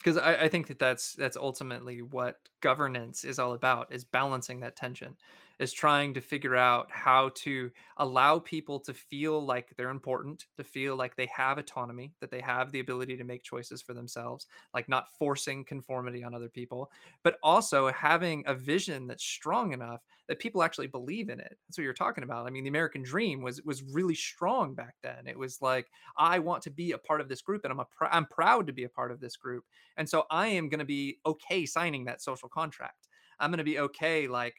because 0.05 0.19
I, 0.19 0.35
I 0.43 0.47
think 0.49 0.67
that 0.67 0.77
that's 0.77 1.13
that's 1.13 1.35
ultimately 1.35 2.03
what 2.03 2.37
governance 2.61 3.23
is 3.23 3.39
all 3.39 3.53
about 3.53 3.91
is 3.91 4.03
balancing 4.03 4.59
that 4.59 4.75
tension 4.75 5.15
is 5.59 5.71
trying 5.73 6.13
to 6.13 6.21
figure 6.21 6.55
out 6.55 6.91
how 6.91 7.29
to 7.35 7.71
allow 7.97 8.39
people 8.39 8.79
to 8.79 8.93
feel 8.93 9.43
like 9.43 9.73
they're 9.77 9.89
important 9.89 10.45
to 10.57 10.63
feel 10.63 10.95
like 10.95 11.15
they 11.15 11.27
have 11.27 11.57
autonomy 11.57 12.13
that 12.19 12.31
they 12.31 12.41
have 12.41 12.71
the 12.71 12.79
ability 12.79 13.15
to 13.17 13.23
make 13.23 13.43
choices 13.43 13.81
for 13.81 13.93
themselves 13.93 14.47
like 14.73 14.89
not 14.89 15.07
forcing 15.17 15.63
conformity 15.63 16.23
on 16.23 16.33
other 16.35 16.49
people 16.49 16.91
but 17.23 17.37
also 17.43 17.91
having 17.91 18.43
a 18.47 18.53
vision 18.53 19.07
that's 19.07 19.23
strong 19.23 19.71
enough 19.73 20.01
that 20.27 20.39
people 20.39 20.63
actually 20.63 20.87
believe 20.87 21.29
in 21.29 21.39
it. 21.39 21.55
That's 21.67 21.77
what 21.77 21.83
you're 21.83 21.93
talking 21.93 22.23
about. 22.23 22.47
I 22.47 22.49
mean 22.49 22.63
the 22.63 22.69
american 22.69 23.03
dream 23.03 23.41
was 23.41 23.61
was 23.63 23.83
really 23.83 24.15
strong 24.15 24.75
back 24.75 24.95
then. 25.03 25.27
It 25.27 25.37
was 25.37 25.61
like 25.61 25.87
i 26.17 26.39
want 26.39 26.63
to 26.63 26.69
be 26.69 26.91
a 26.91 26.97
part 26.97 27.21
of 27.21 27.29
this 27.29 27.41
group 27.41 27.63
and 27.63 27.71
i'm 27.71 27.79
a 27.79 27.85
pr- 27.85 28.05
i'm 28.11 28.25
proud 28.25 28.67
to 28.67 28.73
be 28.73 28.83
a 28.83 28.89
part 28.89 29.11
of 29.11 29.19
this 29.19 29.35
group 29.37 29.63
and 29.97 30.09
so 30.09 30.25
I 30.29 30.47
am 30.47 30.69
going 30.69 30.79
to 30.79 30.85
be 30.85 31.19
okay 31.25 31.65
signing 31.65 32.05
that 32.05 32.21
social 32.21 32.49
contract. 32.49 33.07
I'm 33.39 33.51
going 33.51 33.57
to 33.59 33.63
be 33.63 33.79
okay, 33.79 34.27
like 34.27 34.55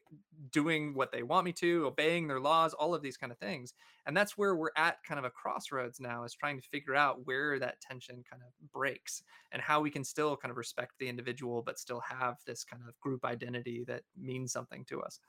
doing 0.50 0.94
what 0.94 1.12
they 1.12 1.22
want 1.22 1.44
me 1.44 1.52
to, 1.54 1.86
obeying 1.86 2.28
their 2.28 2.40
laws, 2.40 2.74
all 2.74 2.94
of 2.94 3.02
these 3.02 3.16
kind 3.16 3.32
of 3.32 3.38
things. 3.38 3.74
And 4.06 4.16
that's 4.16 4.36
where 4.36 4.54
we're 4.54 4.70
at 4.76 5.02
kind 5.04 5.18
of 5.18 5.24
a 5.24 5.30
crossroads 5.30 6.00
now 6.00 6.24
is 6.24 6.34
trying 6.34 6.60
to 6.60 6.68
figure 6.68 6.94
out 6.94 7.26
where 7.26 7.58
that 7.58 7.80
tension 7.80 8.22
kind 8.28 8.42
of 8.42 8.70
breaks 8.72 9.22
and 9.52 9.62
how 9.62 9.80
we 9.80 9.90
can 9.90 10.04
still 10.04 10.36
kind 10.36 10.50
of 10.50 10.56
respect 10.56 10.92
the 10.98 11.08
individual, 11.08 11.62
but 11.62 11.78
still 11.78 12.00
have 12.00 12.36
this 12.46 12.64
kind 12.64 12.82
of 12.88 12.98
group 13.00 13.24
identity 13.24 13.84
that 13.86 14.02
means 14.16 14.52
something 14.52 14.84
to 14.86 15.00
us. 15.00 15.20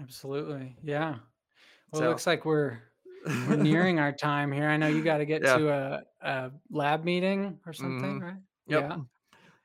absolutely 0.00 0.76
yeah 0.82 1.18
well 1.92 2.02
it 2.02 2.08
looks 2.08 2.26
like 2.26 2.44
we're 2.44 2.82
we're 3.44 3.56
nearing 3.56 3.98
our 3.98 4.12
time 4.12 4.52
here 4.52 4.68
i 4.68 4.76
know 4.76 4.88
you 4.88 5.02
got 5.02 5.18
to 5.18 5.26
get 5.26 5.44
yeah. 5.44 5.54
to 5.54 5.70
a, 5.70 6.02
a 6.22 6.52
lab 6.70 7.04
meeting 7.04 7.60
or 7.66 7.72
something 7.72 8.18
hmm 8.18 8.20
right 8.20 8.36
Yep. 8.68 8.84
yeah 8.84 8.98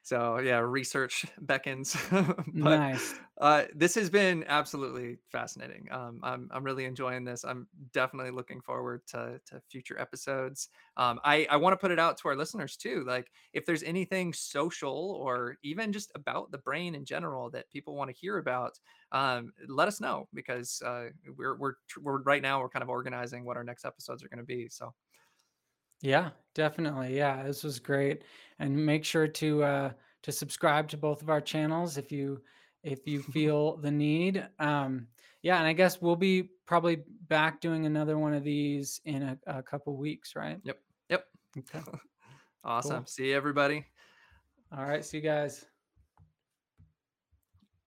So 0.07 0.39
yeah, 0.39 0.59
research 0.59 1.25
beckons. 1.41 1.97
but 2.53 2.79
nice 2.79 3.19
uh, 3.41 3.65
this 3.75 3.93
has 3.95 4.09
been 4.09 4.45
absolutely 4.47 5.17
fascinating. 5.33 5.85
Um, 5.91 6.21
I'm 6.23 6.47
I'm 6.49 6.63
really 6.63 6.85
enjoying 6.85 7.25
this. 7.25 7.43
I'm 7.43 7.67
definitely 7.91 8.31
looking 8.31 8.61
forward 8.61 9.05
to 9.07 9.41
to 9.47 9.59
future 9.69 9.99
episodes. 9.99 10.69
Um, 10.95 11.19
I 11.25 11.45
I 11.49 11.57
want 11.57 11.73
to 11.73 11.77
put 11.77 11.91
it 11.91 11.99
out 11.99 12.17
to 12.19 12.29
our 12.29 12.37
listeners 12.37 12.77
too. 12.77 13.03
Like 13.05 13.29
if 13.51 13.65
there's 13.65 13.83
anything 13.83 14.31
social 14.31 15.19
or 15.21 15.57
even 15.61 15.91
just 15.91 16.09
about 16.15 16.51
the 16.51 16.57
brain 16.59 16.95
in 16.95 17.03
general 17.03 17.49
that 17.49 17.69
people 17.69 17.93
want 17.93 18.09
to 18.09 18.15
hear 18.15 18.37
about, 18.37 18.79
um, 19.11 19.51
let 19.67 19.89
us 19.89 19.99
know 19.99 20.29
because 20.33 20.81
uh, 20.85 21.07
we're 21.35 21.57
we're 21.57 21.73
we're 22.01 22.21
right 22.21 22.41
now 22.41 22.61
we're 22.61 22.69
kind 22.69 22.83
of 22.83 22.87
organizing 22.89 23.43
what 23.43 23.57
our 23.57 23.63
next 23.65 23.83
episodes 23.83 24.23
are 24.23 24.29
going 24.29 24.39
to 24.39 24.45
be. 24.45 24.69
So 24.69 24.93
Yeah, 26.01 26.31
definitely. 26.53 27.15
Yeah, 27.17 27.43
this 27.43 27.63
was 27.63 27.79
great. 27.79 28.23
And 28.59 28.85
make 28.85 29.03
sure 29.05 29.27
to 29.27 29.63
uh 29.63 29.93
to 30.23 30.31
subscribe 30.31 30.87
to 30.89 30.97
both 30.97 31.21
of 31.21 31.29
our 31.29 31.41
channels 31.41 31.97
if 31.97 32.11
you 32.11 32.43
if 32.83 33.07
you 33.07 33.21
feel 33.23 33.77
the 33.77 33.91
need. 33.91 34.47
Um 34.59 35.09
yeah, 35.41 35.57
and 35.57 35.67
I 35.67 35.73
guess 35.73 36.01
we'll 36.01 36.15
be 36.15 36.43
probably 36.65 37.03
back 37.07 37.61
doing 37.61 37.85
another 37.85 38.17
one 38.17 38.33
of 38.33 38.43
these 38.43 38.99
in 39.05 39.23
a, 39.23 39.39
a 39.47 39.63
couple 39.63 39.95
weeks, 39.97 40.35
right? 40.35 40.59
yep, 40.63 40.81
yep, 41.09 41.27
Okay, 41.57 41.83
awesome. 42.63 43.05
cool. 43.05 43.07
See 43.07 43.29
you 43.29 43.35
everybody. 43.37 43.85
All 44.71 44.85
right, 44.85 45.03
see 45.03 45.17
you 45.17 45.23
guys. 45.23 45.65